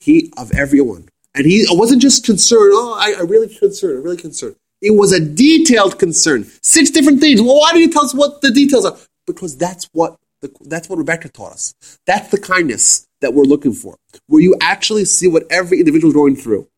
he 0.00 0.32
of 0.36 0.52
everyone. 0.52 1.08
And 1.34 1.46
he 1.46 1.66
wasn't 1.68 2.00
just 2.00 2.24
concerned, 2.24 2.72
oh, 2.74 2.96
I, 2.98 3.18
I 3.18 3.22
really 3.22 3.48
concerned, 3.48 3.98
I'm 3.98 4.04
really 4.04 4.16
concerned. 4.16 4.56
It 4.80 4.92
was 4.92 5.12
a 5.12 5.20
detailed 5.20 5.98
concern. 5.98 6.44
Six 6.62 6.90
different 6.90 7.20
things. 7.20 7.42
Well, 7.42 7.58
why 7.58 7.72
do 7.72 7.78
you 7.80 7.90
tell 7.90 8.04
us 8.04 8.14
what 8.14 8.40
the 8.40 8.50
details 8.50 8.84
are? 8.84 8.96
Because 9.26 9.56
that's 9.56 9.88
what 9.92 10.16
the, 10.40 10.54
that's 10.62 10.88
what 10.88 10.98
Rebecca 10.98 11.28
taught 11.28 11.52
us. 11.52 11.74
That's 12.06 12.30
the 12.30 12.38
kindness 12.38 13.05
that 13.20 13.34
we're 13.34 13.44
looking 13.44 13.72
for, 13.72 13.96
where 14.26 14.42
you 14.42 14.56
actually 14.60 15.04
see 15.04 15.28
what 15.28 15.44
every 15.50 15.78
individual 15.78 16.10
is 16.10 16.14
going 16.14 16.36
through 16.36 16.68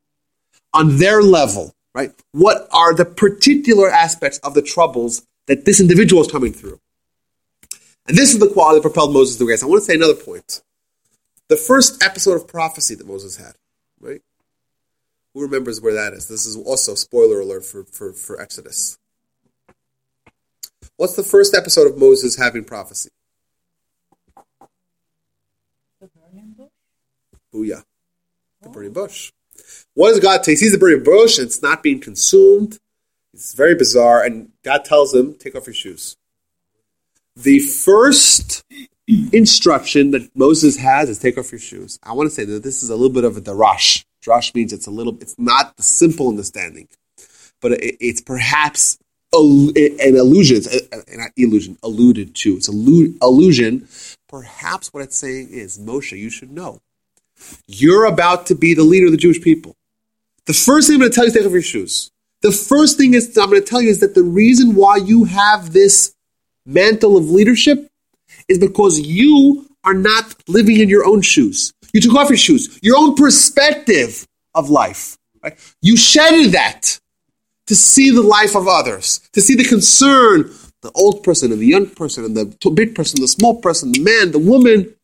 on 0.73 0.99
their 0.99 1.23
level, 1.23 1.73
right? 1.95 2.13
What 2.33 2.69
are 2.73 2.95
the 2.95 3.05
particular 3.05 3.91
aspects 3.91 4.39
of 4.39 4.55
the 4.55 4.63
troubles 4.63 5.27
that 5.47 5.65
this 5.65 5.81
individual 5.81 6.23
is 6.23 6.31
coming 6.31 6.53
through? 6.53 6.81
And 8.07 8.17
this 8.17 8.33
is 8.33 8.39
the 8.39 8.49
quality 8.49 8.79
that 8.79 8.83
propelled 8.83 9.13
Moses 9.13 9.37
to 9.37 9.41
the 9.41 9.47
grace. 9.47 9.63
I 9.63 9.67
want 9.67 9.81
to 9.81 9.85
say 9.85 9.95
another 9.95 10.15
point. 10.15 10.63
The 11.49 11.57
first 11.57 12.03
episode 12.03 12.35
of 12.35 12.49
prophecy 12.49 12.95
that 12.95 13.07
Moses 13.07 13.37
had, 13.37 13.55
right? 14.01 14.23
Who 15.35 15.43
remembers 15.43 15.81
where 15.81 15.95
that 15.95 16.15
is? 16.15 16.29
This 16.29 16.47
is 16.47 16.57
also 16.57 16.95
spoiler 16.95 17.41
alert 17.41 17.65
for, 17.65 17.85
for, 17.85 18.13
for 18.13 18.41
Exodus. 18.41 18.99
What's 20.97 21.17
the 21.17 21.23
first 21.23 21.55
episode 21.55 21.87
of 21.87 21.99
Moses 21.99 22.37
having 22.37 22.65
prophecy? 22.65 23.11
The 26.01 26.09
burning 26.09 26.55
bush. 26.57 26.69
Booyah. 27.55 27.85
The 28.63 28.69
burning 28.69 28.93
bush. 28.93 29.31
What 29.95 30.11
does 30.11 30.21
God 30.21 30.45
say? 30.45 30.53
He 30.53 30.57
sees 30.57 30.73
the 30.73 30.79
burning 30.79 31.05
bush 31.05 31.39
and 31.39 31.47
it's 31.47 31.63
not 31.63 31.83
being 31.83 32.01
consumed. 32.01 32.79
It's 33.35 33.55
very 33.55 33.75
bizarre. 33.75 34.25
And 34.25 34.51
God 34.65 34.85
tells 34.85 35.15
him, 35.15 35.35
take 35.35 35.55
off 35.55 35.67
your 35.67 35.75
shoes. 35.75 36.17
The 37.37 37.61
first 37.61 38.65
instruction 39.33 40.11
that 40.11 40.29
Moses 40.37 40.77
has 40.77 41.09
is 41.09 41.19
take 41.19 41.39
off 41.39 41.53
your 41.53 41.61
shoes. 41.61 41.99
I 42.03 42.13
want 42.13 42.29
to 42.29 42.35
say 42.35 42.45
that 42.45 42.63
this 42.63 42.83
is 42.83 42.91
a 42.91 42.97
little 42.97 43.13
bit 43.13 43.25
of 43.25 43.37
a 43.37 43.41
darash. 43.41 44.05
Darash 44.25 44.55
means 44.55 44.73
it's 44.73 44.87
a 44.87 44.91
little, 44.91 45.17
it's 45.21 45.37
not 45.39 45.77
the 45.77 45.83
simple 45.83 46.29
understanding, 46.29 46.89
but 47.63 47.73
it, 47.73 47.97
it's 48.01 48.21
perhaps 48.21 48.99
an 49.33 49.73
illusion, 50.17 50.57
it's 50.57 50.75
a- 50.75 51.15
a- 51.15 51.17
not 51.17 51.31
illusion, 51.37 51.79
alluded 51.83 52.35
to. 52.35 52.57
It's 52.57 52.69
allu- 52.69 53.17
illusion. 53.23 53.87
Perhaps 54.29 54.89
what 54.93 55.05
it's 55.05 55.17
saying 55.17 55.51
is, 55.51 55.79
Moshe, 55.79 56.19
you 56.19 56.31
should 56.31 56.51
know. 56.51 56.81
You're 57.67 58.05
about 58.05 58.47
to 58.47 58.55
be 58.55 58.75
the 58.75 58.83
leader 58.83 59.07
of 59.07 59.13
the 59.13 59.19
Jewish 59.19 59.41
people. 59.41 59.77
The 60.47 60.53
first 60.55 60.89
thing 60.89 60.95
I'm 60.95 61.01
going 61.01 61.11
to 61.11 61.15
tell 61.15 61.25
you 61.25 61.29
is 61.29 61.35
take 61.35 61.47
off 61.47 61.53
your 61.53 61.63
shoes. 61.63 62.11
The 62.41 62.53
first 62.53 62.97
thing 62.97 63.15
is 63.15 63.37
I'm 63.37 63.51
going 63.51 63.63
to 63.63 63.67
tell 63.67 63.83
you 63.83 63.91
is 63.91 64.01
that 64.01 64.15
the 64.15 64.23
reason 64.23 64.75
why 64.75 64.97
you 64.97 65.25
have 65.25 65.73
this 65.73 66.15
mantle 66.65 67.17
of 67.17 67.31
leadership 67.31 67.89
is 68.49 68.59
because 68.59 69.01
you 69.01 69.69
are 69.85 69.95
not 69.95 70.35
living 70.49 70.79
in 70.81 70.89
your 70.89 71.05
own 71.05 71.21
shoes. 71.21 71.73
You 71.93 72.01
took 72.01 72.15
off 72.15 72.29
your 72.29 72.39
shoes, 72.39 72.79
your 72.83 72.97
own 72.97 73.15
perspective 73.15 74.27
of 74.55 74.71
life. 74.71 75.17
Right? 75.43 75.59
You 75.83 75.97
shedded 75.97 76.53
that 76.53 76.99
to 77.67 77.75
see 77.75 78.11
the 78.11 78.23
life 78.23 78.55
of 78.55 78.67
others, 78.67 79.21
to 79.33 79.41
see 79.41 79.55
the 79.55 79.65
concern, 79.65 80.51
the 80.83 80.91
old 80.95 81.23
person 81.23 81.53
and 81.53 81.61
the 81.61 81.67
young 81.67 81.89
person 81.89 82.25
and 82.25 82.37
the 82.37 82.71
big 82.71 82.95
person, 82.95 83.21
the 83.21 83.29
small 83.29 83.61
person, 83.61 83.93
the 83.93 84.01
man, 84.01 84.33
the 84.33 84.39
woman. 84.39 84.95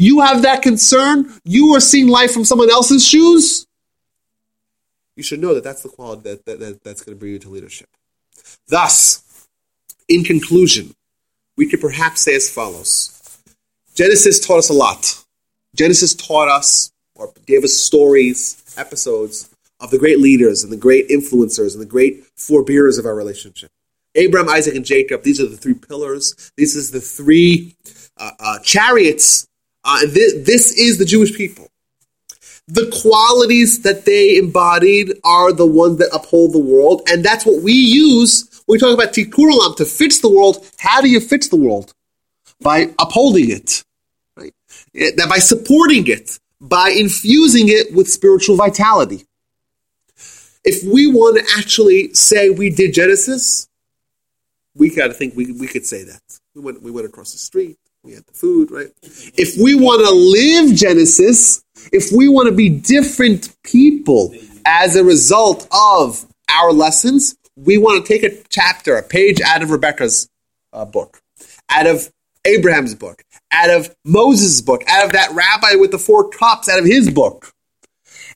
You 0.00 0.20
have 0.20 0.42
that 0.42 0.62
concern. 0.62 1.30
You 1.44 1.74
are 1.74 1.80
seeing 1.80 2.08
life 2.08 2.32
from 2.32 2.46
someone 2.46 2.70
else's 2.70 3.06
shoes. 3.06 3.66
you 5.14 5.22
should 5.22 5.40
know 5.40 5.52
that 5.54 5.62
that's 5.62 5.82
the 5.82 5.90
quality 5.90 6.22
that, 6.22 6.46
that, 6.46 6.58
that 6.58 6.82
that's 6.82 7.02
going 7.02 7.14
to 7.14 7.20
bring 7.20 7.32
you 7.32 7.38
to 7.40 7.50
leadership. 7.50 7.88
Thus, 8.68 9.46
in 10.08 10.24
conclusion, 10.24 10.94
we 11.58 11.68
could 11.68 11.82
perhaps 11.82 12.22
say 12.22 12.34
as 12.34 12.48
follows 12.48 13.38
Genesis 13.94 14.40
taught 14.44 14.58
us 14.58 14.70
a 14.70 14.72
lot. 14.72 15.22
Genesis 15.76 16.14
taught 16.14 16.48
us, 16.48 16.90
or 17.14 17.32
gave 17.46 17.62
us 17.62 17.74
stories, 17.74 18.64
episodes 18.78 19.50
of 19.80 19.90
the 19.90 19.98
great 19.98 20.18
leaders 20.18 20.64
and 20.64 20.72
the 20.72 20.78
great 20.78 21.10
influencers 21.10 21.74
and 21.74 21.82
the 21.82 21.86
great 21.86 22.24
forebearers 22.36 22.96
of 22.96 23.04
our 23.04 23.14
relationship. 23.14 23.70
Abraham, 24.14 24.48
Isaac, 24.48 24.74
and 24.74 24.84
Jacob, 24.84 25.22
these 25.22 25.40
are 25.40 25.46
the 25.46 25.58
three 25.58 25.74
pillars. 25.74 26.50
These 26.56 26.74
are 26.76 26.92
the 26.92 27.04
three 27.04 27.76
uh, 28.16 28.30
uh, 28.40 28.58
chariots. 28.60 29.46
Uh, 29.84 30.00
this, 30.06 30.34
this 30.46 30.72
is 30.72 30.98
the 30.98 31.04
Jewish 31.04 31.34
people. 31.34 31.68
The 32.68 32.88
qualities 33.02 33.82
that 33.82 34.04
they 34.04 34.36
embodied 34.36 35.14
are 35.24 35.52
the 35.52 35.66
ones 35.66 35.98
that 35.98 36.10
uphold 36.12 36.52
the 36.52 36.60
world, 36.60 37.02
and 37.08 37.24
that's 37.24 37.44
what 37.44 37.62
we 37.62 37.72
use 37.72 38.62
when 38.66 38.76
we 38.76 38.78
talk 38.78 38.94
about 38.94 39.12
tikkun 39.12 39.50
olam 39.50 39.74
to 39.76 39.84
fix 39.84 40.20
the 40.20 40.30
world. 40.30 40.64
How 40.78 41.00
do 41.00 41.08
you 41.08 41.18
fix 41.18 41.48
the 41.48 41.56
world? 41.56 41.92
By 42.60 42.94
upholding 42.98 43.50
it, 43.50 43.82
right? 44.36 44.54
That 44.94 45.26
by 45.28 45.38
supporting 45.38 46.06
it, 46.06 46.38
by 46.60 46.90
infusing 46.96 47.68
it 47.68 47.92
with 47.92 48.08
spiritual 48.08 48.54
vitality. 48.54 49.24
If 50.62 50.84
we 50.84 51.10
want 51.10 51.38
to 51.38 51.58
actually 51.58 52.14
say 52.14 52.50
we 52.50 52.70
did 52.70 52.94
Genesis, 52.94 53.68
we 54.76 54.94
got 54.94 55.08
to 55.08 55.14
think 55.14 55.34
we, 55.34 55.50
we 55.52 55.66
could 55.66 55.86
say 55.86 56.04
that. 56.04 56.22
We 56.54 56.60
went, 56.60 56.82
we 56.82 56.92
went 56.92 57.06
across 57.06 57.32
the 57.32 57.38
street, 57.38 57.78
we 58.02 58.12
had 58.12 58.26
the 58.26 58.32
food, 58.32 58.70
right? 58.70 58.88
If 59.02 59.60
we 59.60 59.74
want 59.74 60.04
to 60.04 60.10
live 60.10 60.74
Genesis, 60.74 61.62
if 61.92 62.10
we 62.12 62.28
want 62.28 62.48
to 62.48 62.54
be 62.54 62.68
different 62.68 63.54
people 63.62 64.34
as 64.64 64.96
a 64.96 65.04
result 65.04 65.68
of 65.72 66.26
our 66.50 66.72
lessons, 66.72 67.36
we 67.56 67.78
want 67.78 68.04
to 68.04 68.12
take 68.12 68.22
a 68.22 68.42
chapter, 68.48 68.96
a 68.96 69.02
page 69.02 69.40
out 69.40 69.62
of 69.62 69.70
Rebecca's 69.70 70.28
uh, 70.72 70.84
book, 70.84 71.20
out 71.68 71.86
of 71.86 72.10
Abraham's 72.46 72.94
book, 72.94 73.22
out 73.52 73.70
of 73.70 73.94
Moses' 74.04 74.60
book, 74.62 74.82
out 74.88 75.04
of 75.04 75.12
that 75.12 75.30
rabbi 75.32 75.74
with 75.78 75.90
the 75.90 75.98
four 75.98 76.30
cups, 76.30 76.68
out 76.68 76.78
of 76.78 76.86
his 76.86 77.10
book, 77.10 77.52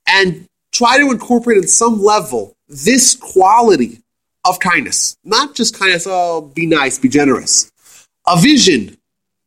and 0.07 0.47
try 0.73 0.99
to 0.99 1.11
incorporate 1.11 1.59
in 1.59 1.69
some 1.69 2.03
level 2.03 2.55
this 2.69 3.15
quality 3.17 4.01
of 4.47 4.61
kindness. 4.61 5.17
Not 5.25 5.55
just 5.55 5.79
kindness, 5.79 6.07
oh, 6.07 6.43
be 6.55 6.67
nice, 6.67 6.99
be 6.99 7.09
generous. 7.09 7.71
A 8.27 8.39
vision, 8.39 8.99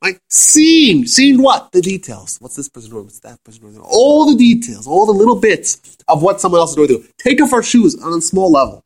right? 0.07 0.19
Seeing, 0.29 1.05
seeing 1.05 1.41
what? 1.41 1.71
The 1.71 1.81
details. 1.81 2.37
What's 2.39 2.55
this 2.55 2.69
person 2.69 2.91
doing? 2.91 3.03
What's 3.05 3.19
that 3.19 3.43
person 3.43 3.61
doing? 3.61 3.79
All 3.79 4.29
the 4.29 4.37
details, 4.37 4.87
all 4.87 5.05
the 5.05 5.11
little 5.11 5.35
bits 5.35 5.97
of 6.07 6.21
what 6.21 6.39
someone 6.41 6.59
else 6.59 6.71
is 6.71 6.75
going 6.75 6.87
to 6.89 6.97
do. 6.99 7.07
Take 7.17 7.41
off 7.41 7.53
our 7.53 7.63
shoes 7.63 8.01
on 8.01 8.17
a 8.17 8.21
small 8.21 8.51
level. 8.51 8.83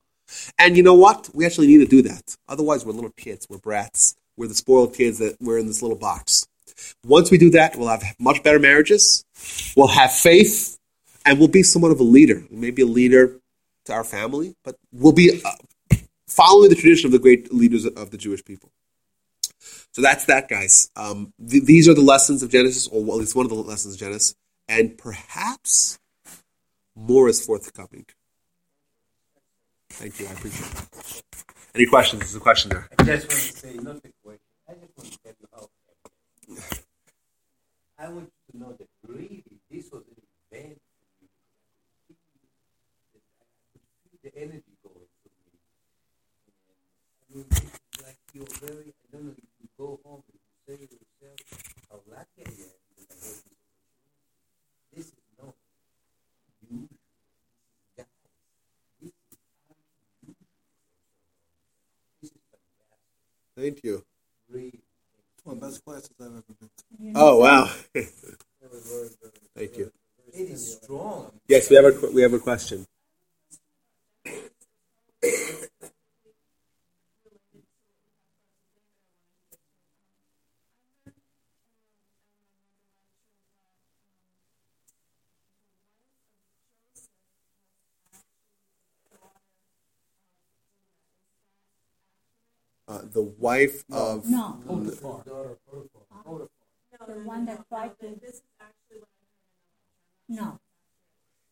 And 0.57 0.78
you 0.78 0.84
know 0.84 0.93
what? 0.93 1.30
We 1.34 1.45
actually 1.45 1.67
need 1.67 1.80
to 1.80 1.86
do 1.86 2.01
that. 2.03 2.36
Otherwise, 2.47 2.86
we're 2.86 2.93
little 2.93 3.11
kids, 3.11 3.47
we're 3.49 3.57
brats, 3.57 4.15
we're 4.38 4.47
the 4.47 4.55
spoiled 4.55 4.95
kids 4.95 5.19
that 5.19 5.38
we're 5.41 5.57
in 5.57 5.67
this 5.67 5.82
little 5.82 5.97
box. 5.97 6.47
Once 7.05 7.30
we 7.30 7.38
do 7.38 7.49
that, 7.51 7.76
we'll 7.76 7.89
have 7.89 8.03
much 8.17 8.41
better 8.43 8.57
marriages, 8.57 9.24
we'll 9.76 9.88
have 9.88 10.11
faith, 10.11 10.80
and 11.26 11.38
we'll 11.38 11.47
be 11.47 11.63
somewhat 11.63 11.91
of 11.91 11.99
a 11.99 12.03
leader. 12.03 12.43
Maybe 12.49 12.82
a 12.82 12.86
leader 12.86 13.39
to 13.86 13.93
our 13.93 14.03
family, 14.03 14.55
but 14.63 14.78
we'll 14.91 15.11
be 15.11 15.41
uh, 15.43 15.97
following 16.28 16.69
the 16.69 16.76
tradition 16.76 17.07
of 17.07 17.11
the 17.11 17.19
great 17.19 17.53
leaders 17.53 17.86
of 17.86 18.09
the 18.09 18.17
Jewish 18.17 18.43
people. 18.43 18.72
So 19.93 20.01
that's 20.01 20.25
that, 20.25 20.47
guys. 20.47 20.89
Um, 20.95 21.33
th- 21.49 21.65
these 21.65 21.89
are 21.89 21.93
the 21.93 22.01
lessons 22.01 22.43
of 22.43 22.49
Genesis, 22.49 22.87
or 22.87 23.01
at 23.01 23.19
least 23.19 23.35
one 23.35 23.45
of 23.45 23.49
the 23.49 23.55
lessons 23.55 23.95
of 23.95 23.99
Genesis, 23.99 24.35
and 24.67 24.97
perhaps 24.97 25.99
more 26.95 27.27
is 27.27 27.43
forthcoming. 27.45 28.05
Thank 29.89 30.19
you. 30.19 30.27
I 30.27 30.31
appreciate 30.31 30.71
it. 30.71 31.23
Any 31.75 31.85
questions? 31.85 32.21
There's 32.21 32.35
a 32.35 32.39
question 32.39 32.69
there. 32.69 32.87
I 32.97 33.03
just 33.03 33.27
want 33.27 33.41
to 33.41 33.53
say, 33.53 33.73
not 33.75 33.97
a 33.97 34.11
question. 34.23 34.39
I 34.69 34.73
just 34.73 34.97
want 34.97 35.11
to 35.11 35.19
tell 35.19 35.33
you 35.39 35.47
how. 35.53 35.69
I 37.99 38.09
want 38.09 38.31
you 38.47 38.51
to 38.53 38.57
know 38.57 38.75
that 38.79 38.87
really 39.07 39.43
this 39.69 39.91
was 39.91 40.03
an 40.07 40.15
event. 40.51 40.79
I 41.99 42.07
could 42.07 42.17
feel 44.09 44.31
the 44.31 44.41
energy 44.41 44.73
going 44.83 45.07
through 47.29 47.41
me. 47.43 47.49
I 47.51 47.59
mean, 47.59 47.71
like 48.03 48.17
you're 48.33 48.45
very, 48.59 48.87
I 48.89 49.17
don't 49.17 49.25
know 49.25 49.35
go 49.82 49.99
home 50.05 50.21
and 50.27 50.38
you 50.38 50.49
say 50.67 50.86
to 50.86 50.93
yourself 50.93 51.39
how 51.89 51.99
lucky 52.07 52.38
I 52.38 52.49
am 52.49 52.55
that 52.55 52.69
I 52.69 52.86
have 52.86 53.15
this 53.25 53.41
opportunity. 53.41 53.95
This 54.93 55.07
is 55.07 55.13
not 55.41 55.55
usual. 56.69 56.89
Guys, 57.97 58.05
this 59.01 59.09
is 59.09 59.15
unusual. 60.21 60.38
This 62.21 62.29
is 62.29 62.38
fantastic. 62.51 63.01
Thank 63.57 63.84
you. 63.84 64.03
Really. 64.49 64.82
One 65.43 65.55
of 65.55 65.61
the 65.61 65.67
best 65.67 65.84
classes 65.84 66.11
I've 66.19 66.27
ever 66.27 66.43
been 66.59 66.69
to. 66.69 67.19
Oh 67.19 67.38
wow. 67.39 67.65
Thank 69.55 69.77
you. 69.77 69.91
It 70.32 70.49
is 70.51 70.79
strong. 70.84 71.32
Yes, 71.47 71.69
we 71.71 71.75
have 71.77 71.86
a 71.86 72.11
we 72.13 72.21
have 72.21 72.34
a 72.34 72.39
question. 72.39 72.86
Uh, 92.91 92.99
the 93.13 93.21
wife 93.52 93.84
of 93.91 94.18
No, 94.30 94.45
Daughter, 94.66 95.58
the 97.08 97.14
one 97.34 97.45
that 97.45 97.68
tried 97.70 97.93
to. 97.99 98.08
No, 100.30 100.60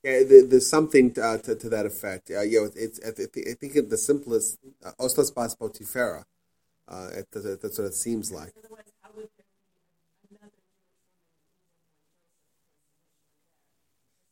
Yeah, 0.04 0.24
there- 0.30 0.48
there's 0.50 0.70
something 0.78 1.08
uh, 1.20 1.38
to, 1.46 1.56
to 1.64 1.68
that 1.76 1.86
effect. 1.86 2.32
Uh, 2.32 2.42
you 2.52 2.58
know, 2.62 2.70
it's, 2.86 3.00
I 3.08 3.12
thi- 3.12 3.46
I 3.52 3.54
think 3.60 3.72
the 3.90 3.98
simplest, 4.10 4.58
uh, 4.86 4.94
Osnas 5.04 5.32
Bas 5.36 5.54
Potifera, 5.60 6.24
uh, 6.88 7.10
it, 7.20 7.26
that- 7.32 7.60
that's 7.62 7.78
what 7.80 7.88
it 7.88 7.96
seems 8.08 8.32
like. 8.32 8.54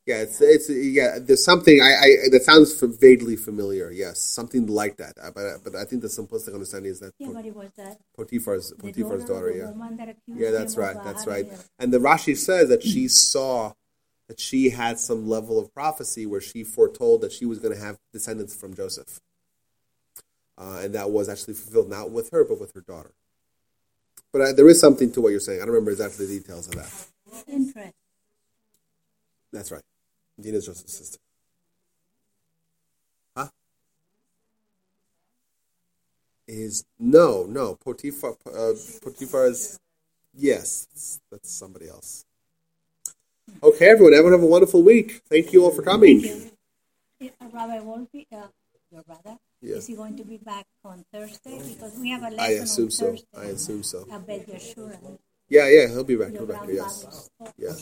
Yeah, 0.07 0.21
it's, 0.21 0.39
it's 0.39 0.69
yeah. 0.69 1.19
There's 1.19 1.43
something 1.43 1.81
I, 1.81 1.85
I 1.85 2.29
that 2.31 2.43
sounds 2.43 2.81
f- 2.81 2.89
vaguely 2.97 3.35
familiar. 3.35 3.91
Yes, 3.91 4.21
something 4.21 4.65
like 4.65 4.95
that. 4.97 5.15
Uh, 5.21 5.31
but 5.31 5.61
but 5.65 5.75
I 5.75 5.83
think 5.83 6.01
the 6.01 6.07
simplistic 6.07 6.53
understanding 6.53 6.91
is 6.91 7.01
that 7.01 7.13
yeah, 7.19 7.27
Pot- 7.27 7.53
was 7.53 7.71
that 7.75 7.99
Potiphar's 8.17 8.71
Potiphar's 8.79 9.25
daughter. 9.25 9.51
Yeah, 9.51 9.65
that 9.65 10.15
yeah, 10.25 10.51
that's 10.51 10.77
right. 10.77 10.95
uh, 10.95 11.03
That's 11.03 11.27
right. 11.27 11.45
And 11.77 11.91
the 11.91 11.97
Rashi 11.97 12.37
says 12.37 12.69
that 12.69 12.83
she 12.83 13.09
saw 13.09 13.73
that 14.29 14.39
she 14.39 14.69
had 14.69 14.97
some 14.97 15.27
level 15.27 15.59
of 15.59 15.73
prophecy 15.73 16.25
where 16.25 16.39
she 16.41 16.63
foretold 16.63 17.19
that 17.19 17.33
she 17.33 17.45
was 17.45 17.59
going 17.59 17.75
to 17.75 17.79
have 17.79 17.97
descendants 18.13 18.55
from 18.55 18.73
Joseph, 18.73 19.19
uh, 20.57 20.79
and 20.83 20.95
that 20.95 21.11
was 21.11 21.27
actually 21.27 21.55
fulfilled 21.55 21.89
not 21.89 22.11
with 22.11 22.29
her 22.29 22.45
but 22.45 22.61
with 22.61 22.73
her 22.75 22.81
daughter. 22.81 23.11
But 24.31 24.41
uh, 24.41 24.53
there 24.53 24.69
is 24.69 24.79
something 24.79 25.11
to 25.11 25.19
what 25.19 25.31
you're 25.31 25.41
saying. 25.41 25.61
I 25.61 25.65
don't 25.65 25.73
remember 25.73 25.91
exactly 25.91 26.25
the 26.27 26.39
details 26.39 26.69
of 26.69 26.75
that. 26.75 27.07
That's 29.51 29.69
right. 29.69 29.81
Dina's 30.39 30.65
Joseph's 30.65 30.93
sister. 30.93 31.17
Huh? 33.35 33.47
Is 36.47 36.85
no, 36.99 37.45
no. 37.45 37.75
Potiphar. 37.75 38.35
Uh, 38.45 38.73
Potiphar 39.01 39.47
is 39.47 39.79
yes. 40.35 41.19
That's 41.31 41.51
somebody 41.51 41.89
else. 41.89 42.23
Okay, 43.63 43.89
everyone. 43.89 44.13
Everyone 44.13 44.33
have 44.33 44.43
a 44.43 44.47
wonderful 44.47 44.83
week. 44.83 45.21
Thank 45.29 45.53
you 45.53 45.63
all 45.63 45.71
for 45.71 45.81
coming. 45.81 46.51
Uh, 47.21 47.27
Rabbi 47.51 47.79
Wolpe, 47.79 48.25
uh, 48.31 48.47
your 48.91 49.01
brother, 49.03 49.38
Yeah. 49.61 49.77
is 49.77 49.88
he 49.88 49.95
going 49.95 50.15
to 50.17 50.23
be 50.23 50.38
back 50.38 50.65
on 50.85 51.03
Thursday? 51.11 51.59
Because 51.67 51.97
we 51.97 52.09
have 52.09 52.21
a 52.21 52.29
lesson 52.29 52.39
I 52.39 52.49
assume 52.61 52.85
on 52.85 52.91
so. 52.91 53.05
Thursday. 53.07 53.27
I 53.35 53.45
assume 53.45 53.83
so. 53.83 54.07
I 54.11 54.17
bet 54.19 54.47
Yeshua. 54.47 55.17
Yeah, 55.49 55.67
yeah. 55.69 55.88
He'll 55.88 56.03
be 56.03 56.15
back. 56.15 56.31
He'll 56.31 56.45
be 56.45 56.53
back. 56.53 56.67
Yes. 56.69 57.01
spoke. 57.01 57.53
Yes. 57.57 57.79